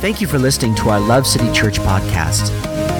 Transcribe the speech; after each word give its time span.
Thank 0.00 0.20
you 0.20 0.26
for 0.28 0.38
listening 0.38 0.76
to 0.76 0.90
our 0.90 1.00
Love 1.00 1.26
City 1.26 1.52
Church 1.52 1.80
podcast. 1.80 2.50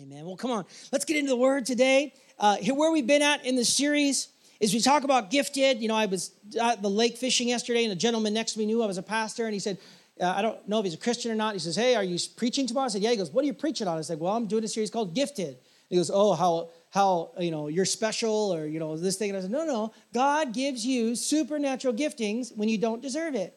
Amen. 0.00 0.24
Well, 0.24 0.36
come 0.36 0.52
on. 0.52 0.64
Let's 0.92 1.04
get 1.04 1.16
into 1.16 1.30
the 1.30 1.36
word 1.36 1.66
today. 1.66 2.14
Uh, 2.38 2.58
here, 2.58 2.76
where 2.76 2.92
we've 2.92 3.08
been 3.08 3.22
at 3.22 3.44
in 3.44 3.56
the 3.56 3.64
series 3.64 4.28
is 4.60 4.72
we 4.72 4.78
talk 4.78 5.02
about 5.02 5.32
gifted. 5.32 5.80
You 5.80 5.88
know, 5.88 5.96
I 5.96 6.06
was 6.06 6.30
at 6.60 6.80
the 6.80 6.90
lake 6.90 7.16
fishing 7.16 7.48
yesterday, 7.48 7.82
and 7.82 7.92
a 7.92 7.96
gentleman 7.96 8.34
next 8.34 8.52
to 8.52 8.60
me 8.60 8.66
knew 8.66 8.84
I 8.84 8.86
was 8.86 8.98
a 8.98 9.02
pastor, 9.02 9.46
and 9.46 9.52
he 9.52 9.58
said, 9.58 9.78
uh, 10.20 10.34
I 10.36 10.42
don't 10.42 10.68
know 10.68 10.78
if 10.78 10.84
he's 10.84 10.94
a 10.94 10.98
Christian 10.98 11.30
or 11.30 11.34
not. 11.34 11.54
He 11.54 11.58
says, 11.58 11.76
Hey, 11.76 11.94
are 11.94 12.04
you 12.04 12.18
preaching 12.36 12.66
tomorrow? 12.66 12.86
I 12.86 12.88
said, 12.88 13.02
Yeah. 13.02 13.10
He 13.10 13.16
goes, 13.16 13.30
What 13.30 13.42
are 13.44 13.46
you 13.46 13.54
preaching 13.54 13.88
on? 13.88 13.98
I 13.98 14.00
said, 14.02 14.20
Well, 14.20 14.34
I'm 14.34 14.46
doing 14.46 14.64
a 14.64 14.68
series 14.68 14.90
called 14.90 15.14
Gifted. 15.14 15.58
He 15.88 15.96
goes, 15.96 16.10
Oh, 16.12 16.34
how, 16.34 16.70
how, 16.90 17.32
you 17.38 17.50
know, 17.50 17.68
you're 17.68 17.84
special 17.84 18.52
or, 18.52 18.66
you 18.66 18.78
know, 18.78 18.96
this 18.96 19.16
thing. 19.16 19.30
And 19.30 19.38
I 19.38 19.40
said, 19.42 19.50
No, 19.50 19.64
no. 19.64 19.92
God 20.12 20.52
gives 20.52 20.84
you 20.84 21.14
supernatural 21.14 21.94
giftings 21.94 22.56
when 22.56 22.68
you 22.68 22.78
don't 22.78 23.02
deserve 23.02 23.34
it. 23.34 23.54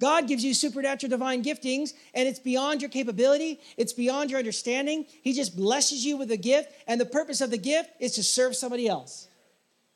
God 0.00 0.26
gives 0.26 0.42
you 0.42 0.54
supernatural 0.54 1.10
divine 1.10 1.44
giftings, 1.44 1.92
and 2.14 2.26
it's 2.26 2.38
beyond 2.38 2.80
your 2.80 2.88
capability, 2.88 3.60
it's 3.76 3.92
beyond 3.92 4.30
your 4.30 4.38
understanding. 4.38 5.04
He 5.22 5.34
just 5.34 5.54
blesses 5.54 6.04
you 6.04 6.16
with 6.16 6.30
a 6.30 6.38
gift, 6.38 6.72
and 6.86 6.98
the 6.98 7.06
purpose 7.06 7.42
of 7.42 7.50
the 7.50 7.58
gift 7.58 7.90
is 8.00 8.12
to 8.12 8.22
serve 8.22 8.56
somebody 8.56 8.88
else. 8.88 9.28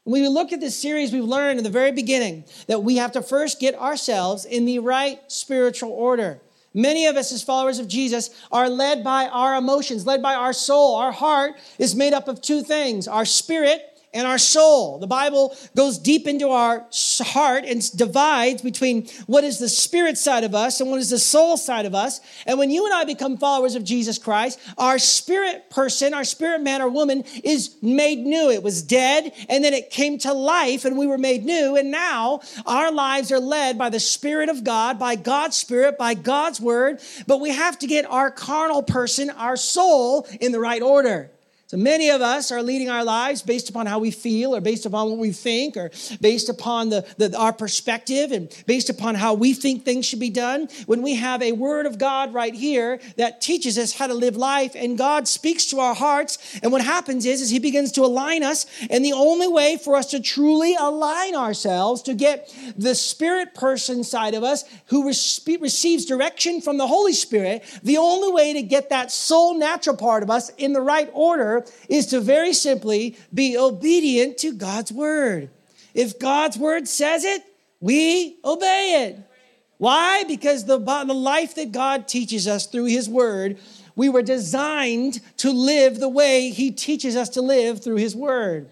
When 0.05 0.21
we 0.21 0.29
look 0.29 0.53
at 0.53 0.61
this 0.61 0.81
series, 0.81 1.13
we've 1.13 1.25
learned 1.25 1.59
in 1.59 1.65
the 1.65 1.71
very 1.71 1.91
beginning 1.91 2.45
that 2.67 2.83
we 2.83 2.97
have 2.97 3.13
to 3.13 3.23
first 3.23 3.59
get 3.59 3.75
ourselves 3.75 4.45
in 4.45 4.67
the 4.67 4.79
right 4.79 5.19
spiritual 5.29 5.91
order. 5.91 6.41
Many 6.75 7.07
of 7.07 7.17
us, 7.17 7.33
as 7.33 7.43
followers 7.43 7.79
of 7.79 7.89
Jesus, 7.89 8.29
are 8.53 8.69
led 8.69 9.03
by 9.03 9.29
our 9.29 9.57
emotions, 9.57 10.07
led 10.07 10.21
by 10.21 10.35
our 10.35 10.53
soul. 10.53 10.97
Our 10.97 11.13
heart 11.13 11.55
is 11.79 11.95
made 11.95 12.13
up 12.13 12.29
of 12.29 12.43
two 12.43 12.63
things 12.63 13.09
our 13.09 13.25
spirit 13.25 13.94
and 14.15 14.27
our 14.27 14.39
soul. 14.39 14.99
The 14.99 15.07
Bible 15.07 15.55
goes 15.77 15.99
deep 15.99 16.27
into 16.27 16.49
our 16.49 16.87
heart 17.21 17.65
and 17.65 17.83
divides 17.97 18.63
between 18.63 19.09
what 19.27 19.45
is 19.45 19.59
the 19.59 19.69
spirit 19.69 20.17
side 20.17 20.45
of 20.45 20.55
us 20.55 20.81
and 20.81 20.91
what 20.91 21.01
is 21.01 21.11
the 21.11 21.19
soul 21.19 21.57
side 21.57 21.85
of 21.85 21.95
us. 21.95 22.21
And 22.47 22.59
when 22.59 22.71
you 22.71 22.87
and 22.87 22.95
I 22.95 23.05
become 23.05 23.37
followers 23.37 23.75
of 23.75 23.85
Jesus 23.85 24.17
Christ, 24.17 24.61
our 24.79 24.99
spirit 24.99 25.69
person, 25.69 26.15
our 26.15 26.25
spirit 26.25 26.63
man 26.63 26.81
or 26.81 26.89
woman 26.89 27.25
is 27.43 27.77
made 27.83 28.21
new. 28.21 28.51
It 28.51 28.63
was 28.63 28.83
dead 28.83 29.33
and 29.49 29.65
then 29.65 29.75
it 29.75 29.91
came 29.91 30.19
to 30.19 30.33
life 30.33 30.85
and 30.85 30.97
we 30.97 31.07
were 31.07 31.19
made 31.19 31.45
new. 31.45 31.77
And 31.77 31.91
now 31.91 32.41
our 32.67 32.93
lives 32.93 33.33
are 33.33 33.41
led 33.41 33.77
by 33.77 33.91
the 33.91 34.01
Spirit 34.01 34.49
of 34.49 34.63
God, 34.63 34.99
by 34.99 35.17
God's 35.17 35.57
Spirit, 35.57 35.99
by 35.99 36.15
God's 36.15 36.61
Word. 36.61 37.01
But 37.27 37.41
we 37.41 37.51
have 37.51 37.79
to 37.81 37.87
get 37.87 38.05
our 38.07 38.31
carnal 38.31 38.83
person, 38.83 39.31
our 39.31 39.57
soul, 39.57 40.29
in 40.41 40.53
the 40.53 40.61
right 40.61 40.83
order. 40.83 41.31
So 41.75 41.81
many 41.81 42.09
of 42.09 42.21
us 42.21 42.53
are 42.53 42.63
leading 42.63 42.89
our 42.89 43.03
lives 43.03 43.43
based 43.43 43.69
upon 43.69 43.87
how 43.87 43.99
we 43.99 44.13
feel 44.13 44.55
or 44.55 44.61
based 44.61 44.87
upon 44.87 45.11
what 45.11 45.19
we 45.19 45.33
think 45.33 45.77
or 45.77 45.91
based 46.21 46.49
upon 46.49 46.91
the, 46.91 47.05
the, 47.17 47.37
our 47.37 47.53
perspective 47.53 48.31
and 48.31 48.49
based 48.65 48.91
upon 48.91 49.17
how 49.17 49.35
we 49.35 49.55
think 49.55 49.85
things 49.85 50.07
should 50.07 50.21
be 50.21 50.31
done. 50.31 50.69
When 50.87 51.03
we 51.03 51.17
have 51.17 51.43
a 51.43 51.51
word 51.51 51.87
of 51.87 51.99
God 51.99 52.33
right 52.33 52.55
here 52.55 53.01
that 53.17 53.41
teaches 53.41 53.77
us 53.77 53.93
how 53.93 54.07
to 54.07 54.15
live 54.15 54.37
life 54.37 54.77
and 54.77 54.97
God 54.97 55.27
speaks 55.27 55.67
to 55.71 55.81
our 55.81 55.97
hearts. 55.97 56.61
And 56.63 56.71
what 56.71 56.81
happens 56.81 57.27
is, 57.27 57.41
is 57.41 57.51
he 57.51 57.59
begins 57.59 57.91
to 57.93 58.03
align 58.03 58.45
us. 58.45 58.67
And 58.89 59.05
the 59.05 59.13
only 59.13 59.49
way 59.49 59.77
for 59.77 59.97
us 59.97 60.13
to 60.13 60.21
truly 60.21 60.77
align 60.77 61.35
ourselves 61.35 62.03
to 62.03 62.15
get 62.15 62.55
the 62.77 62.95
spirit 62.95 63.53
person 63.53 64.05
side 64.05 64.35
of 64.35 64.45
us 64.45 64.63
who 64.87 65.09
receives 65.09 66.05
direction 66.05 66.61
from 66.61 66.79
the 66.79 66.87
Holy 66.87 67.15
Spirit, 67.15 67.65
the 67.83 67.97
only 67.97 68.31
way 68.31 68.53
to 68.53 68.63
get 68.63 68.91
that 68.91 69.11
soul 69.11 69.59
natural 69.59 69.97
part 69.97 70.23
of 70.23 70.31
us 70.31 70.51
in 70.51 70.73
the 70.73 70.81
right 70.81 71.11
order 71.13 71.64
is 71.89 72.07
to 72.07 72.21
very 72.21 72.53
simply 72.53 73.17
be 73.33 73.57
obedient 73.57 74.39
to 74.39 74.53
God's 74.53 74.93
word. 74.93 75.51
If 75.95 76.19
God's 76.19 76.59
word 76.59 76.89
says 76.89 77.25
it, 77.25 77.43
we 77.81 78.39
obey 78.45 79.07
it. 79.07 79.31
Why? 79.79 80.25
Because 80.25 80.65
the, 80.65 80.79
the 80.79 81.15
life 81.15 81.55
that 81.57 81.73
God 81.73 82.09
teaches 82.09 82.49
us 82.49 82.67
through 82.67 82.87
his 82.87 83.09
word, 83.09 83.59
we 83.97 84.09
were 84.09 84.23
designed 84.23 85.21
to 85.39 85.51
live 85.51 85.99
the 85.99 86.09
way 86.09 86.51
he 86.51 86.71
teaches 86.71 87.17
us 87.17 87.29
to 87.31 87.43
live 87.43 87.83
through 87.83 87.97
his 87.97 88.17
word. 88.17 88.71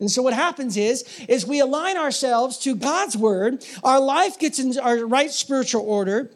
And 0.00 0.10
so 0.10 0.22
what 0.22 0.34
happens 0.34 0.76
is, 0.76 1.04
is 1.28 1.46
we 1.46 1.60
align 1.60 1.96
ourselves 1.96 2.58
to 2.58 2.74
God's 2.74 3.16
word, 3.16 3.64
our 3.84 4.00
life 4.00 4.38
gets 4.38 4.58
in 4.58 4.76
our 4.78 5.06
right 5.06 5.30
spiritual 5.30 5.82
order, 5.82 6.30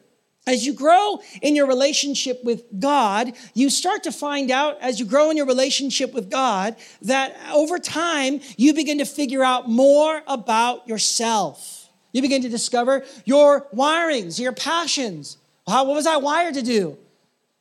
as 0.47 0.65
you 0.65 0.73
grow 0.73 1.21
in 1.43 1.57
your 1.57 1.67
relationship 1.67 2.43
with 2.45 2.65
God, 2.79 3.33
you 3.55 3.69
start 3.69 4.05
to 4.05 4.12
find 4.12 4.51
out 4.51 4.81
as 4.81 5.01
you 5.01 5.07
grow 5.07 5.31
in 5.31 5.37
your 5.37 5.47
relationship 5.47 6.15
with 6.15 6.31
God 6.31 6.77
that 7.03 7.37
over 7.53 7.79
time 7.79 8.41
you 8.57 8.73
begin 8.73 8.99
to 8.99 9.05
figure 9.05 9.43
out 9.43 9.69
more 9.69 10.23
about 10.27 10.87
yourself. 10.87 11.89
You 12.12 12.23
begin 12.23 12.43
to 12.43 12.49
discover 12.49 13.05
your 13.25 13.67
wirings, 13.75 14.39
your 14.39 14.53
passions. 14.53 15.37
How, 15.67 15.84
what 15.84 15.95
was 15.95 16.07
I 16.07 16.17
wired 16.17 16.55
to 16.55 16.63
do? 16.63 16.97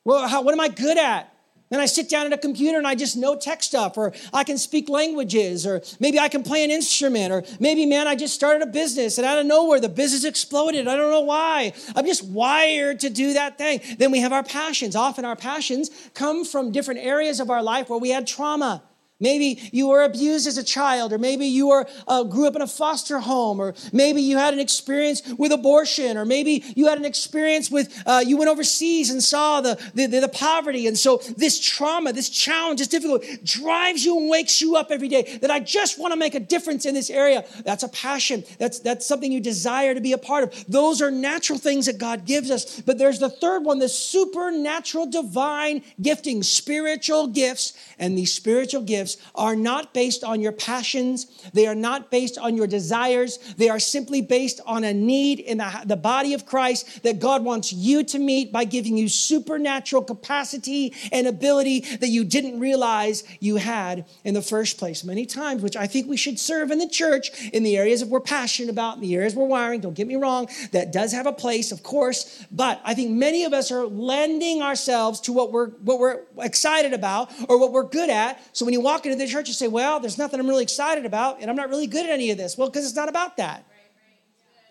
Well, 0.04 0.28
how, 0.28 0.44
what 0.44 0.54
am 0.54 0.60
I 0.60 0.68
good 0.68 0.98
at? 0.98 1.35
And 1.72 1.82
I 1.82 1.88
sit 1.88 2.10
down 2.10 2.28
at 2.28 2.34
a 2.34 2.38
computer 2.38 2.78
and 2.78 2.86
I 2.86 2.94
just 2.94 3.18
know 3.18 3.36
tech 3.36 3.64
stuff, 3.64 3.98
or 3.98 4.14
I 4.32 4.44
can 4.44 4.58
speak 4.58 4.88
languages, 4.88 5.66
or 5.66 5.82
maybe 6.00 6.20
I 6.20 6.28
can 6.28 6.44
play 6.44 6.64
an 6.64 6.70
instrument, 6.70 7.34
or 7.34 7.44
maybe, 7.60 7.88
man, 7.88 8.08
I 8.08 8.16
just 8.16 8.36
started 8.36 8.62
a 8.62 8.68
business 8.68 9.18
and 9.18 9.26
out 9.26 9.40
of 9.40 9.48
nowhere 9.48 9.80
the 9.80 9.90
business 9.90 10.26
exploded. 10.26 10.88
I 10.88 10.96
don't 10.96 11.10
know 11.10 11.22
why. 11.22 11.74
I'm 11.96 12.06
just 12.06 12.24
wired 12.24 13.00
to 13.00 13.10
do 13.10 13.34
that 13.34 13.58
thing. 13.58 13.82
Then 13.98 14.12
we 14.12 14.20
have 14.20 14.32
our 14.32 14.44
passions. 14.44 14.96
Often 14.96 15.26
our 15.26 15.36
passions 15.36 15.90
come 16.14 16.46
from 16.46 16.72
different 16.72 17.00
areas 17.00 17.40
of 17.40 17.50
our 17.50 17.64
life 17.64 17.90
where 17.90 18.00
we 18.00 18.10
had 18.10 18.28
trauma. 18.28 18.84
Maybe 19.20 19.70
you 19.72 19.88
were 19.88 20.04
abused 20.04 20.46
as 20.46 20.58
a 20.58 20.64
child, 20.64 21.14
or 21.14 21.18
maybe 21.18 21.46
you 21.46 21.68
were, 21.68 21.88
uh, 22.06 22.24
grew 22.24 22.48
up 22.48 22.56
in 22.58 22.62
a 22.62 22.68
foster 22.68 23.20
home, 23.20 23.62
or 23.62 23.74
maybe 23.94 24.22
you 24.22 24.38
had 24.38 24.54
an 24.54 24.60
experience 24.60 25.22
with 25.38 25.54
abortion, 25.54 26.18
or 26.18 26.26
maybe 26.26 26.66
you 26.76 26.88
had 26.88 26.98
an 26.98 27.06
experience 27.06 27.72
with, 27.72 28.04
uh, 28.06 28.22
you 28.26 28.36
went 28.36 28.50
overseas 28.50 29.10
and 29.10 29.24
saw 29.24 29.62
the, 29.62 29.80
the, 29.94 30.08
the, 30.08 30.28
poverty. 30.28 30.86
And 30.86 30.98
so 30.98 31.22
this 31.38 31.58
trauma, 31.62 32.12
this 32.12 32.28
challenge, 32.30 32.80
this 32.80 32.90
difficulty 32.90 33.38
drives 33.46 34.04
you 34.04 34.20
and 34.20 34.30
wakes 34.30 34.60
you 34.60 34.76
up 34.76 34.92
every 34.92 35.08
day 35.08 35.38
that 35.42 35.50
I 35.50 35.62
just 35.62 35.98
want 35.98 36.12
to 36.12 36.20
make 36.20 36.36
a 36.36 36.40
difference 36.42 36.86
in 36.86 36.94
this 36.94 37.10
area. 37.10 37.46
That's 37.64 37.84
a 37.84 37.90
passion. 37.90 38.44
That's, 38.60 38.80
that's 38.80 39.06
something 39.06 39.32
you 39.32 39.40
desire 39.40 39.94
to 39.94 40.02
be 40.02 40.12
a 40.12 40.18
part 40.18 40.44
of. 40.44 40.66
Those 40.68 41.02
are 41.02 41.10
natural 41.10 41.58
things 41.58 41.86
that 41.86 42.00
God 42.00 42.26
gives 42.26 42.52
us. 42.52 42.82
But 42.82 42.98
there's 42.98 43.20
the 43.20 43.30
third 43.30 43.64
one, 43.64 43.80
the 43.80 43.88
supernatural 43.88 45.06
divine 45.06 45.84
gifting, 46.02 46.44
spiritual 46.44 47.28
gifts. 47.28 47.78
And 47.98 48.18
these 48.18 48.34
spiritual 48.34 48.82
gifts 48.82 49.05
are 49.34 49.56
not 49.56 49.94
based 49.94 50.24
on 50.24 50.42
your 50.42 50.52
passions, 50.52 51.28
they 51.54 51.68
are 51.68 51.76
not 51.76 52.12
based 52.12 52.38
on 52.38 52.56
your 52.56 52.68
desires, 52.68 53.38
they 53.58 53.70
are 53.70 53.80
simply 53.80 54.22
based 54.22 54.60
on 54.66 54.84
a 54.84 54.94
need 54.94 55.40
in 55.40 55.58
the, 55.60 55.84
the 55.86 55.96
body 55.96 56.34
of 56.34 56.46
Christ 56.46 57.04
that 57.04 57.20
God 57.20 57.44
wants 57.44 57.72
you 57.72 58.04
to 58.06 58.20
meet 58.20 58.52
by 58.52 58.64
giving 58.64 58.98
you 58.98 59.08
supernatural 59.10 60.04
capacity 60.04 60.94
and 61.12 61.28
ability 61.28 61.82
that 61.82 62.10
you 62.10 62.24
didn't 62.24 62.60
realize 62.60 63.24
you 63.40 63.58
had 63.58 64.06
in 64.24 64.34
the 64.34 64.42
first 64.42 64.78
place. 64.78 65.04
Many 65.04 65.26
times, 65.26 65.62
which 65.62 65.76
I 65.76 65.88
think 65.88 66.08
we 66.08 66.18
should 66.18 66.40
serve 66.40 66.72
in 66.72 66.80
the 66.80 66.90
church 66.90 67.50
in 67.54 67.64
the 67.64 67.78
areas 67.78 68.00
that 68.02 68.10
we're 68.10 68.20
passionate 68.20 68.70
about, 68.70 68.96
in 68.96 69.02
the 69.02 69.16
areas 69.16 69.36
we're 69.36 69.46
wiring, 69.46 69.82
don't 69.82 69.94
get 69.94 70.08
me 70.08 70.16
wrong, 70.16 70.48
that 70.72 70.92
does 70.92 71.12
have 71.12 71.26
a 71.26 71.34
place, 71.34 71.72
of 71.72 71.84
course, 71.84 72.46
but 72.52 72.82
I 72.84 72.94
think 72.94 73.12
many 73.12 73.44
of 73.44 73.54
us 73.54 73.72
are 73.72 73.86
lending 73.86 74.62
ourselves 74.62 75.20
to 75.22 75.34
what 75.34 75.52
we're 75.52 75.70
what 75.82 76.00
we're 76.00 76.22
excited 76.40 76.94
about 76.94 77.32
or 77.50 77.60
what 77.60 77.72
we're 77.72 77.88
good 77.88 78.10
at. 78.10 78.42
So 78.54 78.66
when 78.66 78.74
you 78.74 78.82
walk 78.82 78.95
walk 78.96 79.06
into 79.06 79.18
the 79.18 79.28
church 79.28 79.50
and 79.50 79.56
say, 79.56 79.68
Well, 79.68 80.00
there's 80.00 80.18
nothing 80.18 80.40
I'm 80.40 80.48
really 80.48 80.64
excited 80.64 81.06
about, 81.06 81.42
and 81.42 81.50
I'm 81.50 81.56
not 81.56 81.70
really 81.70 81.88
good 81.88 82.06
at 82.06 82.12
any 82.12 82.32
of 82.32 82.38
this. 82.38 82.58
Well, 82.58 82.70
because 82.70 82.86
it's 82.86 82.96
not 82.96 83.10
about 83.10 83.38
that. 83.38 83.66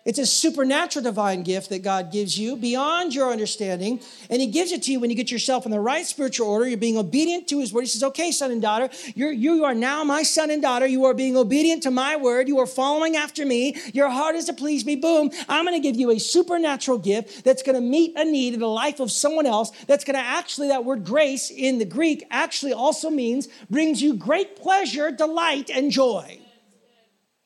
It's 0.05 0.19
a 0.19 0.25
supernatural 0.27 1.01
divine 1.01 1.41
gift 1.41 1.69
that 1.69 1.81
God 1.81 2.11
gives 2.11 2.37
you 2.37 2.55
beyond 2.55 3.15
your 3.15 3.31
understanding. 3.31 3.99
And 4.29 4.39
He 4.39 4.45
gives 4.45 4.71
it 4.71 4.83
to 4.83 4.91
you 4.91 4.99
when 4.99 5.09
you 5.09 5.15
get 5.15 5.31
yourself 5.31 5.65
in 5.65 5.71
the 5.71 5.79
right 5.79 6.05
spiritual 6.05 6.47
order. 6.47 6.67
You're 6.67 6.77
being 6.77 6.99
obedient 6.99 7.47
to 7.47 7.59
His 7.59 7.73
word. 7.73 7.81
He 7.81 7.87
says, 7.87 8.03
Okay, 8.03 8.31
son 8.31 8.51
and 8.51 8.61
daughter, 8.61 8.89
you're, 9.15 9.31
you 9.31 9.65
are 9.65 9.73
now 9.73 10.03
my 10.03 10.21
son 10.21 10.51
and 10.51 10.61
daughter. 10.61 10.85
You 10.85 11.05
are 11.05 11.15
being 11.15 11.35
obedient 11.35 11.81
to 11.83 11.91
my 11.91 12.17
word. 12.17 12.47
You 12.47 12.59
are 12.59 12.67
following 12.67 13.15
after 13.15 13.47
me. 13.47 13.77
Your 13.95 14.09
heart 14.09 14.35
is 14.35 14.45
to 14.45 14.53
please 14.53 14.85
me. 14.85 14.95
Boom. 14.95 15.31
I'm 15.49 15.65
going 15.65 15.75
to 15.75 15.85
give 15.85 15.99
you 15.99 16.11
a 16.11 16.19
supernatural 16.19 16.99
gift 16.99 17.43
that's 17.43 17.63
going 17.63 17.75
to 17.75 17.81
meet 17.81 18.15
a 18.15 18.25
need 18.25 18.53
in 18.53 18.59
the 18.59 18.67
life 18.67 18.99
of 18.99 19.11
someone 19.11 19.47
else. 19.47 19.71
That's 19.87 20.03
going 20.03 20.17
to 20.17 20.23
actually, 20.23 20.67
that 20.67 20.85
word 20.85 21.03
grace 21.03 21.49
in 21.49 21.79
the 21.79 21.85
Greek 21.85 22.27
actually 22.29 22.73
also 22.73 23.09
means 23.09 23.47
brings 23.71 24.03
you 24.03 24.13
great 24.13 24.55
pleasure, 24.55 25.09
delight, 25.09 25.71
and 25.71 25.89
joy. 25.89 26.44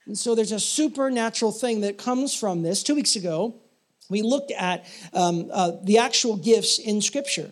And 0.09 0.17
so 0.17 0.33
there's 0.33 0.51
a 0.51 0.59
supernatural 0.59 1.51
thing 1.51 1.81
that 1.81 1.99
comes 1.99 2.33
from 2.33 2.63
this. 2.63 2.81
Two 2.81 2.95
weeks 2.95 3.15
ago, 3.15 3.53
we 4.09 4.23
looked 4.23 4.49
at 4.49 4.87
um, 5.13 5.51
uh, 5.53 5.73
the 5.83 5.99
actual 5.99 6.35
gifts 6.35 6.79
in 6.79 6.99
Scripture. 6.99 7.51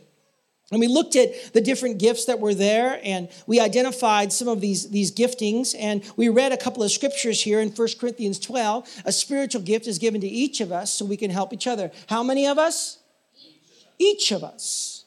And 0.71 0.79
we 0.79 0.87
looked 0.87 1.15
at 1.15 1.53
the 1.53 1.61
different 1.61 1.99
gifts 1.99 2.25
that 2.25 2.39
were 2.39 2.55
there, 2.55 2.99
and 3.03 3.29
we 3.45 3.59
identified 3.59 4.33
some 4.33 4.47
of 4.47 4.59
these, 4.59 4.89
these 4.89 5.11
giftings. 5.11 5.75
And 5.77 6.03
we 6.15 6.29
read 6.29 6.51
a 6.51 6.57
couple 6.57 6.81
of 6.81 6.91
scriptures 6.91 7.39
here 7.39 7.59
in 7.59 7.69
1 7.69 7.87
Corinthians 7.99 8.39
12. 8.39 9.03
A 9.05 9.11
spiritual 9.11 9.61
gift 9.61 9.85
is 9.85 9.99
given 9.99 10.19
to 10.21 10.27
each 10.27 10.59
of 10.59 10.71
us 10.71 10.91
so 10.91 11.05
we 11.05 11.15
can 11.15 11.29
help 11.29 11.53
each 11.53 11.67
other. 11.67 11.91
How 12.09 12.23
many 12.23 12.47
of 12.47 12.57
us? 12.57 12.97
Each, 13.37 13.53
each 13.99 14.31
of 14.31 14.43
us. 14.43 15.05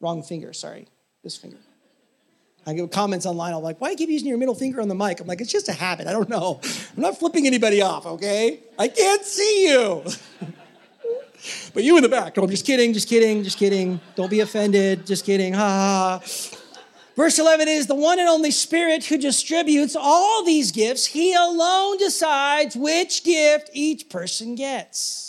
Wrong 0.00 0.22
finger, 0.22 0.54
sorry. 0.54 0.88
This 1.22 1.36
finger. 1.36 1.58
I 2.66 2.72
get 2.72 2.90
comments 2.90 3.26
online. 3.26 3.54
I'm 3.54 3.62
like, 3.62 3.80
why 3.80 3.88
do 3.88 3.92
you 3.92 3.96
keep 3.98 4.08
using 4.08 4.28
your 4.28 4.38
middle 4.38 4.54
finger 4.54 4.80
on 4.80 4.88
the 4.88 4.94
mic? 4.94 5.20
I'm 5.20 5.26
like, 5.28 5.40
it's 5.40 5.52
just 5.52 5.68
a 5.68 5.72
habit. 5.72 6.08
I 6.08 6.12
don't 6.12 6.28
know. 6.28 6.60
I'm 6.96 7.02
not 7.02 7.16
flipping 7.18 7.46
anybody 7.46 7.80
off, 7.80 8.06
okay? 8.06 8.60
I 8.76 8.88
can't 8.88 9.24
see 9.24 9.68
you. 9.68 10.02
but 11.74 11.84
you 11.84 11.96
in 11.96 12.02
the 12.02 12.08
back. 12.08 12.36
No, 12.36 12.42
I'm 12.42 12.50
just 12.50 12.66
kidding, 12.66 12.92
just 12.92 13.08
kidding, 13.08 13.44
just 13.44 13.56
kidding. 13.56 14.00
Don't 14.16 14.30
be 14.30 14.40
offended. 14.40 15.06
Just 15.06 15.24
kidding. 15.24 15.52
Ha 15.52 15.60
ha. 15.60 16.20
ha. 16.20 16.56
Verse 17.16 17.38
11 17.38 17.68
is 17.68 17.86
the 17.86 17.94
one 17.94 18.18
and 18.18 18.28
only 18.28 18.50
Spirit 18.50 19.06
who 19.06 19.16
distributes 19.16 19.96
all 19.96 20.44
these 20.44 20.70
gifts. 20.70 21.06
He 21.06 21.32
alone 21.32 21.96
decides 21.96 22.76
which 22.76 23.24
gift 23.24 23.70
each 23.72 24.10
person 24.10 24.54
gets. 24.54 25.25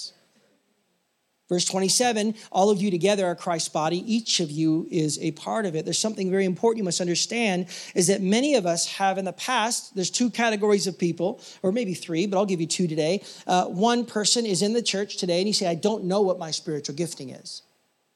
Verse 1.49 1.63
27 1.63 2.35
all 2.51 2.69
of 2.69 2.81
you 2.81 2.91
together 2.91 3.25
are 3.25 3.35
Christ's 3.35 3.69
body. 3.69 4.03
Each 4.11 4.39
of 4.39 4.51
you 4.51 4.87
is 4.91 5.17
a 5.19 5.31
part 5.31 5.65
of 5.65 5.75
it. 5.75 5.85
There's 5.85 5.99
something 5.99 6.29
very 6.29 6.45
important 6.45 6.79
you 6.79 6.83
must 6.83 7.01
understand 7.01 7.67
is 7.95 8.07
that 8.07 8.21
many 8.21 8.55
of 8.55 8.65
us 8.65 8.85
have 8.95 9.17
in 9.17 9.25
the 9.25 9.33
past, 9.33 9.95
there's 9.95 10.09
two 10.09 10.29
categories 10.29 10.87
of 10.87 10.97
people, 10.97 11.41
or 11.63 11.71
maybe 11.71 11.93
three, 11.93 12.27
but 12.27 12.37
I'll 12.37 12.45
give 12.45 12.59
you 12.59 12.67
two 12.67 12.87
today. 12.87 13.23
Uh, 13.45 13.65
one 13.65 14.05
person 14.05 14.45
is 14.45 14.61
in 14.61 14.73
the 14.73 14.81
church 14.81 15.17
today 15.17 15.39
and 15.39 15.47
you 15.47 15.53
say, 15.53 15.67
I 15.67 15.75
don't 15.75 16.03
know 16.03 16.21
what 16.21 16.37
my 16.37 16.51
spiritual 16.51 16.95
gifting 16.95 17.29
is. 17.29 17.61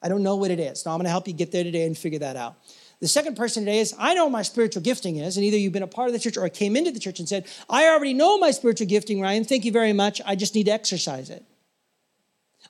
I 0.02 0.10
don't 0.10 0.24
know 0.24 0.36
what 0.36 0.52
it 0.52 0.60
is. 0.60 0.86
Now 0.86 0.94
I'm 0.94 0.98
going 0.98 1.06
to 1.06 1.12
help 1.12 1.28
you 1.28 1.34
get 1.34 1.52
there 1.52 1.64
today 1.64 1.86
and 1.86 1.98
figure 1.98 2.20
that 2.20 2.36
out. 2.36 2.56
The 3.00 3.08
second 3.08 3.36
person 3.36 3.66
today 3.66 3.80
is, 3.80 3.96
I 3.98 4.14
know 4.14 4.30
my 4.30 4.44
spiritual 4.44 4.84
gifting 4.84 5.18
is, 5.18 5.38
and 5.38 5.44
either 5.44 5.58
you've 5.58 5.74
been 5.74 5.84
a 5.84 5.88
part 5.88 6.08
of 6.08 6.14
the 6.14 6.20
church 6.20 6.38
or 6.38 6.48
came 6.50 6.76
into 6.76 6.92
the 6.92 7.00
church 7.00 7.20
and 7.20 7.28
said, 7.28 7.46
I 7.70 7.88
already 7.88 8.14
know 8.14 8.38
my 8.38 8.52
spiritual 8.52 8.88
gifting, 8.88 9.22
Ryan. 9.22 9.44
Thank 9.44 9.66
you 9.66 9.72
very 9.72 9.94
much. 9.94 10.22
I 10.26 10.36
just 10.36 10.54
need 10.54 10.66
to 10.66 10.72
exercise 10.72 11.30
it. 11.30 11.44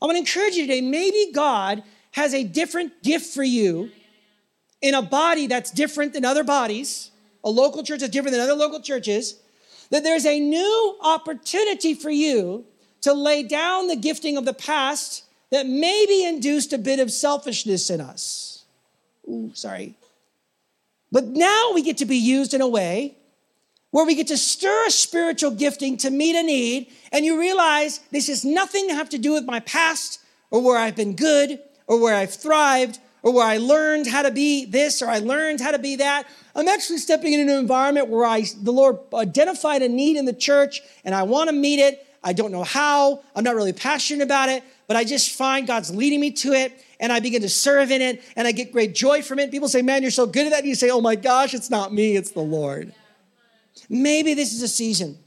I 0.02 0.06
want 0.06 0.16
to 0.16 0.20
encourage 0.20 0.56
you 0.56 0.66
today. 0.66 0.82
Maybe 0.82 1.32
God 1.34 1.84
has 2.12 2.34
a 2.34 2.44
different 2.44 3.04
gift 3.04 3.34
for 3.34 3.44
you 3.44 3.92
in 4.82 4.96
a 4.96 5.02
body 5.02 5.48
that's 5.48 5.72
different 5.72 6.14
than 6.14 6.26
other 6.26 6.44
bodies, 6.44 7.12
a 7.44 7.50
local 7.50 7.84
church 7.84 8.00
that's 8.00 8.12
different 8.12 8.34
than 8.34 8.42
other 8.42 8.56
local 8.56 8.82
churches, 8.82 9.36
that 9.92 10.04
there's 10.04 10.26
a 10.26 10.40
new 10.40 10.98
opportunity 11.02 11.94
for 11.94 12.10
you 12.10 12.66
to 13.02 13.14
lay 13.14 13.44
down 13.44 13.88
the 13.88 13.96
gifting 13.96 14.38
of 14.38 14.46
the 14.46 14.54
past 14.54 15.24
that 15.52 15.68
maybe 15.68 16.24
induced 16.24 16.74
a 16.74 16.78
bit 16.78 17.00
of 17.00 17.12
selfishness 17.12 17.90
in 17.90 18.02
us. 18.02 18.64
Ooh, 19.30 19.52
sorry. 19.54 19.96
But 21.12 21.26
now 21.26 21.72
we 21.74 21.84
get 21.84 21.98
to 21.98 22.06
be 22.06 22.18
used 22.18 22.54
in 22.54 22.62
a 22.62 22.68
way 22.68 23.18
where 23.92 24.06
we 24.06 24.16
get 24.16 24.28
to 24.28 24.38
stir 24.38 24.88
a 24.88 24.92
spiritual 24.92 25.52
gifting 25.52 25.98
to 25.98 26.10
meet 26.10 26.36
a 26.36 26.44
need, 26.44 26.92
and 27.12 27.24
you 27.26 27.40
realize 27.40 28.00
this 28.12 28.28
has 28.28 28.44
nothing 28.44 28.88
to 28.88 28.96
have 28.96 29.10
to 29.10 29.18
do 29.18 29.34
with 29.34 29.46
my 29.46 29.60
past 29.60 30.20
or 30.50 30.62
where 30.62 30.78
I've 30.78 30.96
been 30.96 31.16
good 31.16 31.60
or 31.88 32.00
where 32.00 32.16
I've 32.16 32.34
thrived 32.34 33.00
or 33.24 33.34
where 33.34 33.46
I 33.46 33.58
learned 33.58 34.08
how 34.08 34.24
to 34.24 34.32
be 34.32 34.66
this 34.66 35.02
or 35.02 35.08
I 35.08 35.20
learned 35.20 35.60
how 35.60 35.72
to 35.72 35.80
be 35.80 35.98
that. 35.98 36.28
I'm 36.56 36.68
actually 36.68 36.98
stepping 36.98 37.34
into 37.34 37.54
an 37.54 37.60
environment 37.60 38.08
where 38.08 38.26
I, 38.26 38.44
the 38.62 38.72
Lord 38.72 39.00
identified 39.14 39.82
a 39.82 39.90
need 39.90 40.18
in 40.18 40.26
the 40.26 40.34
church 40.34 40.82
and 41.06 41.14
I 41.14 41.24
want 41.24 41.50
to 41.50 41.56
meet 41.56 41.80
it. 41.80 42.08
I 42.24 42.34
don't 42.34 42.52
know 42.52 42.64
how. 42.64 43.22
I'm 43.36 43.44
not 43.44 43.56
really 43.56 43.74
passionate 43.74 44.24
about 44.24 44.50
it, 44.50 44.64
but 44.88 44.96
I 44.96 45.04
just 45.04 45.32
find 45.32 45.66
God's 45.68 45.94
leading 45.94 46.20
me 46.20 46.32
to 46.32 46.54
it 46.54 46.84
and 47.00 47.12
I 47.12 47.20
begin 47.20 47.42
to 47.42 47.50
serve 47.50 47.92
in 47.92 48.02
it 48.02 48.24
and 48.36 48.48
I 48.48 48.52
get 48.52 48.72
great 48.72 48.94
joy 48.94 49.22
from 49.22 49.40
it. 49.40 49.52
People 49.52 49.68
say, 49.68 49.82
Man, 49.82 50.02
you're 50.02 50.12
so 50.12 50.28
good 50.28 50.46
at 50.46 50.52
that. 50.52 50.60
And 50.60 50.68
you 50.68 50.76
say, 50.76 50.90
Oh 50.90 51.02
my 51.02 51.16
gosh, 51.16 51.54
it's 51.54 51.70
not 51.70 51.94
me, 51.94 52.16
it's 52.16 52.32
the 52.32 52.42
Lord. 52.42 52.94
Maybe 53.90 54.34
this 54.34 54.54
is 54.54 54.62
a 54.62 54.68
season 54.68 55.18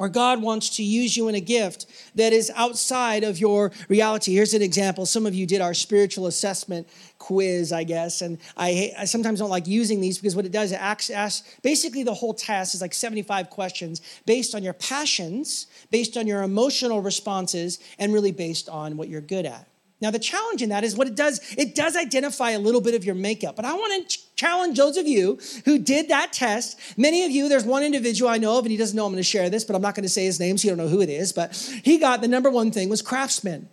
where 0.00 0.08
God 0.08 0.40
wants 0.40 0.76
to 0.76 0.82
use 0.82 1.14
you 1.14 1.28
in 1.28 1.34
a 1.34 1.40
gift 1.40 1.84
that 2.14 2.32
is 2.32 2.50
outside 2.56 3.22
of 3.22 3.38
your 3.38 3.70
reality. 3.90 4.32
Here's 4.32 4.54
an 4.54 4.62
example. 4.62 5.04
Some 5.04 5.26
of 5.26 5.34
you 5.34 5.46
did 5.46 5.60
our 5.60 5.74
spiritual 5.74 6.26
assessment 6.26 6.88
quiz, 7.18 7.70
I 7.70 7.84
guess, 7.84 8.22
and 8.22 8.38
I, 8.56 8.92
I 8.98 9.04
sometimes 9.04 9.40
don't 9.40 9.50
like 9.50 9.66
using 9.66 10.00
these 10.00 10.16
because 10.16 10.34
what 10.34 10.46
it 10.46 10.52
does, 10.52 10.72
it 10.72 10.80
asks, 10.80 11.10
asks 11.10 11.46
basically 11.60 12.02
the 12.02 12.14
whole 12.14 12.32
test 12.32 12.74
is 12.74 12.80
like 12.80 12.94
75 12.94 13.50
questions 13.50 14.00
based 14.24 14.54
on 14.54 14.62
your 14.62 14.72
passions, 14.72 15.66
based 15.90 16.16
on 16.16 16.26
your 16.26 16.44
emotional 16.44 17.02
responses, 17.02 17.78
and 17.98 18.14
really 18.14 18.32
based 18.32 18.70
on 18.70 18.96
what 18.96 19.10
you're 19.10 19.20
good 19.20 19.44
at. 19.44 19.69
Now, 20.00 20.10
the 20.10 20.18
challenge 20.18 20.62
in 20.62 20.70
that 20.70 20.82
is 20.82 20.96
what 20.96 21.06
it 21.06 21.14
does, 21.14 21.40
it 21.58 21.74
does 21.74 21.94
identify 21.94 22.52
a 22.52 22.58
little 22.58 22.80
bit 22.80 22.94
of 22.94 23.04
your 23.04 23.14
makeup. 23.14 23.54
But 23.54 23.66
I 23.66 23.74
want 23.74 24.08
to 24.08 24.18
challenge 24.34 24.78
those 24.78 24.96
of 24.96 25.06
you 25.06 25.38
who 25.66 25.78
did 25.78 26.08
that 26.08 26.32
test. 26.32 26.78
Many 26.96 27.24
of 27.26 27.30
you, 27.30 27.50
there's 27.50 27.64
one 27.64 27.82
individual 27.82 28.30
I 28.30 28.38
know 28.38 28.58
of, 28.58 28.64
and 28.64 28.70
he 28.70 28.78
doesn't 28.78 28.96
know 28.96 29.04
I'm 29.04 29.12
going 29.12 29.18
to 29.18 29.22
share 29.22 29.50
this, 29.50 29.62
but 29.62 29.76
I'm 29.76 29.82
not 29.82 29.94
going 29.94 30.04
to 30.04 30.08
say 30.08 30.24
his 30.24 30.40
name 30.40 30.56
so 30.56 30.68
you 30.68 30.74
don't 30.74 30.84
know 30.84 30.90
who 30.90 31.02
it 31.02 31.10
is. 31.10 31.32
But 31.32 31.54
he 31.84 31.98
got 31.98 32.22
the 32.22 32.28
number 32.28 32.50
one 32.50 32.70
thing 32.70 32.88
was 32.88 33.02
craftsman. 33.02 33.68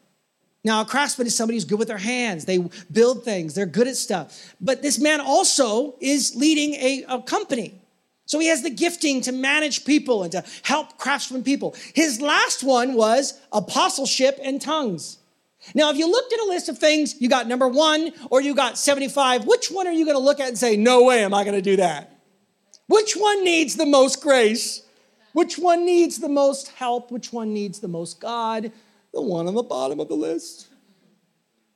Now, 0.66 0.82
a 0.82 0.86
craftsman 0.86 1.28
is 1.28 1.36
somebody 1.36 1.56
who's 1.56 1.64
good 1.64 1.80
with 1.80 1.88
their 1.88 1.98
hands. 1.98 2.44
They 2.44 2.58
build 2.92 3.24
things, 3.24 3.54
they're 3.54 3.66
good 3.66 3.88
at 3.88 3.96
stuff. 3.96 4.54
But 4.60 4.82
this 4.82 5.00
man 5.00 5.22
also 5.22 5.96
is 6.02 6.36
leading 6.36 6.74
a, 6.74 7.06
a 7.08 7.22
company. 7.22 7.80
So 8.26 8.40
he 8.40 8.48
has 8.48 8.64
the 8.64 8.70
gifting 8.70 9.22
to 9.22 9.32
manage 9.32 9.86
people 9.86 10.24
and 10.24 10.32
to 10.34 10.44
help 10.64 10.98
craftsmen 10.98 11.44
people. 11.44 11.74
His 11.96 12.20
last 12.20 12.62
one 12.62 12.96
was 12.96 13.40
apostleship 13.54 14.38
and 14.44 14.62
tongues. 14.62 15.20
Now, 15.76 15.90
if 15.90 15.98
you 15.98 16.10
looked 16.10 16.34
at 16.34 16.40
a 16.40 16.46
list 16.46 16.70
of 16.70 16.78
things, 16.78 17.20
you 17.20 17.30
got 17.30 17.48
number 17.48 17.68
one 17.68 18.12
or 18.32 18.42
you 18.42 18.56
got 18.56 18.78
75, 18.78 19.46
which 19.46 19.70
one 19.70 19.88
are 19.88 19.92
you 19.92 20.06
going 20.06 20.18
to 20.18 20.24
look 20.24 20.40
at 20.40 20.48
and 20.48 20.58
say, 20.58 20.78
no 20.78 21.04
way 21.04 21.24
am 21.24 21.34
I 21.34 21.44
going 21.44 21.56
to 21.56 21.62
do 21.62 21.78
that? 21.78 22.14
Which 22.88 23.14
one 23.16 23.44
needs 23.44 23.76
the 23.76 23.86
most 23.86 24.22
grace? 24.22 24.84
Which 25.34 25.58
one 25.58 25.86
needs 25.86 26.20
the 26.20 26.30
most 26.30 26.70
help? 26.70 27.12
Which 27.12 27.34
one 27.34 27.54
needs 27.54 27.80
the 27.80 27.88
most 27.88 28.20
God? 28.20 28.72
The 29.14 29.22
one 29.22 29.48
on 29.48 29.54
the 29.56 29.64
bottom 29.64 30.00
of 30.00 30.08
the 30.08 30.16
list. 30.16 30.68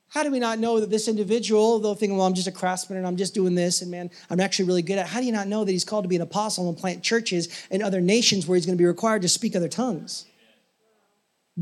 How 0.07 0.23
do 0.23 0.31
we 0.31 0.39
not 0.39 0.59
know 0.59 0.81
that 0.81 0.89
this 0.89 1.07
individual, 1.07 1.79
though 1.79 1.93
thinking, 1.93 2.17
well, 2.17 2.27
I'm 2.27 2.33
just 2.33 2.47
a 2.47 2.51
craftsman 2.51 2.97
and 2.97 3.07
I'm 3.07 3.15
just 3.15 3.33
doing 3.33 3.55
this, 3.55 3.81
and 3.81 3.89
man, 3.89 4.09
I'm 4.29 4.41
actually 4.41 4.65
really 4.65 4.81
good 4.81 4.97
at 4.97 5.05
it. 5.05 5.09
How 5.09 5.21
do 5.21 5.25
you 5.25 5.31
not 5.31 5.47
know 5.47 5.63
that 5.63 5.71
he's 5.71 5.85
called 5.85 6.03
to 6.03 6.09
be 6.09 6.17
an 6.17 6.21
apostle 6.21 6.67
and 6.67 6.77
plant 6.77 7.01
churches 7.01 7.47
in 7.69 7.81
other 7.81 8.01
nations 8.01 8.45
where 8.45 8.57
he's 8.57 8.65
going 8.65 8.77
to 8.77 8.81
be 8.81 8.85
required 8.85 9.21
to 9.21 9.29
speak 9.29 9.55
other 9.55 9.69
tongues? 9.69 10.25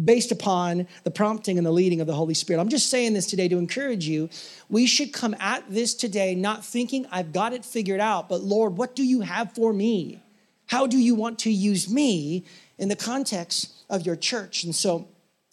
Based 0.05 0.31
upon 0.31 0.87
the 1.03 1.11
prompting 1.11 1.57
and 1.57 1.65
the 1.65 1.71
leading 1.71 1.99
of 1.99 2.07
the 2.07 2.13
Holy 2.13 2.33
Spirit. 2.33 2.61
I'm 2.61 2.69
just 2.69 2.89
saying 2.89 3.13
this 3.13 3.25
today 3.25 3.47
to 3.47 3.57
encourage 3.57 4.07
you. 4.07 4.29
We 4.69 4.85
should 4.85 5.13
come 5.13 5.35
at 5.39 5.69
this 5.69 5.93
today 5.93 6.35
not 6.35 6.63
thinking, 6.63 7.07
I've 7.11 7.33
got 7.33 7.53
it 7.53 7.65
figured 7.65 7.99
out, 7.99 8.29
but 8.29 8.41
Lord, 8.41 8.77
what 8.77 8.95
do 8.95 9.03
you 9.03 9.21
have 9.21 9.53
for 9.53 9.73
me? 9.73 10.21
How 10.67 10.85
do 10.85 10.97
you 10.97 11.15
want 11.15 11.39
to 11.39 11.51
use 11.51 11.89
me 11.89 12.45
in 12.77 12.89
the 12.89 12.95
context 12.95 13.73
of 13.89 14.05
your 14.05 14.15
church? 14.15 14.63
And 14.63 14.75
so, 14.75 15.07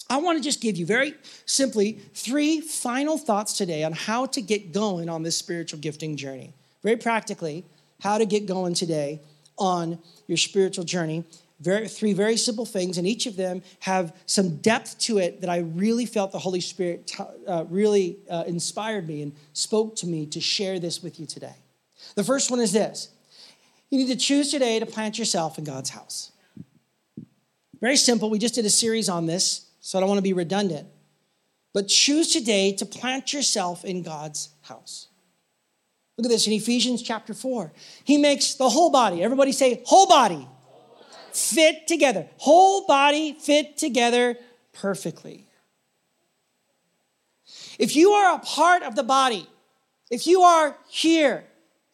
I 0.09 0.19
want 0.19 0.39
to 0.39 0.45
just 0.45 0.61
give 0.61 0.77
you 0.77 0.87
very 0.87 1.15
simply 1.47 1.93
three 2.15 2.61
final 2.61 3.19
thoughts 3.19 3.57
today 3.57 3.83
on 3.83 3.93
how 3.93 4.27
to 4.27 4.41
get 4.41 4.73
going 4.73 5.09
on 5.09 5.25
this 5.25 5.37
spiritual 5.37 5.81
gifting 5.81 6.17
journey. 6.17 6.55
Very 6.83 6.97
practically, 6.97 7.65
how 8.01 8.19
to 8.19 8.25
get 8.25 8.47
going 8.47 8.75
today 8.75 9.21
on 9.59 9.99
your 10.29 10.37
spiritual 10.39 10.85
journey. 10.85 11.25
Very, 11.59 11.89
three 11.89 12.13
very 12.13 12.37
simple 12.37 12.67
things, 12.67 12.99
and 12.99 13.07
each 13.07 13.25
of 13.25 13.37
them 13.37 13.63
have 13.81 14.15
some 14.27 14.59
depth 14.59 14.99
to 15.01 15.19
it 15.19 15.41
that 15.41 15.49
I 15.49 15.59
really 15.59 16.05
felt 16.05 16.31
the 16.31 16.39
Holy 16.39 16.61
Spirit 16.61 17.07
t- 17.07 17.25
uh, 17.47 17.65
really 17.71 18.19
uh, 18.31 18.45
inspired 18.47 19.09
me 19.09 19.23
and 19.23 19.33
spoke 19.55 19.97
to 19.97 20.07
me 20.07 20.27
to 20.27 20.41
share 20.41 20.79
this 20.79 21.03
with 21.03 21.19
you 21.19 21.25
today. 21.25 21.55
The 22.15 22.25
first 22.25 22.51
one 22.51 22.61
is 22.61 22.73
this 22.73 23.09
you 23.91 23.99
need 23.99 24.09
to 24.09 24.17
choose 24.17 24.51
today 24.51 24.79
to 24.81 24.87
plant 24.87 25.19
yourself 25.19 25.57
in 25.57 25.65
God's 25.65 25.91
house. 25.91 26.33
Very 27.81 27.97
simple. 27.97 28.29
We 28.29 28.39
just 28.39 28.55
did 28.55 28.67
a 28.67 28.71
series 28.71 29.09
on 29.09 29.27
this, 29.27 29.67
so 29.81 29.99
I 29.99 30.01
don't 30.01 30.09
want 30.09 30.19
to 30.19 30.23
be 30.23 30.33
redundant. 30.35 30.89
But 31.73 31.89
choose 31.89 32.33
today 32.33 32.73
to 32.73 32.87
plant 32.87 33.33
yourself 33.33 33.85
in 33.85 34.03
God's 34.03 34.51
house. 34.63 35.09
Look 36.19 36.27
at 36.27 36.31
this 36.31 36.47
in 36.47 36.53
Ephesians 36.55 37.03
chapter 37.03 37.35
4. 37.35 37.73
He 38.05 38.17
makes 38.17 38.55
the 38.55 38.69
whole 38.69 38.91
body, 38.91 39.23
everybody 39.23 39.53
say, 39.53 39.83
whole 39.85 40.07
body 40.07 40.49
fit 41.37 41.87
together, 41.87 42.27
whole 42.39 42.87
body 42.87 43.33
fit 43.33 43.77
together 43.77 44.37
perfectly. 44.73 45.47
If 47.79 47.95
you 47.95 48.11
are 48.13 48.37
a 48.37 48.39
part 48.39 48.83
of 48.83 48.97
the 48.97 49.03
body, 49.03 49.49
if 50.11 50.27
you 50.27 50.43
are 50.43 50.77
here 50.89 51.45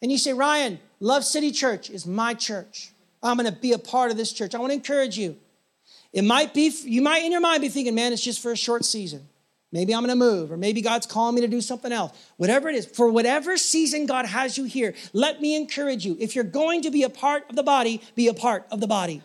and 0.01 0.11
you 0.11 0.17
say, 0.17 0.33
Ryan, 0.33 0.79
Love 0.99 1.25
City 1.25 1.51
Church 1.51 1.89
is 1.89 2.07
my 2.07 2.33
church. 2.33 2.91
I'm 3.21 3.37
going 3.37 3.51
to 3.51 3.57
be 3.57 3.73
a 3.73 3.77
part 3.77 4.11
of 4.11 4.17
this 4.17 4.31
church. 4.31 4.55
I 4.55 4.59
want 4.59 4.71
to 4.71 4.75
encourage 4.75 5.17
you. 5.17 5.37
It 6.11 6.23
might 6.23 6.53
be, 6.53 6.71
you 6.83 7.01
might 7.01 7.23
in 7.23 7.31
your 7.31 7.41
mind 7.41 7.61
be 7.61 7.69
thinking, 7.69 7.95
man, 7.95 8.13
it's 8.13 8.23
just 8.23 8.41
for 8.41 8.51
a 8.51 8.57
short 8.57 8.85
season. 8.85 9.27
Maybe 9.71 9.95
I'm 9.95 10.01
going 10.01 10.09
to 10.09 10.15
move, 10.15 10.51
or 10.51 10.57
maybe 10.57 10.81
God's 10.81 11.07
calling 11.07 11.33
me 11.33 11.41
to 11.41 11.47
do 11.47 11.59
something 11.59 11.91
else. 11.91 12.15
Whatever 12.37 12.69
it 12.69 12.75
is, 12.75 12.85
for 12.85 13.09
whatever 13.09 13.57
season 13.57 14.05
God 14.05 14.27
has 14.27 14.55
you 14.55 14.65
here, 14.65 14.93
let 15.13 15.41
me 15.41 15.55
encourage 15.55 16.05
you. 16.05 16.15
If 16.19 16.35
you're 16.35 16.43
going 16.43 16.83
to 16.83 16.91
be 16.91 17.01
a 17.01 17.09
part 17.09 17.49
of 17.49 17.55
the 17.55 17.63
body, 17.63 17.99
be 18.13 18.27
a 18.27 18.35
part 18.35 18.67
of 18.69 18.79
the 18.79 18.87
body. 18.87 19.23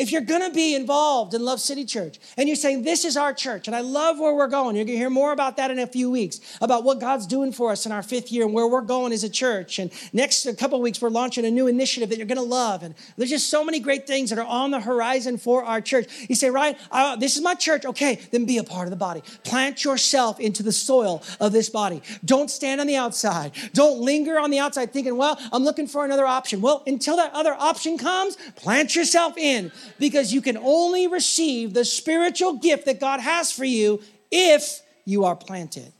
If 0.00 0.10
you're 0.10 0.22
going 0.22 0.40
to 0.40 0.50
be 0.50 0.74
involved 0.74 1.34
in 1.34 1.44
Love 1.44 1.60
City 1.60 1.84
Church 1.84 2.18
and 2.38 2.48
you're 2.48 2.56
saying, 2.56 2.82
This 2.82 3.04
is 3.04 3.18
our 3.18 3.34
church, 3.34 3.68
and 3.68 3.76
I 3.76 3.80
love 3.80 4.18
where 4.18 4.34
we're 4.34 4.48
going, 4.48 4.74
you're 4.74 4.86
going 4.86 4.96
to 4.96 4.98
hear 4.98 5.10
more 5.10 5.30
about 5.30 5.58
that 5.58 5.70
in 5.70 5.78
a 5.78 5.86
few 5.86 6.10
weeks 6.10 6.40
about 6.62 6.84
what 6.84 7.00
God's 7.00 7.26
doing 7.26 7.52
for 7.52 7.70
us 7.70 7.84
in 7.84 7.92
our 7.92 8.02
fifth 8.02 8.32
year 8.32 8.46
and 8.46 8.54
where 8.54 8.66
we're 8.66 8.80
going 8.80 9.12
as 9.12 9.24
a 9.24 9.28
church. 9.28 9.78
And 9.78 9.92
next 10.14 10.46
a 10.46 10.54
couple 10.54 10.80
weeks, 10.80 11.02
we're 11.02 11.10
launching 11.10 11.44
a 11.44 11.50
new 11.50 11.66
initiative 11.66 12.08
that 12.08 12.16
you're 12.16 12.26
going 12.26 12.38
to 12.38 12.42
love. 12.42 12.82
And 12.82 12.94
there's 13.18 13.28
just 13.28 13.50
so 13.50 13.62
many 13.62 13.78
great 13.78 14.06
things 14.06 14.30
that 14.30 14.38
are 14.38 14.46
on 14.46 14.70
the 14.70 14.80
horizon 14.80 15.36
for 15.36 15.62
our 15.64 15.82
church. 15.82 16.06
You 16.30 16.34
say, 16.34 16.48
Ryan, 16.48 16.76
this 17.18 17.36
is 17.36 17.42
my 17.42 17.54
church. 17.54 17.84
Okay, 17.84 18.20
then 18.30 18.46
be 18.46 18.56
a 18.56 18.64
part 18.64 18.86
of 18.86 18.90
the 18.90 18.96
body. 18.96 19.22
Plant 19.44 19.84
yourself 19.84 20.40
into 20.40 20.62
the 20.62 20.72
soil 20.72 21.22
of 21.40 21.52
this 21.52 21.68
body. 21.68 22.00
Don't 22.24 22.50
stand 22.50 22.80
on 22.80 22.86
the 22.86 22.96
outside. 22.96 23.52
Don't 23.74 24.00
linger 24.00 24.38
on 24.38 24.50
the 24.50 24.60
outside 24.60 24.94
thinking, 24.94 25.18
Well, 25.18 25.38
I'm 25.52 25.62
looking 25.62 25.86
for 25.86 26.06
another 26.06 26.24
option. 26.24 26.62
Well, 26.62 26.82
until 26.86 27.16
that 27.16 27.34
other 27.34 27.52
option 27.52 27.98
comes, 27.98 28.36
plant 28.56 28.96
yourself 28.96 29.36
in 29.36 29.70
because 29.98 30.32
you 30.32 30.40
can 30.40 30.56
only 30.56 31.06
receive 31.06 31.74
the 31.74 31.84
spiritual 31.84 32.54
gift 32.54 32.86
that 32.86 33.00
God 33.00 33.20
has 33.20 33.50
for 33.50 33.64
you 33.64 34.02
if 34.30 34.80
you 35.04 35.24
are 35.24 35.36
planted. 35.36 35.92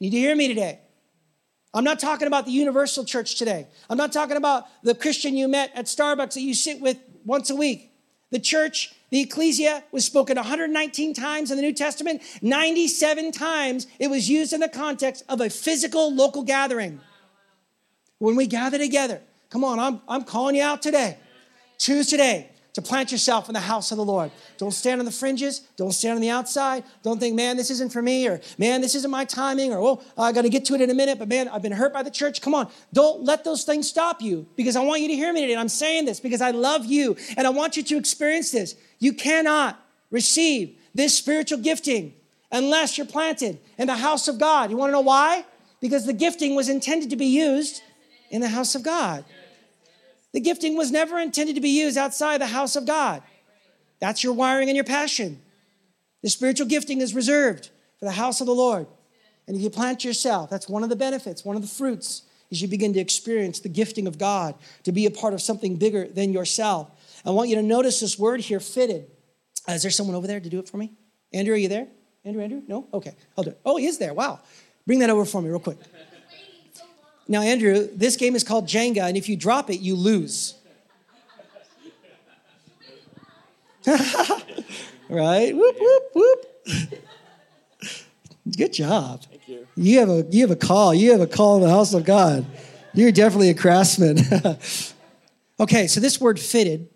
Need 0.00 0.10
to 0.10 0.16
hear 0.18 0.34
me 0.34 0.48
today. 0.48 0.80
I'm 1.74 1.84
not 1.84 2.00
talking 2.00 2.26
about 2.26 2.44
the 2.44 2.52
universal 2.52 3.04
church 3.04 3.36
today. 3.36 3.66
I'm 3.88 3.96
not 3.96 4.12
talking 4.12 4.36
about 4.36 4.66
the 4.82 4.94
Christian 4.94 5.36
you 5.36 5.48
met 5.48 5.72
at 5.74 5.86
Starbucks 5.86 6.34
that 6.34 6.42
you 6.42 6.54
sit 6.54 6.80
with 6.80 6.98
once 7.24 7.50
a 7.50 7.56
week. 7.56 7.90
The 8.30 8.40
church, 8.40 8.94
the 9.10 9.20
ecclesia, 9.20 9.84
was 9.92 10.04
spoken 10.04 10.36
119 10.36 11.14
times 11.14 11.50
in 11.50 11.56
the 11.56 11.62
New 11.62 11.72
Testament. 11.72 12.22
97 12.42 13.32
times 13.32 13.86
it 13.98 14.08
was 14.08 14.28
used 14.28 14.52
in 14.52 14.60
the 14.60 14.68
context 14.68 15.22
of 15.28 15.40
a 15.40 15.48
physical 15.48 16.14
local 16.14 16.42
gathering. 16.42 17.00
When 18.18 18.36
we 18.36 18.46
gather 18.46 18.78
together, 18.78 19.20
come 19.50 19.64
on, 19.64 19.78
I'm, 19.78 20.00
I'm 20.08 20.24
calling 20.24 20.56
you 20.56 20.62
out 20.62 20.82
today. 20.82 21.16
Choose 21.82 22.06
today 22.06 22.48
to 22.74 22.80
plant 22.80 23.10
yourself 23.10 23.48
in 23.48 23.54
the 23.54 23.60
house 23.60 23.90
of 23.90 23.96
the 23.96 24.04
Lord. 24.04 24.30
Don't 24.56 24.70
stand 24.70 25.00
on 25.00 25.04
the 25.04 25.10
fringes. 25.10 25.62
Don't 25.76 25.90
stand 25.90 26.14
on 26.14 26.20
the 26.20 26.30
outside. 26.30 26.84
Don't 27.02 27.18
think, 27.18 27.34
man, 27.34 27.56
this 27.56 27.72
isn't 27.72 27.92
for 27.92 28.00
me, 28.00 28.28
or 28.28 28.40
man, 28.56 28.80
this 28.80 28.94
isn't 28.94 29.10
my 29.10 29.24
timing, 29.24 29.72
or 29.72 29.78
oh, 29.80 30.02
I 30.16 30.30
got 30.30 30.42
to 30.42 30.48
get 30.48 30.64
to 30.66 30.74
it 30.74 30.80
in 30.80 30.90
a 30.90 30.94
minute, 30.94 31.18
but 31.18 31.26
man, 31.26 31.48
I've 31.48 31.60
been 31.60 31.72
hurt 31.72 31.92
by 31.92 32.04
the 32.04 32.10
church. 32.10 32.40
Come 32.40 32.54
on. 32.54 32.70
Don't 32.92 33.24
let 33.24 33.42
those 33.42 33.64
things 33.64 33.88
stop 33.88 34.22
you 34.22 34.46
because 34.54 34.76
I 34.76 34.84
want 34.84 35.00
you 35.00 35.08
to 35.08 35.16
hear 35.16 35.32
me 35.32 35.40
today. 35.40 35.54
And 35.54 35.60
I'm 35.60 35.68
saying 35.68 36.04
this 36.04 36.20
because 36.20 36.40
I 36.40 36.52
love 36.52 36.86
you 36.86 37.16
and 37.36 37.48
I 37.48 37.50
want 37.50 37.76
you 37.76 37.82
to 37.82 37.96
experience 37.96 38.52
this. 38.52 38.76
You 39.00 39.12
cannot 39.12 39.76
receive 40.12 40.78
this 40.94 41.18
spiritual 41.18 41.58
gifting 41.58 42.14
unless 42.52 42.96
you're 42.96 43.08
planted 43.08 43.58
in 43.76 43.88
the 43.88 43.96
house 43.96 44.28
of 44.28 44.38
God. 44.38 44.70
You 44.70 44.76
want 44.76 44.90
to 44.90 44.92
know 44.92 45.00
why? 45.00 45.44
Because 45.80 46.06
the 46.06 46.12
gifting 46.12 46.54
was 46.54 46.68
intended 46.68 47.10
to 47.10 47.16
be 47.16 47.26
used 47.26 47.82
in 48.30 48.40
the 48.40 48.48
house 48.48 48.76
of 48.76 48.84
God. 48.84 49.24
The 50.32 50.40
gifting 50.40 50.76
was 50.76 50.90
never 50.90 51.18
intended 51.18 51.54
to 51.56 51.60
be 51.60 51.68
used 51.70 51.98
outside 51.98 52.40
the 52.40 52.46
house 52.46 52.76
of 52.76 52.86
God. 52.86 53.22
That's 54.00 54.24
your 54.24 54.32
wiring 54.32 54.68
and 54.68 54.76
your 54.76 54.84
passion. 54.84 55.40
The 56.22 56.30
spiritual 56.30 56.66
gifting 56.66 57.00
is 57.00 57.14
reserved 57.14 57.70
for 57.98 58.06
the 58.06 58.12
house 58.12 58.40
of 58.40 58.46
the 58.46 58.54
Lord. 58.54 58.86
And 59.46 59.56
if 59.56 59.62
you 59.62 59.70
plant 59.70 60.04
yourself, 60.04 60.50
that's 60.50 60.68
one 60.68 60.82
of 60.82 60.88
the 60.88 60.96
benefits, 60.96 61.44
one 61.44 61.56
of 61.56 61.62
the 61.62 61.68
fruits, 61.68 62.22
is 62.50 62.62
you 62.62 62.68
begin 62.68 62.92
to 62.92 63.00
experience 63.00 63.60
the 63.60 63.68
gifting 63.68 64.06
of 64.06 64.18
God 64.18 64.54
to 64.84 64.92
be 64.92 65.06
a 65.06 65.10
part 65.10 65.34
of 65.34 65.42
something 65.42 65.76
bigger 65.76 66.06
than 66.06 66.32
yourself. 66.32 66.90
I 67.24 67.30
want 67.30 67.48
you 67.48 67.56
to 67.56 67.62
notice 67.62 68.00
this 68.00 68.18
word 68.18 68.40
here, 68.40 68.60
fitted. 68.60 69.10
Uh, 69.68 69.72
is 69.72 69.82
there 69.82 69.90
someone 69.90 70.16
over 70.16 70.26
there 70.26 70.40
to 70.40 70.48
do 70.48 70.58
it 70.58 70.68
for 70.68 70.76
me? 70.76 70.92
Andrew, 71.32 71.54
are 71.54 71.58
you 71.58 71.68
there? 71.68 71.88
Andrew, 72.24 72.42
Andrew? 72.42 72.62
No? 72.66 72.88
Okay, 72.92 73.14
I'll 73.36 73.44
do 73.44 73.50
it. 73.50 73.60
Oh, 73.64 73.76
he 73.76 73.86
is 73.86 73.98
there. 73.98 74.14
Wow. 74.14 74.40
Bring 74.86 74.98
that 75.00 75.10
over 75.10 75.24
for 75.24 75.40
me 75.40 75.48
real 75.48 75.60
quick. 75.60 75.78
Now, 77.28 77.42
Andrew, 77.42 77.88
this 77.94 78.16
game 78.16 78.34
is 78.34 78.44
called 78.44 78.66
Jenga, 78.66 79.02
and 79.02 79.16
if 79.16 79.28
you 79.28 79.36
drop 79.36 79.70
it, 79.70 79.80
you 79.80 79.94
lose. 79.94 80.54
right? 83.86 85.56
Whoop, 85.56 85.76
whoop, 85.80 86.02
whoop. 86.14 86.46
Good 88.56 88.72
job. 88.72 89.24
Thank 89.24 89.48
you. 89.48 89.66
You 89.76 89.98
have 90.00 90.08
a 90.08 90.26
you 90.30 90.40
have 90.42 90.50
a 90.50 90.56
call. 90.56 90.94
You 90.94 91.12
have 91.12 91.20
a 91.20 91.26
call 91.26 91.56
in 91.56 91.62
the 91.62 91.70
house 91.70 91.94
of 91.94 92.04
God. 92.04 92.44
You're 92.94 93.12
definitely 93.12 93.50
a 93.50 93.54
craftsman. 93.54 94.18
okay, 95.60 95.86
so 95.86 96.00
this 96.00 96.20
word 96.20 96.38
fitted 96.38 96.88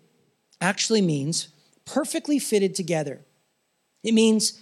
actually 0.61 1.01
means 1.01 1.49
perfectly 1.85 2.39
fitted 2.39 2.75
together. 2.75 3.21
It 4.03 4.13
means 4.13 4.61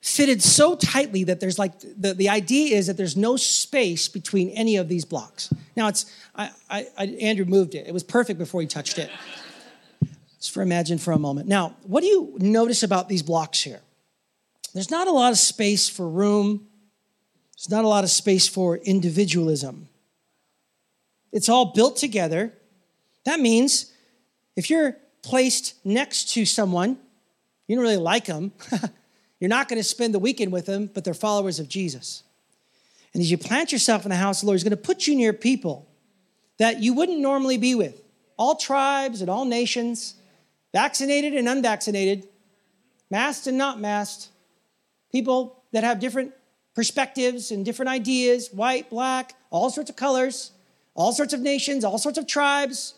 fitted 0.00 0.42
so 0.42 0.76
tightly 0.76 1.24
that 1.24 1.40
there's 1.40 1.58
like 1.58 1.72
the, 1.80 2.14
the 2.14 2.28
idea 2.28 2.76
is 2.76 2.86
that 2.86 2.96
there's 2.96 3.16
no 3.16 3.36
space 3.36 4.08
between 4.08 4.50
any 4.50 4.76
of 4.76 4.88
these 4.88 5.04
blocks. 5.04 5.52
Now 5.76 5.88
it's 5.88 6.06
I, 6.34 6.50
I, 6.70 6.86
I, 6.96 7.06
andrew 7.20 7.44
moved 7.44 7.74
it. 7.74 7.86
It 7.86 7.92
was 7.92 8.02
perfect 8.02 8.38
before 8.38 8.60
he 8.60 8.66
touched 8.66 8.98
it. 8.98 9.10
Just 10.38 10.52
for 10.52 10.62
imagine 10.62 10.98
for 10.98 11.12
a 11.12 11.18
moment. 11.18 11.48
Now 11.48 11.76
what 11.82 12.02
do 12.02 12.06
you 12.06 12.36
notice 12.38 12.82
about 12.82 13.08
these 13.08 13.22
blocks 13.22 13.62
here? 13.62 13.80
There's 14.74 14.90
not 14.90 15.08
a 15.08 15.12
lot 15.12 15.32
of 15.32 15.38
space 15.38 15.88
for 15.88 16.08
room. 16.08 16.66
There's 17.56 17.70
not 17.70 17.84
a 17.84 17.88
lot 17.88 18.04
of 18.04 18.10
space 18.10 18.46
for 18.46 18.76
individualism. 18.76 19.88
It's 21.32 21.48
all 21.48 21.72
built 21.72 21.96
together. 21.96 22.52
That 23.24 23.40
means 23.40 23.92
if 24.54 24.70
you're 24.70 24.96
placed 25.22 25.74
next 25.84 26.32
to 26.34 26.44
someone 26.44 26.98
you 27.66 27.74
don't 27.74 27.82
really 27.82 27.96
like 27.96 28.26
them 28.26 28.52
You're 29.40 29.48
not 29.48 29.68
going 29.68 29.78
to 29.78 29.84
spend 29.84 30.14
the 30.14 30.18
weekend 30.18 30.52
with 30.52 30.66
them, 30.66 30.90
but 30.92 31.04
they're 31.04 31.14
followers 31.14 31.58
of 31.58 31.68
Jesus. 31.68 32.22
And 33.12 33.22
as 33.22 33.30
you 33.30 33.38
plant 33.38 33.72
yourself 33.72 34.04
in 34.04 34.10
the 34.10 34.16
house 34.16 34.38
of 34.38 34.40
the 34.42 34.46
Lord, 34.46 34.56
He's 34.56 34.64
going 34.64 34.70
to 34.70 34.76
put 34.76 35.06
you 35.06 35.14
near 35.14 35.32
people 35.32 35.88
that 36.58 36.82
you 36.82 36.94
wouldn't 36.94 37.20
normally 37.20 37.58
be 37.58 37.74
with. 37.74 38.02
All 38.38 38.56
tribes 38.56 39.20
and 39.20 39.30
all 39.30 39.44
nations, 39.44 40.14
vaccinated 40.72 41.34
and 41.34 41.48
unvaccinated, 41.48 42.28
masked 43.10 43.46
and 43.46 43.56
not 43.56 43.80
masked, 43.80 44.28
people 45.12 45.62
that 45.72 45.84
have 45.84 46.00
different 46.00 46.32
perspectives 46.74 47.50
and 47.50 47.64
different 47.64 47.88
ideas 47.88 48.50
white, 48.52 48.90
black, 48.90 49.34
all 49.50 49.70
sorts 49.70 49.90
of 49.90 49.96
colors, 49.96 50.52
all 50.94 51.12
sorts 51.12 51.32
of 51.32 51.40
nations, 51.40 51.84
all 51.84 51.98
sorts 51.98 52.18
of 52.18 52.26
tribes. 52.26 52.94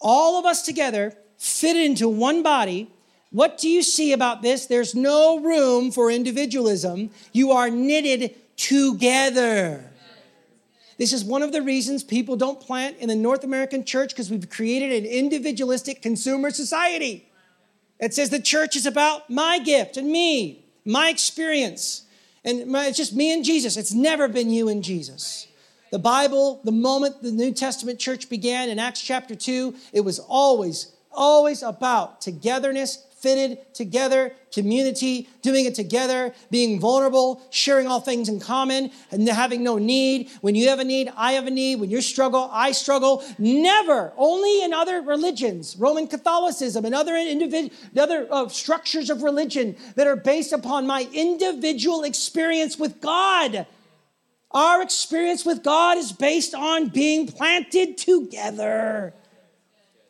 All 0.00 0.38
of 0.38 0.44
us 0.44 0.62
together 0.62 1.14
fit 1.38 1.76
into 1.76 2.08
one 2.08 2.42
body 2.42 2.90
what 3.30 3.58
do 3.58 3.68
you 3.68 3.82
see 3.82 4.12
about 4.12 4.42
this? 4.42 4.66
There's 4.66 4.94
no 4.94 5.40
room 5.40 5.90
for 5.90 6.10
individualism. 6.10 7.10
You 7.32 7.52
are 7.52 7.68
knitted 7.68 8.34
together. 8.56 9.84
This 10.96 11.12
is 11.12 11.24
one 11.24 11.42
of 11.42 11.52
the 11.52 11.62
reasons 11.62 12.02
people 12.02 12.36
don't 12.36 12.58
plant 12.58 12.96
in 12.98 13.08
the 13.08 13.14
North 13.14 13.44
American 13.44 13.84
church 13.84 14.10
because 14.10 14.30
we've 14.30 14.48
created 14.50 15.04
an 15.04 15.10
individualistic 15.10 16.02
consumer 16.02 16.50
society. 16.50 17.28
It 18.00 18.14
says 18.14 18.30
the 18.30 18.40
church 18.40 18.76
is 18.76 18.86
about 18.86 19.28
my 19.28 19.58
gift 19.58 19.96
and 19.96 20.10
me, 20.10 20.64
my 20.84 21.08
experience. 21.08 22.02
And 22.44 22.66
my, 22.66 22.86
it's 22.86 22.96
just 22.96 23.14
me 23.14 23.32
and 23.32 23.44
Jesus. 23.44 23.76
It's 23.76 23.92
never 23.92 24.26
been 24.26 24.50
you 24.50 24.68
and 24.68 24.82
Jesus. 24.82 25.46
The 25.90 25.98
Bible, 25.98 26.60
the 26.64 26.72
moment 26.72 27.22
the 27.22 27.30
New 27.30 27.52
Testament 27.52 27.98
church 27.98 28.28
began 28.28 28.68
in 28.68 28.78
Acts 28.78 29.00
chapter 29.00 29.34
2, 29.34 29.74
it 29.92 30.00
was 30.00 30.18
always, 30.18 30.92
always 31.12 31.62
about 31.62 32.20
togetherness 32.20 33.04
fitted 33.20 33.74
together, 33.74 34.32
community, 34.52 35.28
doing 35.42 35.64
it 35.64 35.74
together, 35.74 36.32
being 36.50 36.80
vulnerable, 36.80 37.42
sharing 37.50 37.86
all 37.86 38.00
things 38.00 38.28
in 38.28 38.40
common, 38.40 38.90
and 39.10 39.28
having 39.28 39.62
no 39.62 39.78
need. 39.78 40.30
When 40.40 40.54
you 40.54 40.68
have 40.68 40.78
a 40.78 40.84
need, 40.84 41.10
I 41.16 41.32
have 41.32 41.46
a 41.46 41.50
need. 41.50 41.76
When 41.76 41.90
you 41.90 42.00
struggle, 42.00 42.48
I 42.52 42.72
struggle. 42.72 43.24
Never, 43.38 44.12
only 44.16 44.62
in 44.62 44.72
other 44.72 45.00
religions, 45.00 45.76
Roman 45.78 46.06
Catholicism 46.06 46.84
and 46.84 46.94
other 46.94 47.16
individual, 47.16 47.74
other 47.98 48.26
uh, 48.30 48.48
structures 48.48 49.10
of 49.10 49.22
religion 49.22 49.76
that 49.96 50.06
are 50.06 50.16
based 50.16 50.52
upon 50.52 50.86
my 50.86 51.08
individual 51.12 52.04
experience 52.04 52.78
with 52.78 53.00
God. 53.00 53.66
Our 54.50 54.82
experience 54.82 55.44
with 55.44 55.62
God 55.62 55.98
is 55.98 56.12
based 56.12 56.54
on 56.54 56.88
being 56.88 57.26
planted 57.26 57.98
together 57.98 59.12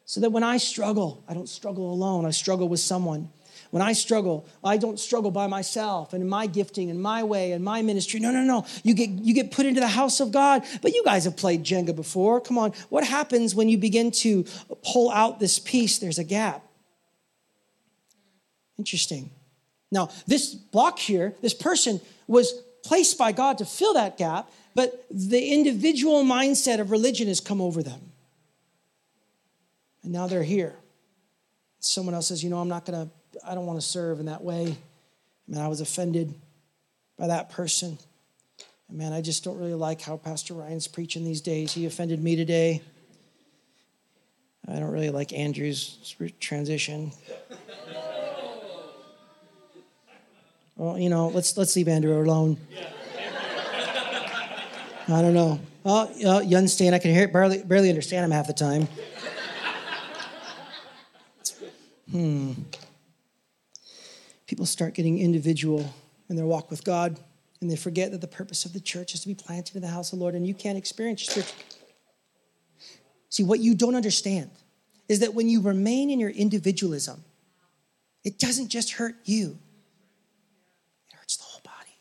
so 0.09 0.21
that 0.21 0.31
when 0.31 0.43
I 0.43 0.57
struggle, 0.57 1.23
I 1.29 1.35
don't 1.35 1.51
struggle 1.51 1.93
alone, 1.93 2.25
I 2.25 2.31
struggle 2.31 2.67
with 2.67 2.81
someone. 2.81 3.29
When 3.71 3.83
I 3.83 3.93
struggle, 3.93 4.47
I 4.65 4.79
don't 4.79 4.99
struggle 4.99 5.31
by 5.31 5.49
myself 5.49 6.15
and 6.15 6.23
in 6.23 6.29
my 6.31 6.47
gifting 6.47 6.89
and 6.89 6.99
my 6.99 7.23
way 7.25 7.53
and 7.53 7.63
my 7.63 7.83
ministry. 7.83 8.19
No, 8.19 8.31
no, 8.31 8.43
no. 8.43 8.65
You 8.83 8.95
get, 8.95 9.11
you 9.11 9.35
get 9.35 9.51
put 9.51 9.67
into 9.67 9.81
the 9.83 9.89
house 9.89 10.21
of 10.21 10.33
God. 10.33 10.65
But 10.81 10.95
you 10.95 11.05
guys 11.05 11.25
have 11.25 11.37
played 11.37 11.63
Jenga 11.63 11.95
before. 11.95 12.41
Come 12.41 12.57
on. 12.57 12.73
What 12.89 13.05
happens 13.05 13.55
when 13.55 13.69
you 13.69 13.77
begin 13.77 14.11
to 14.13 14.47
pull 14.83 15.11
out 15.11 15.41
this 15.41 15.59
piece? 15.59 15.99
There's 15.99 16.19
a 16.19 16.25
gap. 16.25 16.65
Interesting. 18.79 19.29
Now, 19.93 20.09
this 20.27 20.55
block 20.55 20.99
here, 20.99 21.35
this 21.43 21.53
person 21.53 22.01
was 22.27 22.51
placed 22.83 23.19
by 23.19 23.33
God 23.33 23.59
to 23.59 23.67
fill 23.67 23.93
that 23.93 24.17
gap, 24.17 24.51
but 24.75 25.05
the 25.11 25.53
individual 25.53 26.25
mindset 26.25 26.81
of 26.81 26.91
religion 26.91 27.29
has 27.29 27.41
come 27.41 27.61
over 27.61 27.83
them. 27.83 28.13
And 30.03 30.13
now 30.13 30.27
they're 30.27 30.43
here. 30.43 30.77
Someone 31.81 32.15
else 32.15 32.29
says, 32.29 32.43
you 32.43 32.51
know, 32.51 32.59
I'm 32.59 32.69
not 32.69 32.85
going 32.85 33.07
to, 33.07 33.47
I 33.47 33.55
don't 33.55 33.67
want 33.67 33.81
to 33.81 33.87
serve 33.87 34.21
in 34.21 34.27
that 34.27 34.43
way. 34.43 34.65
I 34.65 35.53
mean, 35.53 35.61
I 35.61 35.69
was 35.69 35.81
offended 35.81 36.35
by 37.17 37.29
that 37.29 37.51
person. 37.51 37.99
And 38.89 38.99
man, 38.99 39.13
I 39.13 39.21
just 39.21 39.45
don't 39.45 39.59
really 39.59 39.75
like 39.75 40.01
how 40.01 40.17
Pastor 40.17 40.55
Ryan's 40.55 40.89
preaching 40.89 41.25
these 41.25 41.41
days. 41.41 41.73
He 41.73 41.87
offended 41.87 42.23
me 42.23 42.37
today. 42.37 42.83
I 44.67 44.79
don't 44.79 44.91
really 44.91 45.11
like 45.11 45.33
Andrew's 45.33 46.15
transition. 46.41 47.13
Well, 50.77 50.99
you 50.99 51.09
know, 51.09 51.29
let's 51.29 51.57
let's 51.57 51.75
leave 51.75 51.89
Andrew 51.89 52.23
alone. 52.23 52.59
I 55.09 55.23
don't 55.23 55.35
know. 55.35 55.59
Oh, 55.85 56.11
you 56.43 56.57
understand? 56.57 56.95
I 56.95 56.99
can 56.99 57.13
hear 57.13 57.25
it, 57.25 57.33
barely 57.33 57.63
barely 57.63 57.89
understand 57.89 58.27
him 58.27 58.31
half 58.31 58.47
the 58.47 58.53
time. 58.53 58.87
Hmm. 62.11 62.53
People 64.47 64.65
start 64.65 64.95
getting 64.95 65.19
individual 65.19 65.93
in 66.31 66.37
their 66.37 66.47
walk 66.47 66.71
with 66.71 66.85
God, 66.85 67.19
and 67.61 67.71
they 67.71 67.77
forget 67.77 68.13
that 68.13 68.21
the 68.21 68.29
purpose 68.29 68.65
of 68.65 68.73
the 68.73 68.81
church 68.81 69.15
is 69.15 69.21
to 69.21 69.29
be 69.29 69.35
planted 69.35 69.77
in 69.77 69.83
the 69.83 69.89
house 69.89 70.13
of 70.13 70.19
the 70.19 70.23
Lord, 70.23 70.35
and 70.35 70.47
you 70.47 70.55
can't 70.55 70.79
experience 70.79 71.23
church. 71.23 71.53
See, 73.29 73.43
what 73.43 73.61
you 73.61 73.75
don't 73.75 73.95
understand 73.95 74.51
is 75.09 75.21
that 75.21 75.35
when 75.35 75.49
you 75.49 75.61
remain 75.61 76.11
in 76.11 76.19
your 76.19 76.31
individualism, 76.31 77.25
it 78.25 78.39
doesn't 78.39 78.69
just 78.69 78.93
hurt 78.93 79.17
you, 79.25 79.59
it 81.09 81.17
hurts 81.17 81.37
the 81.37 81.45
whole 81.45 81.61
body. 81.63 81.97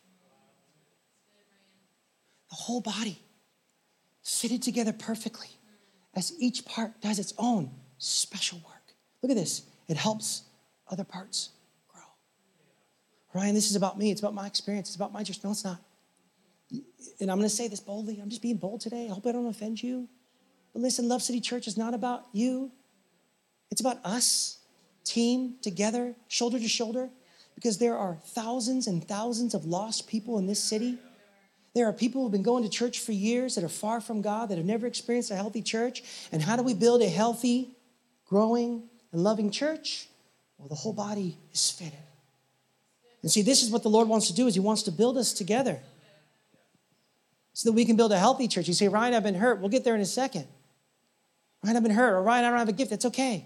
The 2.49 2.55
whole 2.55 2.81
body 2.81 3.19
fitted 4.23 4.61
together 4.61 4.93
perfectly 4.93 5.49
as 6.13 6.33
each 6.39 6.65
part 6.65 7.01
does 7.01 7.19
its 7.19 7.33
own 7.37 7.71
special 7.97 8.59
work. 8.59 8.93
Look 9.21 9.31
at 9.31 9.37
this. 9.37 9.63
It 9.88 9.98
helps 9.98 10.44
other 10.89 11.03
parts 11.03 11.50
grow. 11.88 12.01
Ryan, 13.34 13.56
this 13.56 13.70
is 13.70 13.75
about 13.75 13.98
me. 13.98 14.12
It's 14.12 14.22
about 14.22 14.34
my 14.34 14.48
experience. 14.48 14.89
It's 14.89 14.96
about 14.96 15.13
my 15.13 15.24
just. 15.24 15.44
No, 15.44 15.51
it's 15.51 15.63
not. 15.63 15.82
And 17.20 17.32
I'm 17.32 17.38
going 17.38 17.50
to 17.50 17.56
say 17.56 17.67
this 17.67 17.79
boldly. 17.79 18.20
I'm 18.22 18.29
just 18.29 18.41
being 18.41 18.58
bold 18.58 18.82
today. 18.82 19.08
I 19.10 19.13
hope 19.13 19.25
I 19.25 19.32
don't 19.32 19.48
offend 19.48 19.82
you. 19.82 20.08
But 20.74 20.82
listen, 20.82 21.08
Love 21.08 21.22
City 21.22 21.39
Church 21.39 21.67
is 21.67 21.77
not 21.77 21.94
about 21.94 22.25
you. 22.34 22.72
It's 23.72 23.82
about 23.82 24.00
us, 24.06 24.60
team, 25.03 25.56
together, 25.62 26.15
shoulder 26.27 26.60
to 26.60 26.67
shoulder, 26.67 27.10
because 27.56 27.77
there 27.77 27.98
are 27.98 28.17
thousands 28.24 28.88
and 28.88 29.06
thousands 29.08 29.53
of 29.53 29.65
lost 29.65 30.08
people 30.08 30.38
in 30.38 30.46
this 30.46 30.62
city. 30.62 30.98
There 31.74 31.88
are 31.88 31.94
people 31.94 32.22
who've 32.22 32.32
been 32.32 32.44
going 32.44 32.63
to 32.63 32.70
church 32.70 33.00
for 33.00 33.12
years 33.12 33.56
that 33.56 33.63
are 33.63 33.70
far 33.70 34.01
from 34.01 34.22
God, 34.22 34.50
that 34.50 34.58
have 34.58 34.65
never 34.65 34.88
experienced 34.88 35.32
a 35.32 35.36
healthy 35.36 35.62
church. 35.62 36.03
And 36.32 36.41
how 36.41 36.56
do 36.56 36.63
we 36.63 36.74
build 36.74 37.01
a 37.01 37.10
healthy, 37.10 37.70
growing, 38.25 38.84
and 39.11 39.23
loving 39.23 39.51
church? 39.51 40.07
Well, 40.57 40.67
the 40.67 40.75
whole 40.75 40.93
body 40.93 41.37
is 41.53 41.69
fitted. 41.69 41.99
And 43.21 43.31
see, 43.31 43.41
this 43.41 43.63
is 43.63 43.69
what 43.69 43.83
the 43.83 43.89
Lord 43.89 44.07
wants 44.07 44.27
to 44.27 44.33
do 44.33 44.47
is 44.47 44.53
he 44.53 44.59
wants 44.59 44.83
to 44.83 44.91
build 44.91 45.17
us 45.17 45.33
together 45.33 45.79
so 47.53 47.69
that 47.69 47.73
we 47.73 47.85
can 47.85 47.95
build 47.95 48.11
a 48.11 48.19
healthy 48.19 48.47
church. 48.47 48.67
You 48.67 48.73
say, 48.73 48.87
Ryan, 48.87 49.15
I've 49.15 49.23
been 49.23 49.35
hurt. 49.35 49.59
We'll 49.59 49.69
get 49.69 49.83
there 49.83 49.95
in 49.95 50.01
a 50.01 50.05
second. 50.05 50.47
Ryan, 51.63 51.77
I've 51.77 51.83
been 51.83 51.91
hurt, 51.91 52.13
or 52.13 52.21
Ryan, 52.21 52.45
I 52.45 52.49
don't 52.49 52.59
have 52.59 52.69
a 52.69 52.73
gift. 52.73 52.91
That's 52.91 53.05
okay. 53.05 53.45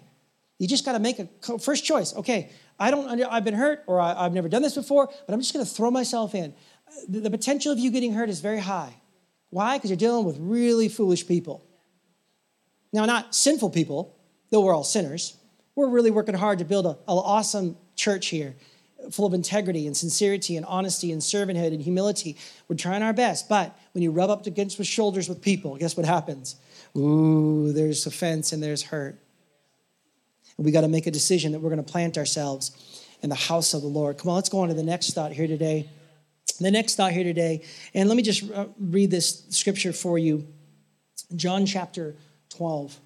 You 0.60 0.68
just 0.68 0.86
got 0.86 0.94
to 0.94 1.00
make 1.00 1.18
a 1.18 1.28
first 1.60 1.86
choice. 1.86 2.16
Okay, 2.16 2.52
I 2.80 2.92
don't. 2.92 3.24
I've 3.24 3.44
been 3.44 3.56
hurt, 3.56 3.84
or 3.88 4.00
I, 4.00 4.24
have 4.24 4.34
never 4.34 4.50
done 4.50 4.62
this 4.62 4.76
before, 4.76 5.08
but 5.08 5.34
I'm 5.34 5.40
just 5.40 5.54
going 5.54 5.66
to 5.66 5.72
throw 5.72 5.90
myself 5.90 6.36
in. 6.36 6.54
The, 7.08 7.22
the 7.22 7.32
potential 7.32 7.72
of 7.72 7.80
you 7.80 7.90
getting 7.90 8.14
hurt 8.14 8.30
is 8.30 8.42
very 8.42 8.60
high. 8.60 8.94
Why? 9.50 9.78
Because 9.78 9.90
you're 9.90 9.98
dealing 9.98 10.26
with 10.26 10.38
really 10.40 10.88
foolish 10.88 11.26
people. 11.28 11.66
Now, 12.94 13.06
not 13.06 13.34
sinful 13.34 13.72
people, 13.72 14.18
though 14.52 14.62
we're 14.62 14.76
all 14.76 14.84
sinners. 14.84 15.38
We're 15.76 15.90
really 15.90 16.12
working 16.12 16.36
hard 16.36 16.60
to 16.60 16.66
build 16.66 16.86
an 16.86 16.96
awesome 17.08 17.78
church 17.96 18.28
here, 18.28 18.56
full 19.12 19.26
of 19.26 19.34
integrity 19.34 19.88
and 19.88 19.96
sincerity 19.96 20.58
and 20.58 20.66
honesty 20.66 21.12
and 21.12 21.22
servanthood 21.22 21.74
and 21.74 21.82
humility. 21.82 22.38
We're 22.68 22.76
trying 22.76 23.04
our 23.04 23.14
best, 23.14 23.48
but 23.48 23.78
when 23.94 24.04
you 24.04 24.12
rub 24.12 24.30
up 24.30 24.46
against 24.46 24.78
the 24.78 24.84
shoulders 24.84 25.30
with 25.30 25.42
people, 25.42 25.78
guess 25.78 25.96
what 25.96 26.06
happens? 26.06 26.56
Ooh, 26.96 27.72
there's 27.72 28.06
offense 28.06 28.52
and 28.52 28.62
there's 28.62 28.84
hurt. 28.84 29.18
And 30.58 30.66
we 30.66 30.72
got 30.72 30.82
to 30.82 30.88
make 30.88 31.08
a 31.08 31.12
decision 31.12 31.54
that 31.54 31.60
we're 31.60 31.70
going 31.70 31.84
to 31.84 31.92
plant 31.92 32.18
ourselves 32.18 33.06
in 33.22 33.30
the 33.30 33.36
house 33.36 33.74
of 33.74 33.82
the 33.82 33.88
Lord. 33.88 34.18
Come 34.18 34.30
on, 34.30 34.36
let's 34.36 34.50
go 34.50 34.60
on 34.60 34.68
to 34.68 34.74
the 34.74 34.84
next 34.84 35.14
thought 35.14 35.32
here 35.32 35.48
today. 35.48 35.90
The 36.60 36.72
next 36.72 36.96
thought 36.96 37.12
here 37.12 37.24
today, 37.24 37.64
and 37.94 38.08
let 38.08 38.16
me 38.16 38.22
just 38.22 38.52
uh, 38.52 38.68
read 38.78 39.10
this 39.10 39.46
scripture 39.50 39.94
for 39.94 40.20
you 40.20 40.48
John 41.36 41.66
chapter 41.66 42.16
12. 42.50 43.00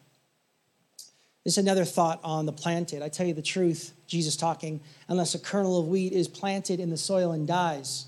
This 1.46 1.54
is 1.54 1.58
another 1.60 1.86
thought 1.86 2.20
on 2.24 2.46
the 2.46 2.52
planted. 2.52 3.02
I 3.02 3.08
tell 3.08 3.26
you 3.26 3.34
the 3.34 3.42
truth, 3.42 3.94
Jesus 4.08 4.36
talking, 4.36 4.82
unless 5.08 5.34
a 5.34 5.40
kernel 5.40 5.80
of 5.80 5.88
wheat 5.88 6.12
is 6.12 6.28
planted 6.28 6.82
in 6.82 6.90
the 6.90 6.98
soil 6.98 7.32
and 7.32 7.48
dies, 7.48 8.08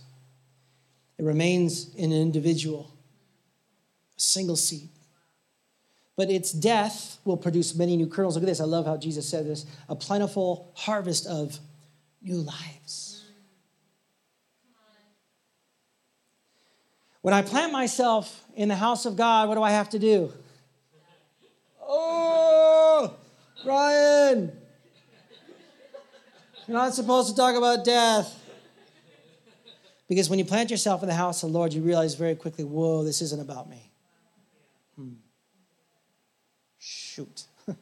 it 1.17 1.24
remains 1.24 1.96
in 1.96 2.12
an 2.12 2.22
individual, 2.22 2.91
a 4.17 4.20
single 4.20 4.56
seed 4.56 4.89
but 6.17 6.32
its 6.32 6.51
death 6.51 7.19
will 7.23 7.38
produce 7.38 7.76
many 7.76 7.95
new 7.95 8.08
kernels. 8.08 8.36
Look 8.36 8.43
at 8.43 8.47
this. 8.47 8.60
I 8.60 8.65
love 8.65 8.86
how 8.86 8.97
Jesus 8.97 9.30
said 9.30 9.45
this 9.45 9.65
a 9.88 9.95
plentiful 9.95 10.73
harvest 10.76 11.28
of 11.28 11.58
new 12.21 12.38
lives. 12.38 13.23
When 17.21 17.34
I 17.34 17.41
plant 17.41 17.71
myself 17.71 18.43
in 18.56 18.69
the 18.69 18.76
house 18.76 19.06
of 19.06 19.15
God, 19.15 19.47
what 19.47 19.56
do 19.56 19.63
I 19.63 19.71
have 19.71 19.89
to 19.89 20.00
do? 20.00 20.32
Oh, 21.82 22.27
Ryan, 23.67 24.51
you're 26.67 26.77
not 26.77 26.93
supposed 26.93 27.30
to 27.30 27.36
talk 27.36 27.56
about 27.56 27.84
death. 27.84 28.34
Because 30.08 30.30
when 30.30 30.39
you 30.39 30.45
plant 30.45 30.71
yourself 30.71 31.03
in 31.03 31.10
the 31.10 31.15
house 31.15 31.43
of 31.43 31.51
the 31.51 31.58
Lord, 31.58 31.73
you 31.73 31.82
realize 31.82 32.15
very 32.15 32.36
quickly, 32.36 32.63
whoa, 32.63 33.03
this 33.03 33.21
isn't 33.21 33.41
about 33.41 33.69
me. 33.69 33.91
Hmm. 34.95 35.13
Shoot. 36.80 37.43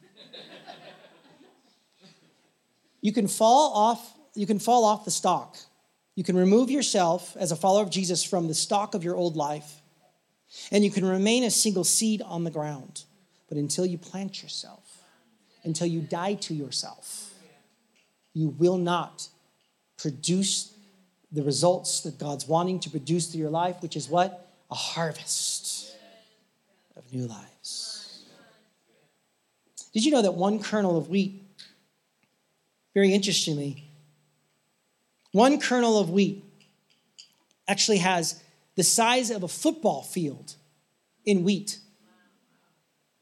you 3.00 3.12
can 3.12 3.28
fall 3.28 3.72
off 3.72 4.12
you 4.36 4.46
can 4.46 4.58
fall 4.58 4.84
off 4.84 5.04
the 5.06 5.10
stalk. 5.10 5.56
You 6.14 6.22
can 6.22 6.36
remove 6.36 6.70
yourself 6.70 7.36
as 7.38 7.52
a 7.52 7.56
follower 7.56 7.82
of 7.82 7.90
Jesus 7.90 8.22
from 8.22 8.48
the 8.48 8.54
stalk 8.54 8.94
of 8.94 9.02
your 9.02 9.16
old 9.16 9.34
life. 9.34 9.80
And 10.70 10.84
you 10.84 10.90
can 10.90 11.04
remain 11.04 11.42
a 11.42 11.50
single 11.50 11.84
seed 11.84 12.22
on 12.22 12.44
the 12.44 12.50
ground. 12.50 13.04
But 13.48 13.56
until 13.56 13.86
you 13.86 13.96
plant 13.96 14.42
yourself, 14.42 14.85
until 15.66 15.86
you 15.86 16.00
die 16.00 16.34
to 16.34 16.54
yourself, 16.54 17.34
you 18.32 18.48
will 18.48 18.78
not 18.78 19.28
produce 19.98 20.72
the 21.32 21.42
results 21.42 22.00
that 22.00 22.18
God's 22.18 22.46
wanting 22.46 22.80
to 22.80 22.90
produce 22.90 23.26
through 23.26 23.40
your 23.40 23.50
life, 23.50 23.82
which 23.82 23.96
is 23.96 24.08
what? 24.08 24.48
A 24.70 24.74
harvest 24.74 25.94
of 26.96 27.12
new 27.12 27.26
lives. 27.26 28.24
Did 29.92 30.04
you 30.04 30.12
know 30.12 30.22
that 30.22 30.34
one 30.34 30.62
kernel 30.62 30.96
of 30.96 31.08
wheat, 31.08 31.42
very 32.94 33.12
interestingly, 33.12 33.90
one 35.32 35.60
kernel 35.60 35.98
of 35.98 36.10
wheat 36.10 36.44
actually 37.68 37.98
has 37.98 38.42
the 38.76 38.82
size 38.82 39.30
of 39.30 39.42
a 39.42 39.48
football 39.48 40.02
field 40.02 40.54
in 41.24 41.44
wheat? 41.44 41.78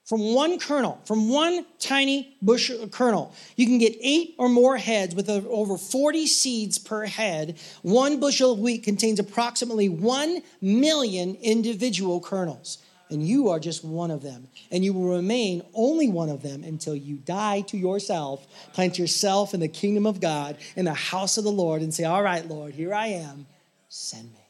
From 0.05 0.35
one 0.35 0.59
kernel, 0.59 1.01
from 1.07 1.31
one 1.31 1.64
tiny 1.79 2.37
bush 2.43 2.71
kernel, 2.90 3.35
you 3.57 3.67
can 3.67 3.79
get 3.79 3.97
eight 4.03 4.35
or 4.37 4.51
more 4.51 4.77
heads 4.77 5.14
with 5.14 5.31
over 5.31 5.79
40 5.79 6.27
seeds 6.27 6.79
per 6.79 7.07
head. 7.07 7.59
One 7.83 8.21
bushel 8.21 8.53
of 8.53 8.59
wheat 8.59 8.83
contains 8.83 9.19
approximately 9.19 9.88
1 9.88 10.43
million 10.61 11.37
individual 11.37 12.21
kernels 12.21 12.79
and 13.11 13.27
you 13.27 13.49
are 13.51 13.61
just 13.61 13.85
one 13.85 14.11
of 14.11 14.23
them. 14.23 14.49
And 14.71 14.85
you 14.85 14.93
will 14.93 15.14
remain 15.14 15.62
only 15.75 16.09
one 16.09 16.29
of 16.29 16.43
them 16.43 16.64
until 16.64 16.97
you 16.97 17.17
die 17.17 17.61
to 17.62 17.77
yourself, 17.77 18.47
plant 18.73 18.99
yourself 18.99 19.55
in 19.55 19.61
the 19.61 19.69
kingdom 19.69 20.07
of 20.07 20.21
God, 20.21 20.57
in 20.75 20.85
the 20.85 20.95
house 20.95 21.38
of 21.38 21.45
the 21.45 21.53
Lord, 21.53 21.83
and 21.83 21.93
say, 21.93 22.05
All 22.05 22.23
right, 22.23 22.47
Lord, 22.47 22.75
here 22.75 22.95
I 22.95 23.09
am, 23.09 23.47
send 23.88 24.33
me. 24.33 24.40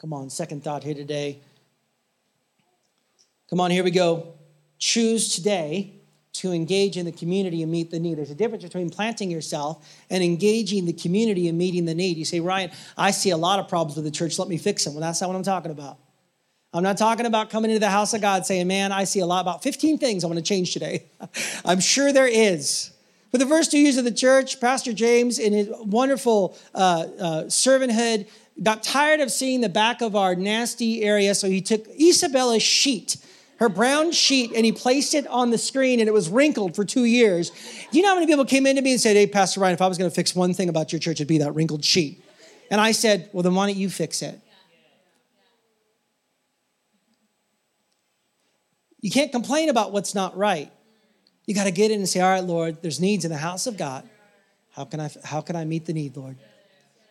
Come 0.00 0.12
on, 0.12 0.30
second 0.30 0.64
thought 0.64 0.82
here 0.82 0.94
today. 0.94 1.40
Come 3.50 3.58
on, 3.58 3.72
here 3.72 3.82
we 3.82 3.90
go. 3.90 4.34
Choose 4.78 5.34
today 5.34 5.94
to 6.34 6.52
engage 6.52 6.96
in 6.96 7.04
the 7.04 7.10
community 7.10 7.64
and 7.64 7.72
meet 7.72 7.90
the 7.90 7.98
need. 7.98 8.16
There's 8.16 8.30
a 8.30 8.34
difference 8.36 8.62
between 8.62 8.90
planting 8.90 9.28
yourself 9.28 9.84
and 10.08 10.22
engaging 10.22 10.86
the 10.86 10.92
community 10.92 11.48
and 11.48 11.58
meeting 11.58 11.84
the 11.84 11.94
need. 11.94 12.16
You 12.16 12.24
say, 12.24 12.38
Ryan, 12.38 12.70
I 12.96 13.10
see 13.10 13.30
a 13.30 13.36
lot 13.36 13.58
of 13.58 13.66
problems 13.66 13.96
with 13.96 14.04
the 14.04 14.10
church. 14.12 14.38
Let 14.38 14.46
me 14.46 14.56
fix 14.56 14.84
them. 14.84 14.94
Well, 14.94 15.00
that's 15.00 15.20
not 15.20 15.28
what 15.28 15.36
I'm 15.36 15.42
talking 15.42 15.72
about. 15.72 15.98
I'm 16.72 16.84
not 16.84 16.96
talking 16.96 17.26
about 17.26 17.50
coming 17.50 17.72
into 17.72 17.80
the 17.80 17.90
house 17.90 18.14
of 18.14 18.20
God 18.20 18.46
saying, 18.46 18.68
man, 18.68 18.92
I 18.92 19.02
see 19.02 19.18
a 19.18 19.26
lot, 19.26 19.40
about 19.40 19.64
15 19.64 19.98
things 19.98 20.22
I 20.22 20.28
want 20.28 20.38
to 20.38 20.44
change 20.44 20.72
today. 20.72 21.06
I'm 21.64 21.80
sure 21.80 22.12
there 22.12 22.28
is. 22.28 22.92
For 23.32 23.38
the 23.38 23.46
first 23.46 23.72
two 23.72 23.78
years 23.78 23.96
of 23.96 24.04
the 24.04 24.12
church, 24.12 24.60
Pastor 24.60 24.92
James, 24.92 25.40
in 25.40 25.52
his 25.52 25.68
wonderful 25.80 26.56
uh, 26.72 26.78
uh, 26.78 27.42
servanthood, 27.44 28.28
got 28.62 28.84
tired 28.84 29.18
of 29.18 29.32
seeing 29.32 29.60
the 29.60 29.68
back 29.68 30.02
of 30.02 30.14
our 30.14 30.36
nasty 30.36 31.02
area, 31.02 31.34
so 31.34 31.48
he 31.48 31.60
took 31.60 31.88
Isabella's 31.88 32.62
sheet, 32.62 33.16
her 33.60 33.68
brown 33.68 34.10
sheet, 34.10 34.52
and 34.56 34.64
he 34.64 34.72
placed 34.72 35.14
it 35.14 35.26
on 35.28 35.50
the 35.50 35.58
screen, 35.58 36.00
and 36.00 36.08
it 36.08 36.12
was 36.12 36.28
wrinkled 36.28 36.74
for 36.74 36.84
two 36.84 37.04
years. 37.04 37.52
You 37.92 38.02
know 38.02 38.08
how 38.08 38.14
many 38.14 38.26
people 38.26 38.46
came 38.46 38.66
into 38.66 38.82
me 38.82 38.92
and 38.92 39.00
said, 39.00 39.16
Hey, 39.16 39.26
Pastor 39.26 39.60
Ryan, 39.60 39.74
if 39.74 39.82
I 39.82 39.86
was 39.86 39.98
going 39.98 40.10
to 40.10 40.14
fix 40.14 40.34
one 40.34 40.54
thing 40.54 40.68
about 40.68 40.92
your 40.92 40.98
church, 40.98 41.16
it'd 41.16 41.28
be 41.28 41.38
that 41.38 41.54
wrinkled 41.54 41.84
sheet? 41.84 42.24
And 42.70 42.80
I 42.80 42.92
said, 42.92 43.28
Well, 43.32 43.42
then 43.42 43.54
why 43.54 43.66
don't 43.66 43.76
you 43.76 43.90
fix 43.90 44.22
it? 44.22 44.40
You 49.00 49.10
can't 49.10 49.32
complain 49.32 49.68
about 49.68 49.92
what's 49.92 50.14
not 50.14 50.36
right. 50.36 50.70
You 51.46 51.54
got 51.54 51.64
to 51.64 51.70
get 51.70 51.90
in 51.90 51.98
and 51.98 52.08
say, 52.08 52.20
all 52.20 52.30
right, 52.30 52.44
Lord, 52.44 52.82
there's 52.82 53.00
needs 53.00 53.24
in 53.24 53.30
the 53.30 53.38
house 53.38 53.66
of 53.66 53.76
God. 53.76 54.08
How 54.72 54.84
can 54.84 55.00
I, 55.00 55.10
how 55.24 55.40
can 55.40 55.56
I 55.56 55.64
meet 55.64 55.86
the 55.86 55.92
need, 55.92 56.16
Lord? 56.16 56.36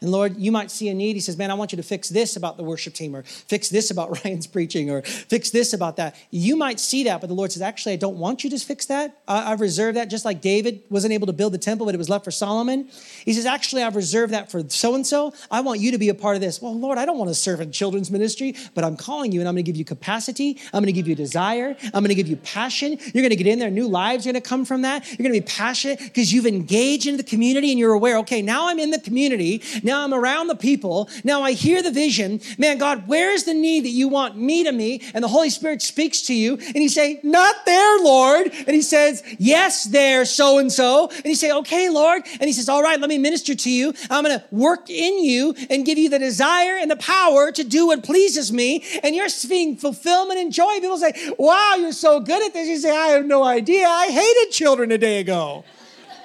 And 0.01 0.11
Lord, 0.11 0.37
you 0.37 0.51
might 0.51 0.71
see 0.71 0.87
a 0.87 0.93
need. 0.93 1.13
He 1.13 1.19
says, 1.19 1.37
Man, 1.37 1.51
I 1.51 1.55
want 1.55 1.73
you 1.73 1.75
to 1.75 1.83
fix 1.83 2.07
this 2.07 2.37
about 2.37 2.55
the 2.55 2.63
worship 2.63 2.93
team, 2.93 3.15
or 3.15 3.23
fix 3.23 3.67
this 3.69 3.91
about 3.91 4.23
Ryan's 4.23 4.47
preaching, 4.47 4.89
or 4.89 5.01
fix 5.01 5.49
this 5.49 5.73
about 5.73 5.97
that. 5.97 6.15
You 6.31 6.55
might 6.55 6.79
see 6.79 7.03
that, 7.03 7.19
but 7.19 7.27
the 7.27 7.33
Lord 7.33 7.51
says, 7.51 7.61
Actually, 7.61 7.93
I 7.93 7.97
don't 7.97 8.17
want 8.17 8.43
you 8.43 8.49
to 8.49 8.59
fix 8.59 8.85
that. 8.85 9.19
I, 9.27 9.49
have 9.49 9.61
reserved 9.61 9.97
that, 9.97 10.09
just 10.09 10.23
like 10.23 10.41
David 10.41 10.83
wasn't 10.89 11.13
able 11.13 11.27
to 11.27 11.33
build 11.33 11.53
the 11.53 11.57
temple, 11.57 11.85
but 11.85 11.95
it 11.95 11.97
was 11.97 12.09
left 12.09 12.23
for 12.23 12.31
Solomon. 12.31 12.87
He 13.25 13.33
says, 13.33 13.45
Actually, 13.45 13.83
I've 13.83 13.97
reserved 13.97 14.33
that 14.33 14.49
for 14.49 14.67
so 14.69 14.95
and 14.95 15.05
so. 15.05 15.33
I 15.51 15.61
want 15.61 15.81
you 15.81 15.91
to 15.91 15.97
be 15.97 16.09
a 16.09 16.15
part 16.15 16.35
of 16.35 16.41
this. 16.41 16.61
Well, 16.61 16.77
Lord, 16.77 16.97
I 16.97 17.05
don't 17.05 17.17
want 17.17 17.29
to 17.29 17.35
serve 17.35 17.59
in 17.59 17.71
children's 17.71 18.09
ministry, 18.09 18.55
but 18.75 18.85
I'm 18.85 18.95
calling 18.95 19.33
you 19.33 19.41
and 19.41 19.49
I'm 19.49 19.55
going 19.55 19.65
to 19.65 19.69
give 19.69 19.77
you 19.77 19.85
capacity. 19.85 20.57
I'm 20.73 20.81
going 20.81 20.85
to 20.85 20.93
give 20.93 21.07
you 21.07 21.15
desire. 21.15 21.75
I'm 21.93 22.03
going 22.03 22.07
to 22.07 22.15
give 22.15 22.29
you 22.29 22.37
passion. 22.37 22.97
You're 23.13 23.21
going 23.21 23.31
to 23.31 23.35
get 23.35 23.47
in 23.47 23.59
there. 23.59 23.69
New 23.69 23.87
lives 23.87 24.25
are 24.25 24.31
going 24.31 24.41
to 24.41 24.47
come 24.47 24.63
from 24.63 24.83
that. 24.83 25.05
You're 25.09 25.27
going 25.27 25.33
to 25.33 25.45
be 25.45 25.45
passionate 25.45 25.99
because 25.99 26.31
you've 26.31 26.45
engaged 26.45 27.05
in 27.05 27.17
the 27.17 27.23
community 27.23 27.71
and 27.71 27.77
you're 27.79 27.93
aware, 27.93 28.17
okay, 28.19 28.41
now 28.41 28.69
I'm 28.69 28.79
in 28.79 28.91
the 28.91 28.99
community. 28.99 29.61
Now 29.83 29.88
I'm 29.97 30.13
around 30.13 30.47
the 30.47 30.55
people. 30.55 31.09
Now 31.23 31.41
I 31.41 31.53
hear 31.53 31.81
the 31.81 31.91
vision. 31.91 32.41
Man, 32.57 32.77
God, 32.77 33.03
where's 33.07 33.43
the 33.43 33.53
need 33.53 33.85
that 33.85 33.89
you 33.89 34.07
want 34.07 34.37
me 34.37 34.63
to 34.63 34.71
meet? 34.71 35.11
And 35.13 35.23
the 35.23 35.27
Holy 35.27 35.49
Spirit 35.49 35.81
speaks 35.81 36.21
to 36.23 36.33
you 36.33 36.57
and 36.57 36.77
you 36.77 36.89
say, 36.89 37.19
not 37.23 37.65
there, 37.65 37.99
Lord. 37.99 38.47
And 38.47 38.69
he 38.69 38.81
says, 38.81 39.23
yes, 39.37 39.85
there, 39.85 40.25
so 40.25 40.57
and 40.57 40.71
so. 40.71 41.09
And 41.09 41.25
you 41.25 41.35
say, 41.35 41.51
okay, 41.51 41.89
Lord. 41.89 42.23
And 42.33 42.43
he 42.43 42.53
says, 42.53 42.69
all 42.69 42.83
right, 42.83 42.99
let 42.99 43.09
me 43.09 43.17
minister 43.17 43.55
to 43.55 43.69
you. 43.69 43.93
I'm 44.09 44.23
going 44.23 44.39
to 44.39 44.45
work 44.51 44.89
in 44.89 45.23
you 45.23 45.55
and 45.69 45.85
give 45.85 45.97
you 45.97 46.09
the 46.09 46.19
desire 46.19 46.77
and 46.77 46.89
the 46.89 46.97
power 46.97 47.51
to 47.51 47.63
do 47.63 47.87
what 47.87 48.03
pleases 48.03 48.51
me. 48.51 48.83
And 49.03 49.15
you're 49.15 49.29
seeing 49.29 49.77
fulfillment 49.77 50.39
and 50.39 50.51
joy. 50.51 50.79
People 50.79 50.97
say, 50.97 51.13
wow, 51.37 51.75
you're 51.79 51.91
so 51.91 52.19
good 52.19 52.45
at 52.45 52.53
this. 52.53 52.67
You 52.67 52.77
say, 52.77 52.95
I 52.95 53.07
have 53.07 53.25
no 53.25 53.43
idea. 53.43 53.87
I 53.87 54.07
hated 54.07 54.51
children 54.51 54.91
a 54.91 54.97
day 54.97 55.19
ago. 55.19 55.63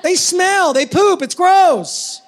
They 0.02 0.16
smell, 0.16 0.74
they 0.74 0.84
poop, 0.84 1.22
it's 1.22 1.34
gross. 1.34 2.20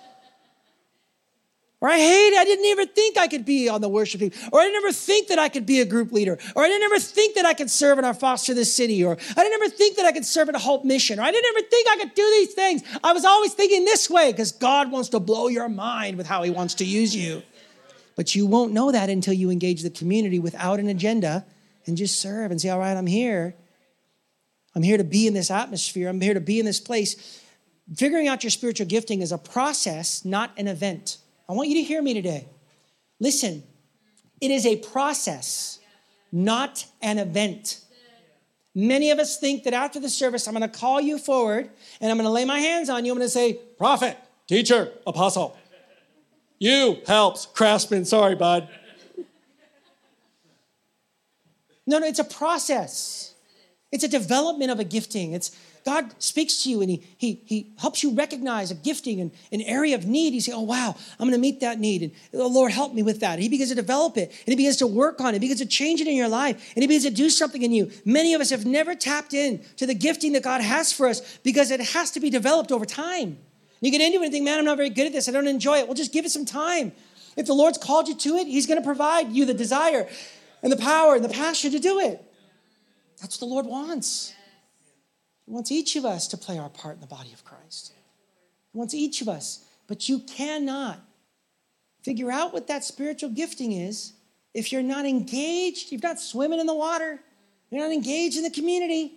Or 1.80 1.90
I 1.90 1.98
hate 1.98 2.28
it. 2.28 2.38
I 2.38 2.44
didn't 2.44 2.64
ever 2.64 2.86
think 2.86 3.18
I 3.18 3.28
could 3.28 3.44
be 3.44 3.68
on 3.68 3.82
the 3.82 3.88
worship 3.88 4.20
team. 4.20 4.32
Or 4.50 4.60
I 4.60 4.64
didn't 4.64 4.76
ever 4.76 4.92
think 4.92 5.28
that 5.28 5.38
I 5.38 5.50
could 5.50 5.66
be 5.66 5.80
a 5.80 5.84
group 5.84 6.10
leader. 6.10 6.38
Or 6.54 6.64
I 6.64 6.68
didn't 6.68 6.84
ever 6.84 6.98
think 6.98 7.34
that 7.34 7.44
I 7.44 7.52
could 7.52 7.70
serve 7.70 7.98
in 7.98 8.04
our 8.04 8.14
foster 8.14 8.54
this 8.54 8.72
city. 8.72 9.04
Or 9.04 9.12
I 9.12 9.42
didn't 9.42 9.62
ever 9.62 9.68
think 9.68 9.96
that 9.96 10.06
I 10.06 10.12
could 10.12 10.24
serve 10.24 10.48
in 10.48 10.54
a 10.54 10.58
Hope 10.58 10.86
Mission. 10.86 11.18
Or 11.18 11.22
I 11.22 11.30
didn't 11.30 11.54
ever 11.54 11.66
think 11.68 11.88
I 11.88 11.96
could 11.98 12.14
do 12.14 12.22
these 12.22 12.54
things. 12.54 12.82
I 13.04 13.12
was 13.12 13.26
always 13.26 13.52
thinking 13.52 13.84
this 13.84 14.08
way 14.08 14.32
because 14.32 14.52
God 14.52 14.90
wants 14.90 15.10
to 15.10 15.20
blow 15.20 15.48
your 15.48 15.68
mind 15.68 16.16
with 16.16 16.26
how 16.26 16.42
He 16.42 16.50
wants 16.50 16.74
to 16.74 16.84
use 16.86 17.14
you. 17.14 17.42
But 18.16 18.34
you 18.34 18.46
won't 18.46 18.72
know 18.72 18.90
that 18.90 19.10
until 19.10 19.34
you 19.34 19.50
engage 19.50 19.82
the 19.82 19.90
community 19.90 20.38
without 20.38 20.80
an 20.80 20.88
agenda 20.88 21.44
and 21.86 21.94
just 21.94 22.18
serve 22.18 22.50
and 22.50 22.58
say, 22.58 22.70
all 22.70 22.78
right, 22.78 22.96
I'm 22.96 23.06
here. 23.06 23.54
I'm 24.74 24.82
here 24.82 24.96
to 24.96 25.04
be 25.04 25.26
in 25.26 25.34
this 25.34 25.50
atmosphere. 25.50 26.08
I'm 26.08 26.22
here 26.22 26.34
to 26.34 26.40
be 26.40 26.58
in 26.58 26.64
this 26.64 26.80
place. 26.80 27.42
Figuring 27.94 28.28
out 28.28 28.42
your 28.42 28.50
spiritual 28.50 28.86
gifting 28.86 29.20
is 29.20 29.30
a 29.30 29.38
process, 29.38 30.24
not 30.24 30.52
an 30.56 30.68
event. 30.68 31.18
I 31.48 31.52
want 31.52 31.68
you 31.68 31.76
to 31.76 31.82
hear 31.82 32.02
me 32.02 32.14
today. 32.14 32.48
Listen, 33.20 33.62
it 34.40 34.50
is 34.50 34.66
a 34.66 34.76
process, 34.76 35.78
not 36.32 36.86
an 37.00 37.18
event. 37.18 37.80
Many 38.74 39.10
of 39.10 39.18
us 39.18 39.38
think 39.38 39.64
that 39.64 39.72
after 39.72 39.98
the 39.98 40.10
service, 40.10 40.46
I'm 40.46 40.54
going 40.54 40.68
to 40.68 40.78
call 40.78 41.00
you 41.00 41.18
forward 41.18 41.70
and 42.00 42.10
I'm 42.10 42.18
going 42.18 42.26
to 42.26 42.32
lay 42.32 42.44
my 42.44 42.58
hands 42.58 42.90
on 42.90 43.04
you. 43.04 43.12
I'm 43.12 43.18
going 43.18 43.26
to 43.26 43.32
say, 43.32 43.54
Prophet, 43.78 44.18
teacher, 44.46 44.92
apostle. 45.06 45.56
You 46.58 46.98
helps, 47.06 47.46
craftsman. 47.46 48.04
Sorry, 48.04 48.34
bud. 48.34 48.68
No, 51.86 51.98
no, 51.98 52.06
it's 52.06 52.18
a 52.18 52.24
process. 52.24 53.34
It's 53.92 54.04
a 54.04 54.08
development 54.08 54.70
of 54.70 54.80
a 54.80 54.84
gifting. 54.84 55.32
It's 55.32 55.56
God 55.86 56.20
speaks 56.20 56.64
to 56.64 56.70
you 56.70 56.80
and 56.80 56.90
he, 56.90 57.06
he, 57.16 57.40
he 57.44 57.72
helps 57.78 58.02
you 58.02 58.12
recognize 58.12 58.72
a 58.72 58.74
gifting 58.74 59.20
and 59.20 59.30
an 59.52 59.60
area 59.62 59.94
of 59.94 60.04
need. 60.04 60.34
You 60.34 60.40
say, 60.40 60.50
Oh, 60.52 60.62
wow, 60.62 60.96
I'm 61.12 61.28
going 61.28 61.32
to 61.32 61.38
meet 61.38 61.60
that 61.60 61.78
need. 61.78 62.02
And 62.02 62.12
the 62.32 62.44
Lord, 62.44 62.72
help 62.72 62.92
me 62.92 63.04
with 63.04 63.20
that. 63.20 63.34
And 63.34 63.42
he 63.42 63.48
begins 63.48 63.70
to 63.70 63.76
develop 63.76 64.16
it 64.18 64.30
and 64.30 64.48
he 64.48 64.56
begins 64.56 64.78
to 64.78 64.86
work 64.88 65.20
on 65.20 65.28
it. 65.28 65.34
He 65.34 65.38
begins 65.38 65.60
to 65.60 65.66
change 65.66 66.00
it 66.00 66.08
in 66.08 66.16
your 66.16 66.28
life 66.28 66.72
and 66.74 66.82
he 66.82 66.88
begins 66.88 67.04
to 67.04 67.10
do 67.10 67.30
something 67.30 67.62
in 67.62 67.70
you. 67.70 67.92
Many 68.04 68.34
of 68.34 68.40
us 68.40 68.50
have 68.50 68.66
never 68.66 68.96
tapped 68.96 69.32
in 69.32 69.62
to 69.76 69.86
the 69.86 69.94
gifting 69.94 70.32
that 70.32 70.42
God 70.42 70.60
has 70.60 70.92
for 70.92 71.06
us 71.06 71.38
because 71.44 71.70
it 71.70 71.78
has 71.78 72.10
to 72.10 72.20
be 72.20 72.30
developed 72.30 72.72
over 72.72 72.84
time. 72.84 73.38
You 73.80 73.92
get 73.92 74.00
into 74.00 74.20
it 74.20 74.24
and 74.24 74.32
think, 74.32 74.44
Man, 74.44 74.58
I'm 74.58 74.64
not 74.64 74.78
very 74.78 74.90
good 74.90 75.06
at 75.06 75.12
this. 75.12 75.28
I 75.28 75.32
don't 75.32 75.46
enjoy 75.46 75.78
it. 75.78 75.86
Well, 75.86 75.94
just 75.94 76.12
give 76.12 76.24
it 76.24 76.32
some 76.32 76.46
time. 76.46 76.90
If 77.36 77.46
the 77.46 77.54
Lord's 77.54 77.78
called 77.78 78.08
you 78.08 78.16
to 78.16 78.34
it, 78.38 78.48
he's 78.48 78.66
going 78.66 78.80
to 78.80 78.84
provide 78.84 79.30
you 79.30 79.44
the 79.44 79.54
desire 79.54 80.08
and 80.64 80.72
the 80.72 80.76
power 80.76 81.14
and 81.14 81.24
the 81.24 81.28
passion 81.28 81.70
to 81.70 81.78
do 81.78 82.00
it. 82.00 82.20
That's 83.20 83.40
what 83.40 83.46
the 83.46 83.54
Lord 83.54 83.66
wants. 83.66 84.34
He 85.46 85.52
wants 85.52 85.70
each 85.70 85.96
of 85.96 86.04
us 86.04 86.28
to 86.28 86.36
play 86.36 86.58
our 86.58 86.68
part 86.68 86.96
in 86.96 87.00
the 87.00 87.06
body 87.06 87.32
of 87.32 87.44
Christ. 87.44 87.92
He 88.72 88.78
wants 88.78 88.94
each 88.94 89.22
of 89.22 89.28
us. 89.28 89.64
But 89.86 90.08
you 90.08 90.18
cannot 90.18 91.00
figure 92.02 92.30
out 92.30 92.52
what 92.52 92.66
that 92.66 92.84
spiritual 92.84 93.30
gifting 93.30 93.72
is 93.72 94.12
if 94.54 94.72
you're 94.72 94.82
not 94.82 95.04
engaged, 95.04 95.92
you're 95.92 96.00
not 96.02 96.18
swimming 96.18 96.60
in 96.60 96.66
the 96.66 96.74
water, 96.74 97.20
you're 97.70 97.80
not 97.80 97.92
engaged 97.92 98.38
in 98.38 98.42
the 98.42 98.50
community. 98.50 99.12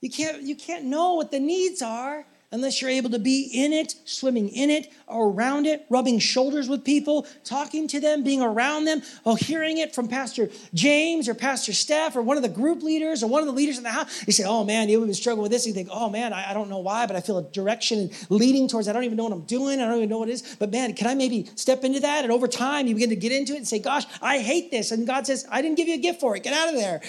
You 0.00 0.10
can't, 0.10 0.42
you 0.42 0.56
can't 0.56 0.84
know 0.84 1.14
what 1.14 1.30
the 1.30 1.38
needs 1.38 1.80
are 1.82 2.26
unless 2.52 2.80
you're 2.80 2.90
able 2.90 3.10
to 3.10 3.18
be 3.18 3.50
in 3.52 3.72
it, 3.72 3.94
swimming 4.04 4.48
in 4.50 4.70
it, 4.70 4.92
around 5.08 5.66
it, 5.66 5.86
rubbing 5.88 6.18
shoulders 6.18 6.68
with 6.68 6.84
people, 6.84 7.26
talking 7.44 7.88
to 7.88 7.98
them, 7.98 8.22
being 8.22 8.42
around 8.42 8.84
them, 8.84 9.02
or 9.24 9.36
hearing 9.36 9.78
it 9.78 9.94
from 9.94 10.06
Pastor 10.06 10.50
James 10.74 11.28
or 11.28 11.34
Pastor 11.34 11.72
Steph 11.72 12.14
or 12.14 12.22
one 12.22 12.36
of 12.36 12.42
the 12.42 12.48
group 12.48 12.82
leaders 12.82 13.22
or 13.22 13.28
one 13.28 13.40
of 13.40 13.46
the 13.46 13.52
leaders 13.52 13.78
in 13.78 13.84
the 13.84 13.90
house. 13.90 14.24
You 14.26 14.32
say, 14.32 14.44
oh 14.44 14.64
man, 14.64 14.88
you've 14.88 15.02
been 15.04 15.14
struggling 15.14 15.42
with 15.42 15.52
this. 15.52 15.66
You 15.66 15.72
think, 15.72 15.88
oh 15.90 16.10
man, 16.10 16.32
I, 16.32 16.50
I 16.50 16.54
don't 16.54 16.68
know 16.68 16.78
why, 16.78 17.06
but 17.06 17.16
I 17.16 17.20
feel 17.20 17.38
a 17.38 17.42
direction 17.42 17.98
and 17.98 18.30
leading 18.30 18.68
towards, 18.68 18.88
I 18.88 18.92
don't 18.92 19.04
even 19.04 19.16
know 19.16 19.24
what 19.24 19.32
I'm 19.32 19.44
doing. 19.44 19.80
I 19.80 19.86
don't 19.86 19.96
even 19.96 20.08
know 20.10 20.18
what 20.18 20.28
it 20.28 20.32
is. 20.32 20.56
But 20.58 20.70
man, 20.70 20.94
can 20.94 21.06
I 21.06 21.14
maybe 21.14 21.48
step 21.54 21.84
into 21.84 22.00
that? 22.00 22.24
And 22.24 22.32
over 22.32 22.46
time, 22.46 22.86
you 22.86 22.94
begin 22.94 23.10
to 23.10 23.16
get 23.16 23.32
into 23.32 23.54
it 23.54 23.58
and 23.58 23.66
say, 23.68 23.78
gosh, 23.78 24.04
I 24.20 24.38
hate 24.38 24.70
this. 24.70 24.90
And 24.90 25.06
God 25.06 25.26
says, 25.26 25.46
I 25.50 25.62
didn't 25.62 25.76
give 25.76 25.88
you 25.88 25.94
a 25.94 25.98
gift 25.98 26.20
for 26.20 26.36
it. 26.36 26.42
Get 26.42 26.52
out 26.52 26.68
of 26.68 26.74
there. 26.74 27.00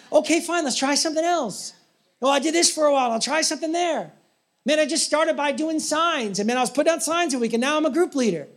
okay, 0.12 0.40
fine, 0.40 0.64
let's 0.64 0.76
try 0.76 0.94
something 0.94 1.24
else. 1.24 1.72
Oh, 2.22 2.30
I 2.30 2.38
did 2.38 2.54
this 2.54 2.72
for 2.72 2.86
a 2.86 2.92
while. 2.92 3.10
I'll 3.10 3.20
try 3.20 3.42
something 3.42 3.72
there. 3.72 4.12
Man, 4.66 4.80
I 4.80 4.84
just 4.84 5.06
started 5.06 5.36
by 5.36 5.52
doing 5.52 5.78
signs. 5.78 6.40
And 6.40 6.46
man, 6.48 6.58
I 6.58 6.60
was 6.60 6.70
putting 6.70 6.92
out 6.92 7.02
signs 7.02 7.32
a 7.32 7.38
week, 7.38 7.54
and 7.54 7.60
now 7.60 7.76
I'm 7.76 7.86
a 7.86 7.90
group 7.90 8.16
leader. 8.16 8.48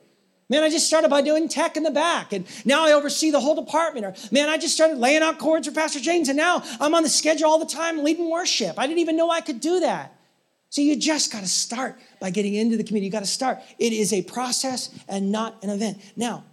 Man, 0.49 0.63
I 0.63 0.69
just 0.71 0.87
started 0.87 1.09
by 1.09 1.21
doing 1.21 1.47
tech 1.47 1.77
in 1.77 1.83
the 1.83 1.91
back, 1.91 2.33
and 2.33 2.47
now 2.65 2.83
I 2.83 2.93
oversee 2.93 3.29
the 3.29 3.39
whole 3.39 3.53
department. 3.53 4.07
Or 4.07 4.15
man, 4.31 4.49
I 4.49 4.57
just 4.57 4.73
started 4.73 4.97
laying 4.97 5.21
out 5.21 5.37
chords 5.37 5.67
for 5.67 5.73
Pastor 5.73 5.99
James, 5.99 6.27
and 6.27 6.35
now 6.35 6.63
I'm 6.81 6.95
on 6.95 7.03
the 7.03 7.09
schedule 7.09 7.47
all 7.47 7.59
the 7.59 7.71
time 7.71 8.03
leading 8.03 8.31
worship. 8.31 8.79
I 8.79 8.87
didn't 8.87 8.99
even 8.99 9.15
know 9.15 9.29
I 9.29 9.41
could 9.41 9.61
do 9.61 9.81
that. 9.81 10.15
So 10.71 10.81
you 10.81 10.95
just 10.95 11.31
got 11.31 11.41
to 11.41 11.47
start 11.47 11.99
by 12.19 12.31
getting 12.31 12.55
into 12.55 12.77
the 12.77 12.83
community. 12.83 13.05
You 13.05 13.11
got 13.11 13.19
to 13.19 13.27
start. 13.27 13.59
It 13.77 13.93
is 13.93 14.11
a 14.11 14.23
process 14.23 14.89
and 15.07 15.31
not 15.31 15.63
an 15.63 15.69
event. 15.69 15.99
Now, 16.15 16.43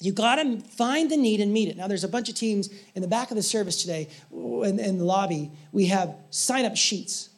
you 0.00 0.12
got 0.12 0.36
to 0.36 0.60
find 0.60 1.10
the 1.10 1.16
need 1.16 1.40
and 1.40 1.52
meet 1.52 1.68
it. 1.68 1.76
Now, 1.76 1.88
there's 1.88 2.04
a 2.04 2.08
bunch 2.08 2.30
of 2.30 2.34
teams 2.34 2.70
in 2.94 3.02
the 3.02 3.08
back 3.08 3.30
of 3.30 3.36
the 3.36 3.42
service 3.42 3.80
today 3.82 4.08
in, 4.32 4.78
in 4.78 4.98
the 4.98 5.04
lobby. 5.04 5.50
We 5.72 5.86
have 5.86 6.14
sign 6.30 6.64
up 6.64 6.76
sheets 6.76 7.30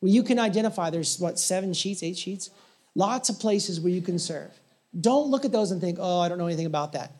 where 0.00 0.12
you 0.12 0.22
can 0.22 0.38
identify 0.38 0.90
there's 0.90 1.18
what, 1.18 1.38
seven 1.38 1.72
sheets, 1.72 2.02
eight 2.02 2.18
sheets? 2.18 2.50
Lots 2.94 3.28
of 3.28 3.38
places 3.38 3.80
where 3.80 3.92
you 3.92 4.02
can 4.02 4.18
serve. 4.18 4.52
Don't 4.98 5.28
look 5.28 5.44
at 5.44 5.52
those 5.52 5.70
and 5.70 5.80
think, 5.80 5.98
oh, 6.00 6.20
I 6.20 6.28
don't 6.28 6.38
know 6.38 6.46
anything 6.46 6.66
about 6.66 6.92
that. 6.92 7.12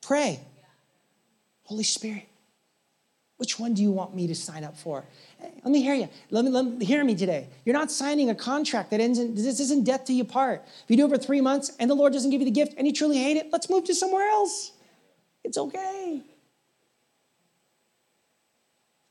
Pray. 0.00 0.40
Holy 1.64 1.84
Spirit, 1.84 2.24
which 3.36 3.58
one 3.58 3.74
do 3.74 3.82
you 3.82 3.92
want 3.92 4.14
me 4.14 4.26
to 4.26 4.34
sign 4.34 4.64
up 4.64 4.76
for? 4.76 5.04
Let 5.40 5.64
me 5.66 5.80
hear 5.80 5.94
you. 5.94 6.08
Let 6.30 6.44
me, 6.44 6.50
let 6.50 6.64
me 6.64 6.84
hear 6.84 7.04
me 7.04 7.14
today. 7.14 7.48
You're 7.64 7.76
not 7.76 7.92
signing 7.92 8.28
a 8.28 8.34
contract 8.34 8.90
that 8.90 9.00
ends 9.00 9.20
in 9.20 9.36
this 9.36 9.60
isn't 9.60 9.84
death 9.84 10.04
to 10.06 10.12
you 10.12 10.24
part. 10.24 10.64
If 10.66 10.84
you 10.88 10.96
do 10.96 11.06
it 11.06 11.10
for 11.10 11.16
three 11.16 11.40
months 11.40 11.70
and 11.78 11.88
the 11.88 11.94
Lord 11.94 12.12
doesn't 12.12 12.30
give 12.30 12.40
you 12.40 12.44
the 12.44 12.50
gift 12.50 12.74
and 12.76 12.86
you 12.86 12.92
truly 12.92 13.18
hate 13.18 13.36
it, 13.36 13.50
let's 13.52 13.70
move 13.70 13.84
to 13.84 13.94
somewhere 13.94 14.28
else. 14.28 14.72
It's 15.44 15.56
okay. 15.56 16.22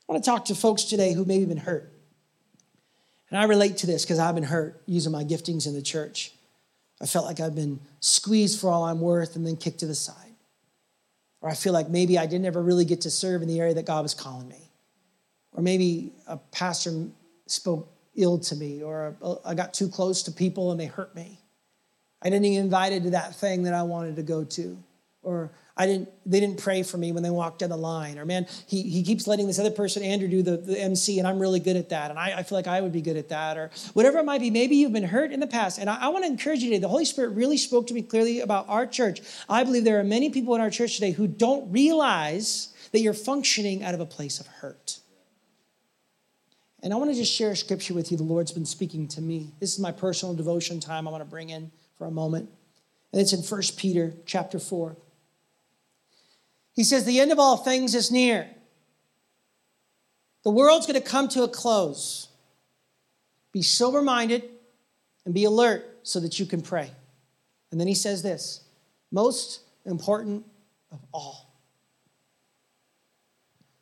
I 0.08 0.12
want 0.12 0.22
to 0.22 0.30
talk 0.30 0.44
to 0.46 0.54
folks 0.54 0.84
today 0.84 1.14
who 1.14 1.24
maybe 1.24 1.46
been 1.46 1.56
hurt. 1.56 1.92
And 3.30 3.38
I 3.38 3.44
relate 3.44 3.76
to 3.78 3.86
this 3.86 4.04
because 4.04 4.18
I've 4.18 4.34
been 4.34 4.44
hurt 4.44 4.82
using 4.86 5.12
my 5.12 5.24
giftings 5.24 5.66
in 5.66 5.74
the 5.74 5.82
church. 5.82 6.32
I 7.00 7.06
felt 7.06 7.24
like 7.24 7.40
I've 7.40 7.54
been 7.54 7.80
squeezed 8.00 8.60
for 8.60 8.70
all 8.70 8.84
I'm 8.84 9.00
worth 9.00 9.36
and 9.36 9.46
then 9.46 9.56
kicked 9.56 9.80
to 9.80 9.86
the 9.86 9.94
side. 9.94 10.16
Or 11.40 11.48
I 11.48 11.54
feel 11.54 11.72
like 11.72 11.88
maybe 11.88 12.18
I 12.18 12.26
didn't 12.26 12.44
ever 12.44 12.60
really 12.60 12.84
get 12.84 13.02
to 13.02 13.10
serve 13.10 13.40
in 13.40 13.48
the 13.48 13.60
area 13.60 13.74
that 13.74 13.86
God 13.86 14.02
was 14.02 14.12
calling 14.12 14.48
me. 14.48 14.70
Or 15.52 15.62
maybe 15.62 16.12
a 16.26 16.36
pastor 16.36 17.06
spoke 17.46 17.90
ill 18.14 18.38
to 18.38 18.56
me, 18.56 18.82
or 18.82 19.16
I 19.44 19.54
got 19.54 19.72
too 19.72 19.88
close 19.88 20.22
to 20.24 20.32
people 20.32 20.72
and 20.72 20.78
they 20.78 20.86
hurt 20.86 21.14
me. 21.14 21.40
I 22.22 22.28
didn't 22.28 22.50
get 22.50 22.58
invited 22.58 23.04
to 23.04 23.10
that 23.10 23.34
thing 23.34 23.62
that 23.62 23.74
I 23.74 23.82
wanted 23.82 24.16
to 24.16 24.22
go 24.22 24.44
to. 24.44 24.78
Or 25.22 25.50
I 25.76 25.86
didn't, 25.86 26.08
they 26.26 26.40
didn't 26.40 26.58
pray 26.58 26.82
for 26.82 26.98
me 26.98 27.12
when 27.12 27.22
they 27.22 27.30
walked 27.30 27.60
down 27.60 27.70
the 27.70 27.76
line. 27.76 28.18
Or 28.18 28.24
man, 28.24 28.46
he, 28.66 28.82
he 28.82 29.02
keeps 29.02 29.26
letting 29.26 29.46
this 29.46 29.58
other 29.58 29.70
person, 29.70 30.02
Andrew, 30.02 30.28
do 30.28 30.42
the, 30.42 30.56
the 30.56 30.78
MC, 30.78 31.18
and 31.18 31.26
I'm 31.26 31.38
really 31.38 31.60
good 31.60 31.76
at 31.76 31.88
that. 31.90 32.10
And 32.10 32.18
I, 32.18 32.38
I 32.38 32.42
feel 32.42 32.58
like 32.58 32.66
I 32.66 32.80
would 32.80 32.92
be 32.92 33.00
good 33.00 33.16
at 33.16 33.28
that. 33.30 33.56
Or 33.56 33.70
whatever 33.94 34.18
it 34.18 34.24
might 34.24 34.40
be. 34.40 34.50
Maybe 34.50 34.76
you've 34.76 34.92
been 34.92 35.04
hurt 35.04 35.32
in 35.32 35.40
the 35.40 35.46
past. 35.46 35.78
And 35.78 35.88
I, 35.88 36.02
I 36.02 36.08
want 36.08 36.24
to 36.24 36.30
encourage 36.30 36.60
you 36.60 36.70
today. 36.70 36.80
The 36.80 36.88
Holy 36.88 37.04
Spirit 37.04 37.30
really 37.30 37.56
spoke 37.56 37.86
to 37.86 37.94
me 37.94 38.02
clearly 38.02 38.40
about 38.40 38.68
our 38.68 38.86
church. 38.86 39.20
I 39.48 39.64
believe 39.64 39.84
there 39.84 40.00
are 40.00 40.04
many 40.04 40.30
people 40.30 40.54
in 40.54 40.60
our 40.60 40.70
church 40.70 40.94
today 40.94 41.12
who 41.12 41.26
don't 41.26 41.70
realize 41.72 42.74
that 42.92 43.00
you're 43.00 43.14
functioning 43.14 43.82
out 43.82 43.94
of 43.94 44.00
a 44.00 44.06
place 44.06 44.40
of 44.40 44.46
hurt. 44.46 44.98
And 46.82 46.92
I 46.92 46.96
want 46.96 47.10
to 47.10 47.16
just 47.16 47.32
share 47.32 47.50
a 47.50 47.56
scripture 47.56 47.94
with 47.94 48.10
you. 48.10 48.16
The 48.16 48.22
Lord's 48.22 48.52
been 48.52 48.64
speaking 48.64 49.06
to 49.08 49.20
me. 49.20 49.52
This 49.60 49.72
is 49.74 49.78
my 49.78 49.92
personal 49.92 50.34
devotion 50.34 50.80
time 50.80 51.06
I 51.06 51.10
want 51.10 51.22
to 51.22 51.28
bring 51.28 51.50
in 51.50 51.70
for 51.96 52.06
a 52.06 52.10
moment. 52.10 52.48
And 53.12 53.20
it's 53.20 53.32
in 53.32 53.40
1 53.40 53.62
Peter 53.76 54.14
chapter 54.24 54.58
4. 54.58 54.96
He 56.80 56.84
says, 56.84 57.04
The 57.04 57.20
end 57.20 57.30
of 57.30 57.38
all 57.38 57.58
things 57.58 57.94
is 57.94 58.10
near. 58.10 58.48
The 60.44 60.50
world's 60.50 60.86
going 60.86 60.98
to 60.98 61.06
come 61.06 61.28
to 61.28 61.42
a 61.42 61.48
close. 61.48 62.28
Be 63.52 63.60
sober 63.60 64.00
minded 64.00 64.44
and 65.26 65.34
be 65.34 65.44
alert 65.44 65.98
so 66.04 66.20
that 66.20 66.40
you 66.40 66.46
can 66.46 66.62
pray. 66.62 66.90
And 67.70 67.78
then 67.78 67.86
he 67.86 67.94
says 67.94 68.22
this 68.22 68.62
most 69.12 69.60
important 69.84 70.46
of 70.90 71.00
all. 71.12 71.52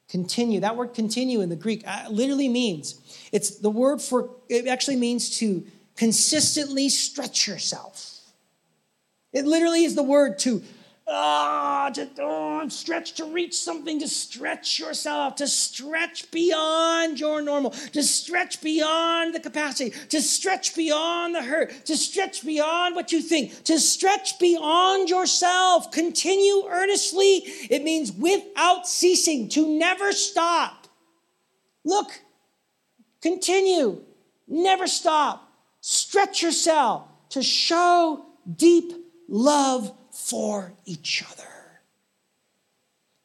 Continue. 0.09 0.59
That 0.59 0.75
word 0.75 0.93
continue 0.93 1.41
in 1.41 1.51
the 1.51 1.55
Greek 1.55 1.85
uh, 1.87 2.07
literally 2.11 2.49
means 2.49 3.01
it's 3.31 3.61
the 3.61 3.71
word 3.71 4.03
for, 4.03 4.29
it 4.49 4.67
actually 4.67 4.97
means 4.97 5.39
to 5.39 5.65
consistently 5.95 6.89
stretch 6.89 7.47
yourself. 7.47 8.19
It 9.33 9.45
literally 9.45 9.85
is 9.85 9.95
the 9.95 10.03
word 10.03 10.41
to 10.41 10.65
ah, 11.09 11.91
to 11.95 12.09
oh, 12.21 12.69
stretch 12.69 13.13
to 13.15 13.25
reach 13.25 13.57
something, 13.57 13.99
to 14.01 14.09
stretch 14.09 14.79
yourself, 14.79 15.37
to 15.37 15.47
stretch 15.47 16.31
beyond 16.31 17.19
your 17.19 17.41
normal, 17.43 17.71
to 17.71 18.03
stretch 18.03 18.61
beyond 18.61 19.35
the 19.35 19.41
capacity, 19.41 19.91
to 20.09 20.21
stretch 20.21 20.75
beyond 20.77 21.35
the 21.35 21.43
hurt, 21.43 21.73
to 21.87 21.97
stretch 21.97 22.45
beyond 22.45 22.95
what 22.95 23.13
you 23.13 23.21
think, 23.21 23.65
to 23.65 23.79
stretch 23.79 24.39
beyond 24.39 25.09
yourself. 25.09 25.91
Continue 25.91 26.65
earnestly. 26.69 27.43
It 27.71 27.83
means 27.83 28.13
without 28.13 28.87
ceasing, 28.87 29.49
to 29.51 29.67
never 29.67 30.13
stop. 30.13 30.89
Look, 31.85 32.21
continue, 33.23 34.03
never 34.47 34.87
stop. 34.87 35.45
Stretch 35.81 36.43
yourself 36.43 37.05
to 37.31 37.43
show 37.43 38.27
deep 38.57 38.93
love 39.29 39.93
for 40.29 40.73
each 40.85 41.25
other. 41.31 41.49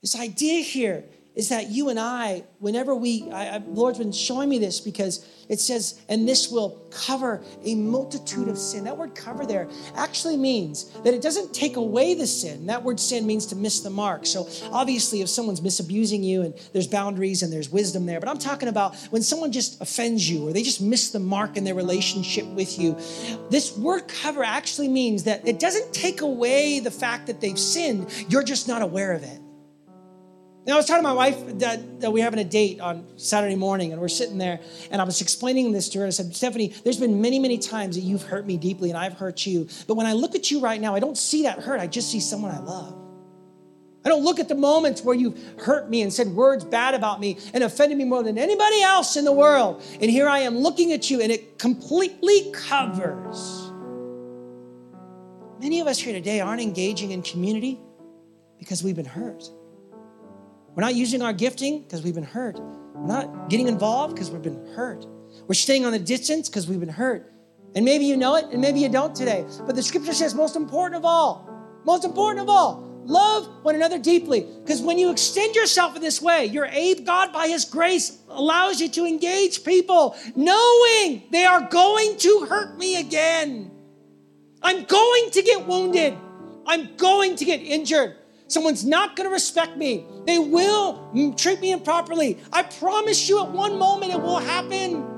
This 0.02 0.16
idea 0.20 0.62
here 0.62 1.06
is 1.36 1.50
that 1.50 1.70
you 1.70 1.90
and 1.90 2.00
I, 2.00 2.44
whenever 2.60 2.94
we, 2.94 3.30
I, 3.32 3.56
I, 3.56 3.58
Lord's 3.58 3.98
been 3.98 4.12
showing 4.12 4.50
me 4.50 4.60
this 4.60 4.80
because 4.80 5.26
it 5.50 5.60
says, 5.60 6.02
and 6.10 6.28
this 6.28 6.50
will 6.50 6.82
cover 6.92 7.44
a 7.64 7.76
multitude 7.76 8.48
of 8.48 8.58
sin. 8.58 8.84
That 8.84 8.98
word 8.98 9.16
cover 9.16 9.46
there 9.46 9.68
actually 9.96 10.38
means 10.38 10.90
that 11.04 11.14
it 11.14 11.22
doesn't 11.22 11.54
take 11.54 11.76
away 11.76 12.14
the 12.14 12.28
sin. 12.28 12.68
That 12.68 12.84
word 12.84 13.00
sin 13.00 13.26
means 13.26 13.46
to 13.48 13.56
miss 13.56 13.82
the 13.82 13.90
mark. 13.90 14.26
So 14.26 14.48
obviously, 14.72 15.22
if 15.22 15.30
someone's 15.30 15.62
misabusing 15.62 16.24
you 16.24 16.44
and 16.44 16.54
there's 16.72 16.88
boundaries 16.88 17.44
and 17.44 17.52
there's 17.52 17.70
wisdom 17.70 18.06
there, 18.06 18.20
but 18.20 18.30
I'm 18.30 18.38
talking 18.38 18.70
about 18.70 18.96
when 19.10 19.22
someone 19.22 19.52
just 19.52 19.82
offends 19.82 20.30
you 20.30 20.48
or 20.48 20.54
they 20.54 20.64
just 20.64 20.82
miss 20.82 21.12
the 21.12 21.20
mark 21.20 21.58
in 21.58 21.64
their 21.64 21.76
relationship 21.76 22.46
with 22.48 22.80
you. 22.80 22.98
This 23.50 23.78
word 23.78 24.08
cover 24.08 24.44
actually 24.44 24.88
means 24.88 25.24
that 25.24 25.48
it 25.48 25.60
doesn't 25.60 25.94
take 25.94 26.22
away 26.22 26.80
the 26.80 26.92
fact 26.92 27.28
that 27.28 27.42
they've 27.42 27.60
sinned, 27.60 28.08
you're 28.30 28.44
just 28.44 28.68
not 28.68 28.82
aware 28.82 29.14
of 29.14 29.24
it. 29.24 29.43
Now, 30.66 30.76
I 30.76 30.78
was 30.78 30.86
telling 30.86 31.04
my 31.04 31.12
wife 31.12 31.60
that, 31.60 32.00
that 32.00 32.14
we're 32.14 32.24
having 32.24 32.40
a 32.40 32.46
date 32.46 32.80
on 32.80 33.06
Saturday 33.18 33.56
morning, 33.56 33.92
and 33.92 34.00
we're 34.00 34.08
sitting 34.08 34.38
there, 34.38 34.62
and 34.92 35.02
I 35.02 35.04
was 35.04 35.20
explaining 35.20 35.74
this 35.74 35.90
to 35.90 36.00
her. 36.00 36.06
I 36.06 36.10
said, 36.10 36.34
Stephanie, 36.34 36.74
there's 36.86 37.00
been 37.00 37.22
many, 37.22 37.38
many 37.38 37.58
times 37.58 37.96
that 37.96 38.02
you've 38.02 38.24
hurt 38.24 38.48
me 38.48 38.56
deeply, 38.56 38.90
and 38.90 38.98
I've 38.98 39.14
hurt 39.14 39.46
you. 39.46 39.68
But 39.88 39.96
when 39.96 40.06
I 40.06 40.14
look 40.14 40.36
at 40.36 40.52
you 40.52 40.62
right 40.62 40.80
now, 40.80 40.96
I 40.96 41.02
don't 41.02 41.18
see 41.18 41.44
that 41.44 41.60
hurt. 41.60 41.82
I 41.82 41.88
just 41.88 42.10
see 42.10 42.22
someone 42.22 42.52
I 42.52 42.60
love. 42.60 42.98
I 44.06 44.10
don't 44.10 44.24
look 44.24 44.40
at 44.40 44.48
the 44.48 44.56
moments 44.56 45.02
where 45.02 45.16
you've 45.16 45.38
hurt 45.60 45.90
me 45.90 46.02
and 46.02 46.14
said 46.14 46.28
words 46.28 46.64
bad 46.64 46.94
about 46.94 47.20
me 47.20 47.40
and 47.54 47.64
offended 47.64 47.98
me 47.98 48.06
more 48.06 48.24
than 48.24 48.38
anybody 48.38 48.82
else 48.82 49.18
in 49.18 49.26
the 49.26 49.34
world. 49.34 49.84
And 50.00 50.10
here 50.10 50.30
I 50.30 50.40
am 50.40 50.58
looking 50.58 50.94
at 50.94 51.10
you, 51.10 51.22
and 51.22 51.30
it 51.30 51.60
completely 51.60 52.52
covers. 52.54 53.70
Many 55.60 55.82
of 55.82 55.88
us 55.88 56.00
here 56.00 56.14
today 56.14 56.40
aren't 56.40 56.62
engaging 56.62 57.12
in 57.12 57.22
community 57.22 57.82
because 58.60 58.82
we've 58.82 58.96
been 58.96 59.04
hurt. 59.04 59.44
We're 60.76 60.82
not 60.82 60.96
using 60.96 61.22
our 61.22 61.34
gifting 61.34 61.84
because 61.84 62.02
we've 62.02 62.16
been 62.16 62.24
hurt. 62.24 62.60
We're 62.60 63.08
not 63.08 63.50
getting 63.50 63.68
involved 63.68 64.16
because 64.16 64.32
we've 64.32 64.42
been 64.42 64.74
hurt. 64.76 65.06
We're 65.48 65.54
staying 65.54 65.86
on 65.86 65.92
the 65.92 66.00
distance 66.00 66.50
because 66.50 66.68
we've 66.68 66.80
been 66.80 66.90
hurt. 66.90 67.32
And 67.76 67.86
maybe 67.86 68.06
you 68.06 68.18
know 68.18 68.36
it 68.36 68.46
and 68.52 68.62
maybe 68.62 68.80
you 68.80 68.90
don't 68.90 69.16
today. 69.16 69.46
But 69.66 69.76
the 69.76 69.84
scripture 69.84 70.14
says, 70.14 70.34
most 70.34 70.56
important 70.56 70.96
of 70.96 71.06
all, 71.06 71.50
most 71.86 72.06
important 72.06 72.42
of 72.42 72.50
all, 72.50 72.84
love 73.04 73.48
one 73.64 73.76
another 73.76 74.00
deeply. 74.00 74.48
Because 74.64 74.82
when 74.82 74.98
you 74.98 75.12
extend 75.12 75.56
yourself 75.56 75.96
in 75.96 76.02
this 76.02 76.22
way, 76.22 76.46
you're 76.46 76.66
aid 76.66 77.06
God 77.06 77.32
by 77.34 77.48
His 77.48 77.66
grace 77.66 78.20
allows 78.30 78.82
you 78.82 78.90
to 78.90 79.06
engage 79.06 79.64
people, 79.64 80.16
knowing 80.36 81.24
they 81.32 81.46
are 81.46 81.62
going 81.70 82.18
to 82.18 82.48
hurt 82.50 82.78
me 82.78 83.00
again. 83.00 83.72
I'm 84.62 84.86
going 84.86 85.30
to 85.32 85.42
get 85.42 85.68
wounded. 85.68 86.16
I'm 86.66 86.96
going 86.96 87.36
to 87.36 87.46
get 87.46 87.62
injured. 87.62 88.16
Someone's 88.54 88.86
not 88.86 89.16
going 89.16 89.28
to 89.28 89.34
respect 89.34 89.78
me. 89.78 90.06
They 90.28 90.38
will 90.38 91.34
treat 91.36 91.60
me 91.60 91.72
improperly. 91.72 92.38
I 92.52 92.62
promise 92.62 93.28
you, 93.28 93.42
at 93.44 93.50
one 93.50 93.80
moment, 93.80 94.14
it 94.14 94.22
will 94.22 94.38
happen. 94.38 95.10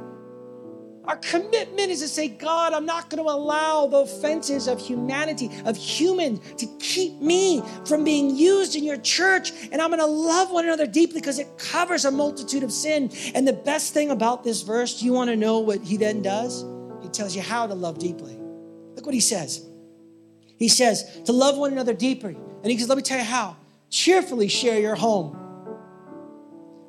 Our 1.04 1.18
commitment 1.18 1.92
is 1.92 2.00
to 2.00 2.08
say, 2.08 2.30
God, 2.30 2.72
I'm 2.72 2.86
not 2.86 3.10
going 3.10 3.22
to 3.22 3.30
allow 3.30 3.88
the 3.88 3.98
offenses 3.98 4.70
of 4.70 4.80
humanity, 4.80 5.52
of 5.66 5.76
humans, 5.76 6.40
to 6.60 6.66
keep 6.80 7.20
me 7.22 7.62
from 7.86 8.06
being 8.06 8.34
used 8.34 8.78
in 8.78 8.86
your 8.86 8.98
church. 8.98 9.52
And 9.70 9.82
I'm 9.82 9.90
going 9.90 10.00
to 10.00 10.06
love 10.06 10.52
one 10.52 10.64
another 10.64 10.88
deeply 10.88 11.20
because 11.20 11.38
it 11.38 11.58
covers 11.58 12.06
a 12.06 12.12
multitude 12.12 12.64
of 12.64 12.72
sin. 12.72 13.12
And 13.36 13.46
the 13.46 13.54
best 13.54 13.94
thing 13.94 14.12
about 14.12 14.46
this 14.46 14.62
verse, 14.62 15.02
do 15.02 15.06
you 15.06 15.12
want 15.12 15.30
to 15.30 15.36
know 15.36 15.60
what 15.60 15.82
he 15.82 15.98
then 15.98 16.22
does? 16.22 16.64
He 17.04 17.10
tells 17.10 17.36
you 17.36 17.42
how 17.42 17.68
to 17.68 17.74
love 17.74 18.00
deeply. 18.00 18.40
Look 18.96 19.06
what 19.06 19.14
he 19.14 19.20
says. 19.20 19.70
He 20.58 20.68
says, 20.68 21.22
to 21.26 21.32
love 21.32 21.58
one 21.58 21.72
another 21.72 21.94
deeply 21.94 22.36
and 22.36 22.72
he 22.72 22.78
says, 22.78 22.90
Let 22.90 22.98
me 22.98 23.04
tell 23.04 23.20
you 23.20 23.26
how. 23.26 23.58
Cheerfully 23.90 24.48
share 24.48 24.80
your 24.80 24.96
home 24.96 25.38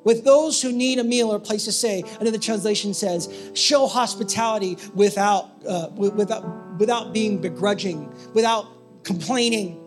with 0.06 0.24
those 0.24 0.62
who 0.62 0.70
need 0.70 1.00
a 1.00 1.04
meal 1.04 1.32
or 1.32 1.36
a 1.36 1.40
place 1.40 1.64
to 1.64 1.72
stay. 1.72 2.04
Another 2.20 2.38
translation 2.38 2.94
says, 2.94 3.50
show 3.54 3.88
hospitality 3.88 4.78
without, 4.94 5.50
uh, 5.68 5.88
without, 5.96 6.78
without 6.78 7.12
being 7.12 7.40
begrudging, 7.40 8.08
without 8.32 8.66
complaining. 9.02 9.82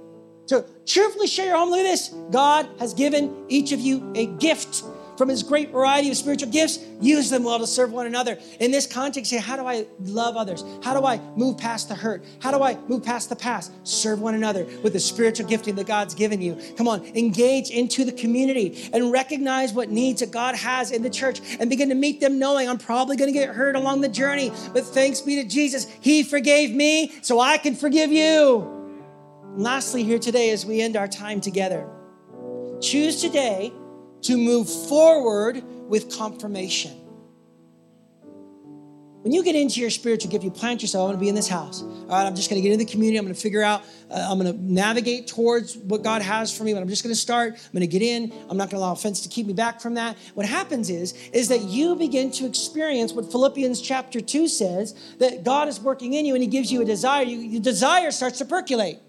To 0.47 0.65
cheerfully 0.85 1.25
share 1.25 1.45
your 1.47 1.57
home. 1.57 1.69
Look 1.69 1.79
at 1.79 1.83
this. 1.83 2.09
God 2.31 2.67
has 2.79 2.93
given 2.93 3.45
each 3.47 3.71
of 3.71 3.79
you 3.79 4.11
a 4.13 4.25
gift 4.25 4.83
from 5.19 5.27
his 5.27 5.43
great 5.43 5.69
variety 5.69 6.09
of 6.09 6.15
spiritual 6.15 6.49
gifts, 6.49 6.79
use 7.01 7.29
them 7.29 7.43
well 7.43 7.59
to 7.59 7.67
serve 7.67 7.91
one 7.91 8.07
another. 8.07 8.39
In 8.61 8.71
this 8.71 8.87
context, 8.87 9.29
say, 9.29 9.37
how 9.37 9.57
do 9.57 9.67
I 9.67 9.85
love 9.99 10.37
others? 10.37 10.63
How 10.81 10.97
do 10.97 11.05
I 11.05 11.19
move 11.35 11.57
past 11.57 11.89
the 11.89 11.95
hurt? 11.95 12.23
How 12.41 12.51
do 12.51 12.63
I 12.63 12.77
move 12.87 13.03
past 13.03 13.27
the 13.27 13.35
past? 13.35 13.73
Serve 13.85 14.21
one 14.21 14.33
another 14.33 14.63
with 14.81 14.93
the 14.93 14.99
spiritual 15.01 15.45
gifting 15.45 15.75
that 15.75 15.87
God's 15.87 16.15
given 16.15 16.41
you. 16.41 16.57
Come 16.77 16.87
on, 16.87 17.05
engage 17.17 17.69
into 17.69 18.05
the 18.05 18.13
community 18.13 18.89
and 18.93 19.11
recognize 19.11 19.73
what 19.73 19.89
needs 19.89 20.21
that 20.21 20.31
God 20.31 20.55
has 20.55 20.91
in 20.91 21.03
the 21.03 21.09
church 21.09 21.41
and 21.59 21.69
begin 21.69 21.89
to 21.89 21.95
meet 21.95 22.21
them 22.21 22.39
knowing 22.39 22.69
I'm 22.69 22.77
probably 22.77 23.17
going 23.17 23.31
to 23.31 23.37
get 23.37 23.49
hurt 23.49 23.75
along 23.75 23.99
the 23.99 24.07
journey, 24.07 24.53
but 24.71 24.85
thanks 24.85 25.19
be 25.19 25.35
to 25.35 25.43
Jesus, 25.43 25.85
He 25.99 26.23
forgave 26.23 26.73
me 26.73 27.11
so 27.21 27.41
I 27.41 27.57
can 27.57 27.75
forgive 27.75 28.13
you. 28.13 28.61
And 29.53 29.63
lastly, 29.63 30.05
here 30.05 30.17
today, 30.17 30.51
as 30.51 30.65
we 30.65 30.79
end 30.79 30.95
our 30.95 31.09
time 31.09 31.41
together, 31.41 31.89
choose 32.79 33.19
today 33.19 33.73
to 34.23 34.37
move 34.37 34.69
forward 34.69 35.63
with 35.87 36.15
confirmation. 36.15 36.99
When 39.21 39.33
you 39.33 39.43
get 39.43 39.53
into 39.53 39.81
your 39.81 39.89
spiritual 39.89 40.31
gift, 40.31 40.45
you 40.45 40.51
plant 40.51 40.81
yourself, 40.81 41.03
I'm 41.03 41.09
gonna 41.09 41.19
be 41.19 41.27
in 41.27 41.35
this 41.35 41.49
house. 41.49 41.81
All 41.81 42.07
right, 42.07 42.25
I'm 42.25 42.35
just 42.35 42.49
gonna 42.49 42.61
get 42.61 42.71
into 42.71 42.85
the 42.85 42.89
community. 42.89 43.17
I'm 43.17 43.25
gonna 43.25 43.35
figure 43.35 43.61
out, 43.61 43.81
uh, 44.09 44.27
I'm 44.29 44.37
gonna 44.37 44.53
navigate 44.53 45.27
towards 45.27 45.75
what 45.75 46.03
God 46.03 46.21
has 46.21 46.55
for 46.55 46.63
me, 46.63 46.73
but 46.73 46.81
I'm 46.81 46.87
just 46.87 47.03
gonna 47.03 47.15
start. 47.15 47.55
I'm 47.55 47.73
gonna 47.73 47.85
get 47.85 48.01
in. 48.01 48.31
I'm 48.49 48.55
not 48.55 48.69
gonna 48.69 48.81
allow 48.81 48.93
offense 48.93 49.19
to 49.21 49.29
keep 49.29 49.45
me 49.45 49.51
back 49.51 49.81
from 49.81 49.95
that. 49.95 50.15
What 50.35 50.45
happens 50.45 50.89
is, 50.89 51.13
is 51.33 51.49
that 51.49 51.63
you 51.63 51.97
begin 51.97 52.31
to 52.31 52.45
experience 52.45 53.11
what 53.11 53.29
Philippians 53.29 53.81
chapter 53.81 54.21
2 54.21 54.47
says 54.47 54.95
that 55.19 55.43
God 55.43 55.67
is 55.67 55.81
working 55.81 56.13
in 56.13 56.25
you 56.25 56.33
and 56.33 56.41
He 56.41 56.47
gives 56.47 56.71
you 56.71 56.81
a 56.81 56.85
desire. 56.85 57.23
You, 57.23 57.39
your 57.39 57.61
desire 57.61 58.11
starts 58.11 58.37
to 58.37 58.45
percolate. 58.45 58.99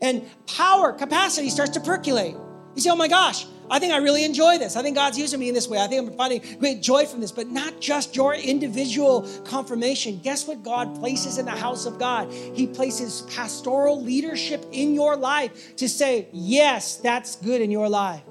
And 0.00 0.28
power, 0.48 0.92
capacity 0.92 1.50
starts 1.50 1.70
to 1.72 1.80
percolate. 1.80 2.34
You 2.74 2.82
say, 2.82 2.90
oh 2.90 2.96
my 2.96 3.06
gosh, 3.06 3.46
I 3.70 3.78
think 3.78 3.92
I 3.92 3.98
really 3.98 4.24
enjoy 4.24 4.58
this. 4.58 4.76
I 4.76 4.82
think 4.82 4.96
God's 4.96 5.18
using 5.18 5.40
me 5.40 5.48
in 5.48 5.54
this 5.54 5.68
way. 5.68 5.78
I 5.78 5.86
think 5.86 6.08
I'm 6.08 6.16
finding 6.16 6.42
great 6.58 6.82
joy 6.82 7.06
from 7.06 7.20
this, 7.20 7.32
but 7.32 7.48
not 7.48 7.80
just 7.80 8.14
your 8.14 8.34
individual 8.34 9.28
confirmation. 9.44 10.20
Guess 10.22 10.46
what 10.46 10.62
God 10.62 10.98
places 10.98 11.38
in 11.38 11.46
the 11.46 11.52
house 11.52 11.86
of 11.86 11.98
God? 11.98 12.32
He 12.32 12.66
places 12.66 13.22
pastoral 13.22 14.02
leadership 14.02 14.64
in 14.72 14.94
your 14.94 15.16
life 15.16 15.76
to 15.76 15.88
say, 15.88 16.28
yes, 16.32 16.96
that's 16.96 17.36
good 17.36 17.60
in 17.60 17.70
your 17.70 17.88
life. 17.88 18.22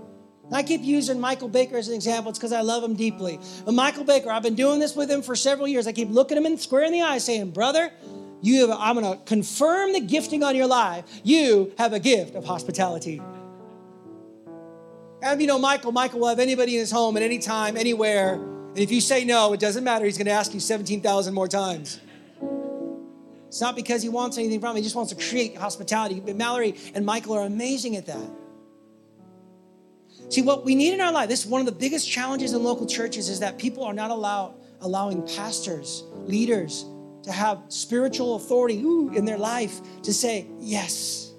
I 0.52 0.62
keep 0.62 0.82
using 0.84 1.20
Michael 1.20 1.48
Baker 1.48 1.78
as 1.78 1.88
an 1.88 1.96
example. 1.96 2.30
It's 2.30 2.38
because 2.38 2.54
I 2.54 2.62
love 2.62 2.84
him 2.84 2.96
deeply. 2.96 3.40
But 3.66 3.74
Michael 3.74 4.04
Baker, 4.04 4.30
I've 4.30 4.44
been 4.44 4.56
doing 4.56 4.80
this 4.80 4.96
with 4.96 5.10
him 5.10 5.22
for 5.22 5.36
several 5.36 5.68
years. 5.68 5.88
I 5.88 5.94
keep 5.94 6.10
looking 6.10 6.38
him 6.38 6.46
in 6.46 6.58
square 6.58 6.84
in 6.84 6.92
the 6.92 7.02
eye, 7.02 7.18
saying, 7.18 7.52
"Brother, 7.52 7.92
you 8.42 8.68
have, 8.68 8.78
I'm 8.80 9.00
going 9.00 9.18
to 9.18 9.24
confirm 9.26 9.94
the 9.94 10.02
gifting 10.02 10.44
on 10.44 10.56
your 10.56 10.68
life. 10.68 11.06
You 11.24 11.74
have 11.78 11.94
a 11.94 12.00
gift 12.00 12.36
of 12.36 12.46
hospitality." 12.46 13.22
And 15.24 15.40
you 15.40 15.48
know 15.48 15.58
Michael? 15.58 15.94
Michael 15.94 16.20
will 16.20 16.28
have 16.28 16.40
anybody 16.40 16.76
in 16.76 16.82
his 16.82 16.92
home 16.92 17.16
at 17.16 17.24
any 17.24 17.40
time, 17.40 17.78
anywhere, 17.78 18.34
And 18.34 18.78
if 18.78 18.92
you 18.92 19.00
say 19.00 19.24
no, 19.24 19.54
it 19.54 19.60
doesn't 19.60 19.84
matter. 19.84 20.04
He's 20.04 20.18
going 20.18 20.26
to 20.26 20.34
ask 20.34 20.54
you 20.54 20.60
17,000 20.60 21.34
more 21.34 21.48
times. 21.48 22.02
It's 23.48 23.62
not 23.62 23.76
because 23.76 24.04
he 24.04 24.10
wants 24.10 24.38
anything 24.38 24.60
from 24.60 24.76
you, 24.76 24.82
he 24.82 24.84
just 24.84 24.96
wants 24.96 25.14
to 25.14 25.30
create 25.30 25.56
hospitality. 25.56 26.20
But 26.20 26.36
Mallory 26.36 26.76
and 26.94 27.06
Michael 27.06 27.36
are 27.36 27.46
amazing 27.46 27.96
at 27.96 28.06
that. 28.08 28.30
See, 30.30 30.42
what 30.42 30.66
we 30.66 30.76
need 30.76 30.94
in 30.94 31.00
our 31.00 31.12
life, 31.12 31.30
this 31.30 31.46
is 31.46 31.46
one 31.46 31.62
of 31.62 31.68
the 31.68 31.72
biggest 31.72 32.10
challenges 32.10 32.54
in 32.54 32.64
local 32.64 32.86
churches, 32.86 33.30
is 33.30 33.40
that 33.40 33.58
people 33.58 33.84
are 33.84 33.94
not 33.94 34.12
allowed, 34.12 34.56
allowing 34.82 35.26
pastors, 35.26 36.04
leaders, 36.26 36.86
to 37.24 37.32
have 37.32 37.62
spiritual 37.70 38.36
authority 38.36 38.82
ooh, 38.82 39.10
in 39.14 39.24
their 39.24 39.38
life 39.38 39.80
to 40.02 40.14
say, 40.14 40.48
Yes, 40.60 41.33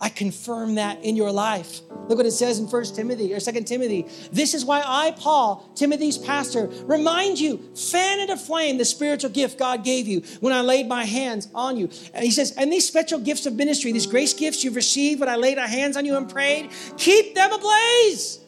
I 0.00 0.10
confirm 0.10 0.74
that 0.74 1.02
in 1.02 1.16
your 1.16 1.32
life. 1.32 1.80
Look 2.08 2.18
what 2.18 2.26
it 2.26 2.32
says 2.32 2.58
in 2.58 2.68
First 2.68 2.94
Timothy 2.96 3.32
or 3.32 3.40
Second 3.40 3.64
Timothy. 3.64 4.06
This 4.30 4.52
is 4.52 4.64
why 4.64 4.82
I, 4.84 5.12
Paul, 5.12 5.70
Timothy's 5.74 6.18
pastor, 6.18 6.66
remind 6.84 7.40
you, 7.40 7.58
fan 7.74 8.20
into 8.20 8.36
flame 8.36 8.76
the 8.76 8.84
spiritual 8.84 9.30
gift 9.30 9.58
God 9.58 9.84
gave 9.84 10.06
you 10.06 10.20
when 10.40 10.52
I 10.52 10.60
laid 10.60 10.86
my 10.86 11.04
hands 11.04 11.48
on 11.54 11.78
you. 11.78 11.88
And 12.12 12.22
he 12.22 12.30
says, 12.30 12.52
and 12.58 12.70
these 12.70 12.86
special 12.86 13.18
gifts 13.18 13.46
of 13.46 13.54
ministry, 13.54 13.90
these 13.92 14.06
grace 14.06 14.34
gifts 14.34 14.62
you've 14.62 14.76
received 14.76 15.20
when 15.20 15.30
I 15.30 15.36
laid 15.36 15.56
my 15.56 15.66
hands 15.66 15.96
on 15.96 16.04
you 16.04 16.16
and 16.16 16.28
prayed, 16.28 16.70
keep 16.98 17.34
them 17.34 17.52
ablaze. 17.52 18.40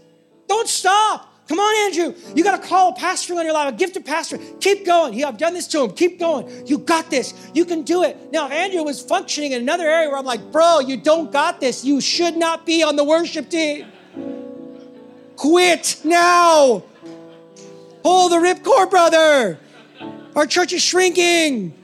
Don't 0.49 0.69
stop. 0.69 1.33
Come 1.49 1.61
on, 1.61 1.87
Andrew. 1.87 2.15
You 2.35 2.45
got 2.45 2.63
to 2.63 2.69
call 2.69 2.91
a 2.91 2.95
pastor 2.95 3.35
on 3.35 3.45
your 3.47 3.55
life, 3.55 3.73
a 3.73 3.77
gifted 3.77 4.05
pastor. 4.05 4.39
Keep 4.61 4.85
going. 4.85 5.15
Yeah, 5.15 5.29
I've 5.29 5.39
done 5.39 5.55
this 5.55 5.67
to 5.69 5.83
him. 5.83 5.93
Keep 5.93 6.19
going. 6.19 6.67
You 6.67 6.77
got 6.77 7.11
this. 7.11 7.33
You 7.55 7.65
can 7.65 7.83
do 7.83 8.03
it. 8.03 8.31
Now, 8.33 8.49
Andrew 8.49 8.83
was 8.83 9.01
functioning 9.01 9.53
in 9.53 9.63
another 9.63 9.85
area 9.89 10.11
where 10.11 10.19
I'm 10.19 10.27
like, 10.27 10.53
bro, 10.53 10.81
you 10.81 10.99
don't 10.99 11.33
got 11.33 11.59
this. 11.59 11.85
You 11.87 12.03
should 12.03 12.37
not 12.37 12.67
be 12.67 12.83
on 12.83 12.97
the 12.97 13.05
worship 13.05 13.49
team. 13.49 13.87
Quit 15.37 16.03
now. 16.05 16.83
Pull 18.03 18.29
the 18.29 18.37
ripcord, 18.37 18.91
brother. 18.91 19.59
Our 20.37 20.47
church 20.47 20.75
is 20.75 20.83
shrinking. 20.83 21.78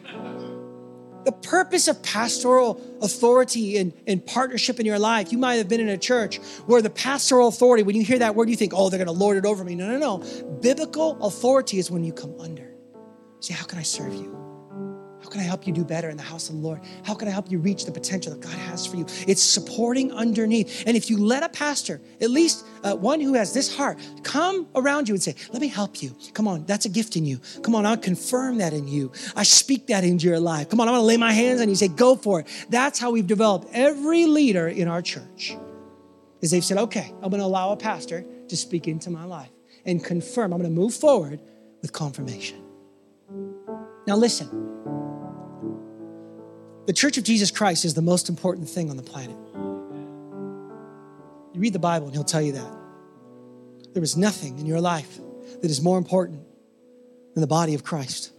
The 1.25 1.33
purpose 1.33 1.89
of 1.89 2.03
pastoral 2.03 2.81
authority 3.01 3.79
and, 3.79 3.93
and 4.07 4.25
partnership 4.25 4.79
in 4.79 4.87
your 4.87 4.99
life, 4.99 5.33
you 5.33 5.39
might 5.39 5.55
have 5.55 5.69
been 5.69 5.81
in 5.81 5.89
a 5.89 5.99
church 5.99 6.37
where 6.67 6.83
the 6.83 6.91
pastoral 6.91 7.49
authority, 7.49 7.83
when 7.83 7.97
you 7.97 8.05
hear 8.05 8.19
that 8.19 8.35
word, 8.35 8.51
you 8.51 8.57
think, 8.57 8.73
oh, 8.75 8.91
they're 8.91 8.99
going 8.99 9.07
to 9.07 9.13
lord 9.13 9.37
it 9.37 9.47
over 9.47 9.65
me. 9.65 9.75
No, 9.75 9.87
no, 9.87 9.99
no. 9.99 10.19
Biblical 10.61 11.19
authority 11.23 11.79
is 11.79 11.91
when 11.91 12.05
you 12.05 12.13
come 12.13 12.39
under. 12.39 12.75
Say, 13.41 13.55
how 13.55 13.65
can 13.65 13.79
I 13.79 13.83
serve 13.83 14.15
you? 14.15 14.44
Can 15.31 15.41
I 15.41 15.45
help 15.45 15.67
you 15.67 15.73
do 15.73 15.85
better 15.85 16.11
in 16.11 16.17
the 16.17 16.23
house 16.23 16.49
of 16.49 16.57
the 16.57 16.61
Lord? 16.61 16.81
How 17.05 17.15
can 17.15 17.29
I 17.29 17.31
help 17.31 17.51
you 17.51 17.59
reach 17.59 17.87
the 17.87 17.93
potential 17.93 18.33
that 18.33 18.41
God 18.41 18.53
has 18.53 18.85
for 18.85 18.97
you? 18.97 19.07
It's 19.27 19.43
supporting 19.43 20.13
underneath. 20.13 20.85
And 20.87 20.97
if 20.97 21.09
you 21.09 21.19
let 21.19 21.43
a 21.43 21.49
pastor, 21.49 22.01
at 22.21 22.31
least 22.31 22.67
uh, 22.83 22.95
one 22.95 23.21
who 23.21 23.35
has 23.35 23.55
this 23.55 23.75
heart, 23.75 23.99
come 24.23 24.69
around 24.75 25.09
you 25.09 25.15
and 25.15 25.23
say, 25.23 25.35
Let 25.53 25.63
me 25.63 25.69
help 25.69 26.03
you. 26.03 26.15
Come 26.35 26.47
on, 26.47 26.67
that's 26.67 26.85
a 26.85 26.89
gift 26.89 27.17
in 27.17 27.25
you. 27.25 27.41
Come 27.63 27.75
on, 27.75 27.87
I'll 27.87 27.97
confirm 27.97 28.59
that 28.59 28.73
in 28.73 28.87
you. 28.87 29.13
I 29.35 29.45
speak 29.45 29.87
that 29.87 30.05
into 30.05 30.27
your 30.27 30.41
life. 30.41 30.69
Come 30.69 30.81
on, 30.81 30.89
I'm 30.89 30.95
gonna 30.95 31.05
lay 31.05 31.17
my 31.17 31.33
hands 31.33 31.61
on 31.61 31.69
you. 31.69 31.73
And 31.73 31.79
say, 31.79 31.89
Go 31.89 32.17
for 32.17 32.41
it. 32.41 32.67
That's 32.69 32.99
how 32.99 33.11
we've 33.11 33.27
developed 33.27 33.69
every 33.73 34.27
leader 34.27 34.69
in 34.69 34.89
our 34.89 35.01
church. 35.01 35.57
Is 36.41 36.51
they've 36.51 36.65
said, 36.65 36.79
Okay, 36.79 37.15
I'm 37.23 37.31
gonna 37.31 37.45
allow 37.45 37.73
a 37.73 37.77
pastor 37.77 38.27
to 38.49 38.57
speak 38.57 38.89
into 38.89 39.11
my 39.11 39.25
life 39.25 39.51
and 39.87 40.05
confirm. 40.05 40.53
I'm 40.53 40.59
gonna 40.59 40.71
move 40.71 40.95
forward 40.95 41.41
with 41.81 41.93
confirmation. 41.93 42.63
Now, 44.07 44.17
listen. 44.17 45.04
The 46.87 46.93
Church 46.93 47.17
of 47.17 47.25
Jesus 47.25 47.51
Christ 47.51 47.87
is 47.87 47.95
the 47.95 48.03
most 48.03 48.29
important 48.29 48.69
thing 48.69 48.91
on 48.91 48.99
the 48.99 49.03
planet. 49.03 49.37
You 51.55 51.61
read 51.61 51.73
the 51.73 51.79
Bible 51.79 52.09
and 52.09 52.15
he'll 52.15 52.25
tell 52.25 52.43
you 52.43 52.53
that. 52.53 52.77
There 53.95 54.03
is 54.03 54.17
nothing 54.17 54.59
in 54.59 54.67
your 54.67 54.81
life 54.81 55.19
that 55.63 55.71
is 55.71 55.81
more 55.81 55.97
important 55.97 56.43
than 57.35 57.41
the 57.41 57.47
body 57.47 57.75
of 57.75 57.85
Christ 57.85 58.34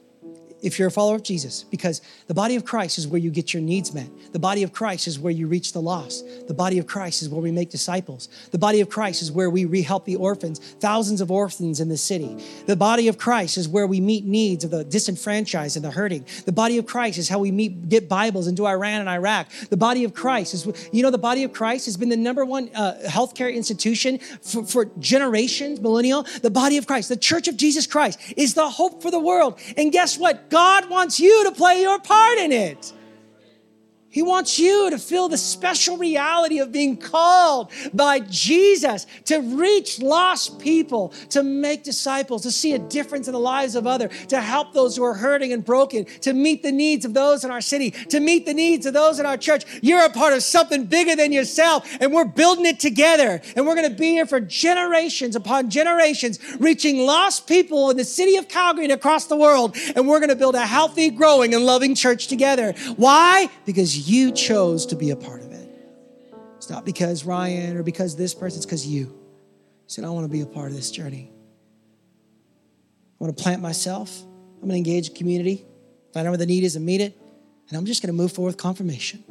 if 0.65 0.80
you're 0.80 0.88
a 0.88 0.91
follower 0.91 1.15
of 1.15 1.23
Jesus, 1.23 1.63
because 1.63 2.01
the 2.28 2.34
body 2.34 2.56
of 2.56 2.65
Christ 2.65 2.97
is 2.97 3.08
where 3.08 3.19
you 3.19 3.32
get 3.32 3.54
your 3.54 3.62
needs 3.62 3.93
met. 3.93 4.10
The 4.34 4.39
body 4.39 4.63
of 4.63 4.73
Christ 4.73 5.08
is 5.08 5.19
where 5.19 5.32
you 5.32 5.47
reach 5.47 5.73
the 5.73 5.82
lost. 5.82 6.25
The 6.47 6.54
body 6.54 6.80
of 6.80 6.88
Christ 6.88 7.21
is 7.21 7.30
where 7.30 7.41
we 7.41 7.51
make 7.51 7.69
disciples. 7.69 8.30
The 8.51 8.58
body 8.58 8.82
of 8.82 8.89
Christ 8.89 9.21
is 9.21 9.32
where 9.32 9.49
we 9.49 9.82
help 9.82 10.06
the 10.06 10.15
orphans, 10.15 10.60
thousands 10.80 11.21
of 11.21 11.32
orphans 11.32 11.80
in 11.80 11.89
the 11.89 11.97
city. 11.97 12.36
The 12.65 12.75
body 12.75 13.08
of 13.08 13.17
Christ 13.17 13.58
is 13.58 13.67
where 13.67 13.88
we 13.88 14.01
meet 14.01 14.25
needs 14.25 14.63
of 14.63 14.71
the 14.71 14.84
disenfranchised 14.84 15.75
and 15.75 15.86
the 15.86 15.91
hurting. 15.91 16.25
The 16.45 16.51
body 16.51 16.78
of 16.78 16.86
Christ 16.86 17.17
is 17.17 17.30
how 17.30 17.39
we 17.39 17.51
meet, 17.51 17.88
get 17.89 18.10
Bibles 18.10 18.47
into 18.47 18.65
Iran 18.65 19.01
and 19.01 19.10
Iraq. 19.10 19.49
The 19.69 19.78
body 19.78 20.04
of 20.04 20.13
Christ 20.13 20.54
is, 20.54 20.89
you 20.91 21.04
know, 21.04 21.12
the 21.12 21.17
body 21.17 21.43
of 21.43 21.54
Christ 21.54 21.86
has 21.86 21.97
been 21.97 22.10
the 22.10 22.17
number 22.17 22.43
one 22.43 22.69
uh, 22.73 22.99
healthcare 23.06 23.54
institution 23.54 24.19
for, 24.41 24.65
for 24.65 24.86
generations, 24.99 25.80
millennial. 25.80 26.23
The 26.41 26.49
body 26.49 26.78
of 26.78 26.88
Christ, 26.88 27.10
the 27.10 27.17
church 27.17 27.47
of 27.47 27.58
Jesus 27.58 27.86
Christ, 27.86 28.19
is 28.36 28.54
the 28.54 28.69
hope 28.69 29.01
for 29.01 29.12
the 29.12 29.19
world. 29.19 29.60
And 29.78 29.91
guess 29.91 30.17
what? 30.17 30.49
God 30.56 30.89
wants 30.89 31.20
you 31.20 31.44
to 31.44 31.52
play 31.52 31.82
your 31.82 32.00
part 32.00 32.38
in 32.38 32.54
it. 32.54 32.94
He 34.15 34.21
wants 34.21 34.58
you 34.58 34.89
to 34.91 34.97
feel 34.97 35.28
the 35.28 35.38
special 35.38 35.97
reality 35.97 36.60
of 36.60 36.71
being 36.71 36.95
called 36.95 37.69
by 37.93 38.21
Jesus 38.21 39.08
to 39.25 39.41
reach 39.41 39.99
lost 39.99 40.58
people, 40.58 41.10
to 41.32 41.43
make 41.43 41.84
disciples, 41.84 42.43
to 42.43 42.51
see 42.51 42.71
a 42.71 42.80
difference 42.80 43.28
in 43.28 43.34
the 43.34 43.41
lives 43.41 43.75
of 43.75 43.86
others, 43.86 44.28
to 44.28 44.39
help 44.39 44.71
those 44.71 44.95
who 44.95 45.04
are 45.04 45.15
hurting 45.15 45.51
and 45.51 45.65
broken, 45.65 46.06
to 46.21 46.32
meet 46.32 46.63
the 46.63 46.71
needs 46.71 47.04
of 47.04 47.13
those 47.13 47.43
in 47.43 47.51
our 47.51 47.60
city, 47.60 47.91
to 47.91 48.21
meet 48.21 48.45
the 48.45 48.54
needs 48.54 48.86
of 48.86 48.93
those 48.93 49.19
in 49.19 49.25
our 49.25 49.36
church. 49.36 49.65
You're 49.82 50.06
a 50.06 50.10
part 50.10 50.32
of 50.32 50.43
something 50.43 50.86
bigger 50.86 51.17
than 51.17 51.34
yourself, 51.34 51.86
and 51.99 52.13
we're 52.13 52.23
building 52.23 52.65
it 52.65 52.80
together. 52.80 53.41
And 53.58 53.67
we're 53.67 53.75
going 53.75 53.89
to 53.89 53.97
be 53.97 54.12
here 54.12 54.25
for 54.25 54.39
generations 54.39 55.36
upon 55.36 55.69
generations, 55.69 56.39
reaching 56.58 56.99
lost 56.99 57.47
people 57.47 57.89
in 57.89 57.97
the 57.97 58.06
city 58.06 58.38
of 58.38 58.47
Calgary 58.47 58.86
and 58.86 58.93
across 58.93 59.25
the 59.25 59.36
world. 59.36 59.75
And 59.93 60.08
we're 60.08 60.19
going 60.19 60.30
to 60.30 60.38
build 60.38 60.56
a 60.56 60.65
healthy, 60.65 61.10
growing, 61.10 61.54
and 61.54 61.65
loving 61.65 61.95
church 61.95 62.28
together. 62.28 62.73
Why? 62.95 63.49
Because 63.65 64.05
you 64.08 64.32
chose 64.32 64.86
to 64.88 64.96
be 64.96 65.10
a 65.12 65.15
part 65.15 65.41
of 65.41 65.52
it. 65.52 65.70
It's 66.58 66.70
not 66.70 66.86
because 66.86 67.26
Ryan 67.26 67.78
or 67.78 67.84
because 67.84 68.15
this 68.15 68.34
person, 68.34 68.58
it's 68.58 68.65
because 68.65 68.86
you. 68.86 69.02
You 69.02 69.13
said, 69.88 70.06
I 70.06 70.10
want 70.10 70.26
to 70.26 70.32
be 70.32 70.41
a 70.41 70.46
part 70.46 70.70
of 70.70 70.76
this 70.76 70.91
journey. 70.91 71.32
I 73.20 73.24
want 73.24 73.38
to 73.38 73.44
plant 73.44 73.62
myself. 73.62 74.22
I'm 74.22 74.70
going 74.70 74.72
to 74.72 74.78
engage 74.78 75.13
community, 75.13 75.65
find 76.13 76.26
out 76.28 76.32
where 76.32 76.38
the 76.38 76.46
need 76.46 76.63
is 76.63 76.76
and 76.76 76.86
meet 76.86 77.02
it. 77.02 77.18
And 77.70 77.78
I'm 77.78 77.86
just 77.86 78.02
going 78.02 78.08
to 78.08 78.13
move 78.13 78.32
forward 78.32 78.50
with 78.50 78.58
confirmation 78.58 79.24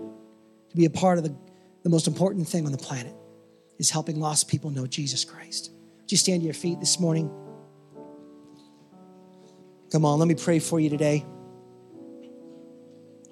to 0.70 0.76
be 0.76 0.84
a 0.84 0.90
part 0.90 1.18
of 1.18 1.24
the, 1.24 1.34
the 1.82 1.88
most 1.88 2.06
important 2.06 2.48
thing 2.48 2.66
on 2.66 2.72
the 2.72 2.78
planet 2.78 3.14
is 3.78 3.90
helping 3.90 4.20
lost 4.20 4.48
people 4.48 4.70
know 4.70 4.86
Jesus 4.86 5.24
Christ. 5.24 5.70
Would 6.00 6.12
you 6.12 6.18
stand 6.18 6.42
to 6.42 6.44
your 6.44 6.54
feet 6.54 6.80
this 6.80 7.00
morning? 7.00 7.30
Come 9.90 10.04
on, 10.04 10.18
let 10.18 10.28
me 10.28 10.34
pray 10.34 10.58
for 10.58 10.78
you 10.78 10.90
today. 10.90 11.24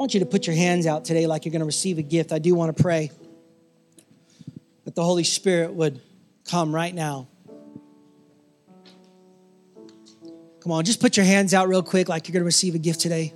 Want 0.03 0.15
you 0.15 0.19
to 0.19 0.27
put 0.27 0.49
your 0.49 0.57
hands 0.57 0.89
out 0.89 1.05
today 1.05 1.29
like 1.29 1.45
you're 1.45 1.53
going 1.53 1.61
to 1.61 1.65
receive 1.65 1.97
a 1.97 2.03
gift. 2.03 2.33
I 2.33 2.41
do 2.41 2.57
want 2.57 2.77
to 2.77 2.83
pray 2.83 3.13
that 4.85 4.97
the 4.97 5.05
Holy 5.05 5.23
Spirit 5.23 5.75
would 5.75 6.01
come 6.45 6.75
right 6.75 6.93
now. 6.93 7.29
Come 10.59 10.73
on, 10.73 10.85
just 10.85 10.99
put 10.99 11.17
your 11.17 11.25
hands 11.25 11.55
out 11.55 11.69
real 11.69 11.85
quick 11.85 12.09
like 12.09 12.27
you're 12.27 12.33
going 12.33 12.41
to 12.41 12.47
receive 12.47 12.75
a 12.75 12.79
gift 12.79 12.99
today. 12.99 13.33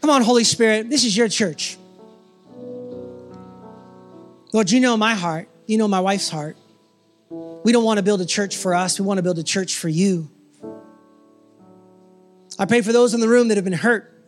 Come 0.00 0.10
on, 0.10 0.22
Holy 0.22 0.44
Spirit, 0.44 0.88
this 0.88 1.04
is 1.04 1.16
your 1.16 1.26
church. 1.26 1.76
Lord, 4.52 4.70
you 4.70 4.78
know 4.78 4.96
my 4.96 5.14
heart. 5.14 5.48
You 5.66 5.76
know 5.76 5.88
my 5.88 5.98
wife's 5.98 6.28
heart. 6.28 6.56
We 7.30 7.72
don't 7.72 7.82
want 7.82 7.98
to 7.98 8.04
build 8.04 8.20
a 8.20 8.26
church 8.26 8.56
for 8.56 8.76
us, 8.76 9.00
we 9.00 9.04
want 9.04 9.18
to 9.18 9.24
build 9.24 9.40
a 9.40 9.42
church 9.42 9.74
for 9.74 9.88
you. 9.88 10.30
I 12.60 12.66
pray 12.66 12.80
for 12.82 12.92
those 12.92 13.12
in 13.12 13.18
the 13.18 13.28
room 13.28 13.48
that 13.48 13.56
have 13.56 13.64
been 13.64 13.72
hurt 13.72 14.18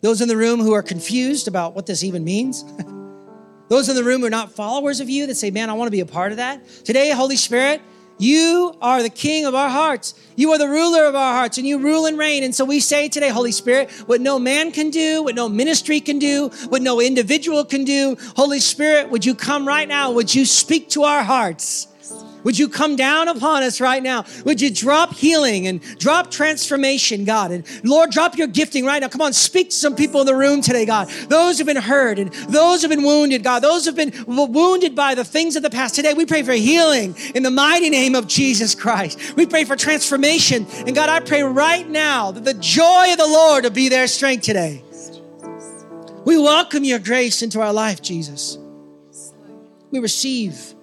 those 0.00 0.20
in 0.20 0.28
the 0.28 0.36
room 0.36 0.60
who 0.60 0.72
are 0.72 0.82
confused 0.82 1.48
about 1.48 1.74
what 1.74 1.86
this 1.86 2.02
even 2.02 2.24
means. 2.24 2.64
Those 3.68 3.88
in 3.88 3.94
the 3.94 4.02
room 4.02 4.22
who 4.22 4.26
are 4.26 4.30
not 4.30 4.50
followers 4.50 4.98
of 4.98 5.08
you 5.08 5.28
that 5.28 5.36
say, 5.36 5.52
Man, 5.52 5.70
I 5.70 5.74
want 5.74 5.86
to 5.86 5.92
be 5.92 6.00
a 6.00 6.06
part 6.06 6.32
of 6.32 6.38
that. 6.38 6.66
Today, 6.84 7.10
Holy 7.10 7.36
Spirit, 7.36 7.80
you 8.18 8.74
are 8.82 9.02
the 9.02 9.08
king 9.08 9.46
of 9.46 9.54
our 9.54 9.68
hearts. 9.68 10.12
You 10.34 10.50
are 10.50 10.58
the 10.58 10.68
ruler 10.68 11.04
of 11.04 11.14
our 11.14 11.32
hearts, 11.34 11.56
and 11.56 11.66
you 11.66 11.78
rule 11.78 12.04
and 12.04 12.18
reign. 12.18 12.42
And 12.42 12.54
so 12.54 12.64
we 12.64 12.80
say 12.80 13.08
today, 13.08 13.28
Holy 13.28 13.52
Spirit, 13.52 13.90
what 14.06 14.20
no 14.20 14.38
man 14.38 14.72
can 14.72 14.90
do, 14.90 15.22
what 15.22 15.34
no 15.36 15.48
ministry 15.48 16.00
can 16.00 16.18
do, 16.18 16.48
what 16.68 16.82
no 16.82 17.00
individual 17.00 17.64
can 17.64 17.84
do, 17.84 18.16
Holy 18.36 18.60
Spirit, 18.60 19.08
would 19.08 19.24
you 19.24 19.34
come 19.34 19.66
right 19.66 19.88
now? 19.88 20.10
Would 20.10 20.34
you 20.34 20.44
speak 20.44 20.90
to 20.90 21.04
our 21.04 21.22
hearts? 21.22 21.86
Would 22.44 22.58
you 22.58 22.68
come 22.68 22.96
down 22.96 23.28
upon 23.28 23.62
us 23.62 23.80
right 23.80 24.02
now? 24.02 24.24
Would 24.44 24.60
you 24.60 24.70
drop 24.70 25.14
healing 25.14 25.66
and 25.66 25.80
drop 25.98 26.30
transformation, 26.30 27.24
God? 27.24 27.50
And 27.50 27.64
Lord, 27.84 28.10
drop 28.10 28.36
your 28.36 28.46
gifting 28.46 28.84
right 28.84 29.00
now. 29.00 29.08
Come 29.08 29.20
on, 29.20 29.32
speak 29.32 29.70
to 29.70 29.76
some 29.76 29.94
people 29.94 30.20
in 30.20 30.26
the 30.26 30.34
room 30.34 30.60
today, 30.60 30.86
God. 30.86 31.08
Those 31.28 31.58
who've 31.58 31.66
been 31.66 31.76
hurt 31.76 32.18
and 32.18 32.32
those 32.48 32.82
who've 32.82 32.90
been 32.90 33.04
wounded, 33.04 33.42
God. 33.42 33.60
Those 33.60 33.84
who've 33.84 33.94
been 33.94 34.12
wounded 34.26 34.94
by 34.94 35.14
the 35.14 35.24
things 35.24 35.56
of 35.56 35.62
the 35.62 35.70
past. 35.70 35.94
Today, 35.94 36.14
we 36.14 36.26
pray 36.26 36.42
for 36.42 36.52
healing 36.52 37.14
in 37.34 37.42
the 37.42 37.50
mighty 37.50 37.90
name 37.90 38.14
of 38.14 38.26
Jesus 38.26 38.74
Christ. 38.74 39.36
We 39.36 39.46
pray 39.46 39.64
for 39.64 39.76
transformation. 39.76 40.66
And 40.86 40.94
God, 40.94 41.08
I 41.08 41.20
pray 41.20 41.42
right 41.42 41.88
now 41.88 42.30
that 42.30 42.44
the 42.44 42.54
joy 42.54 43.12
of 43.12 43.18
the 43.18 43.26
Lord 43.26 43.64
will 43.64 43.70
be 43.70 43.88
their 43.88 44.06
strength 44.06 44.44
today. 44.44 44.82
We 46.24 46.36
welcome 46.38 46.84
your 46.84 46.98
grace 46.98 47.42
into 47.42 47.60
our 47.60 47.72
life, 47.72 48.02
Jesus. 48.02 48.58
We 49.90 49.98
receive 49.98 50.74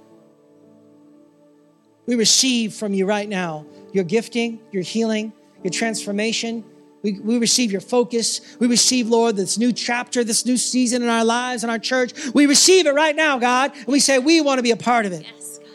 We 2.07 2.15
receive 2.15 2.73
from 2.73 2.93
you 2.93 3.05
right 3.05 3.29
now 3.29 3.65
your 3.91 4.03
gifting, 4.03 4.59
your 4.71 4.81
healing, 4.81 5.33
your 5.63 5.71
transformation. 5.71 6.63
We, 7.03 7.19
we 7.19 7.37
receive 7.37 7.71
your 7.71 7.81
focus. 7.81 8.41
We 8.59 8.67
receive, 8.67 9.07
Lord, 9.07 9.35
this 9.35 9.57
new 9.57 9.71
chapter, 9.71 10.23
this 10.23 10.45
new 10.45 10.57
season 10.57 11.03
in 11.03 11.09
our 11.09 11.23
lives 11.23 11.63
and 11.63 11.71
our 11.71 11.79
church. 11.79 12.13
We 12.33 12.47
receive 12.47 12.87
it 12.87 12.93
right 12.93 13.15
now, 13.15 13.37
God, 13.37 13.71
and 13.75 13.87
we 13.87 13.99
say 13.99 14.17
we 14.19 14.41
want 14.41 14.57
to 14.57 14.63
be 14.63 14.71
a 14.71 14.77
part 14.77 15.05
of 15.05 15.11
it. 15.11 15.23
Yes, 15.23 15.59
God. 15.59 15.67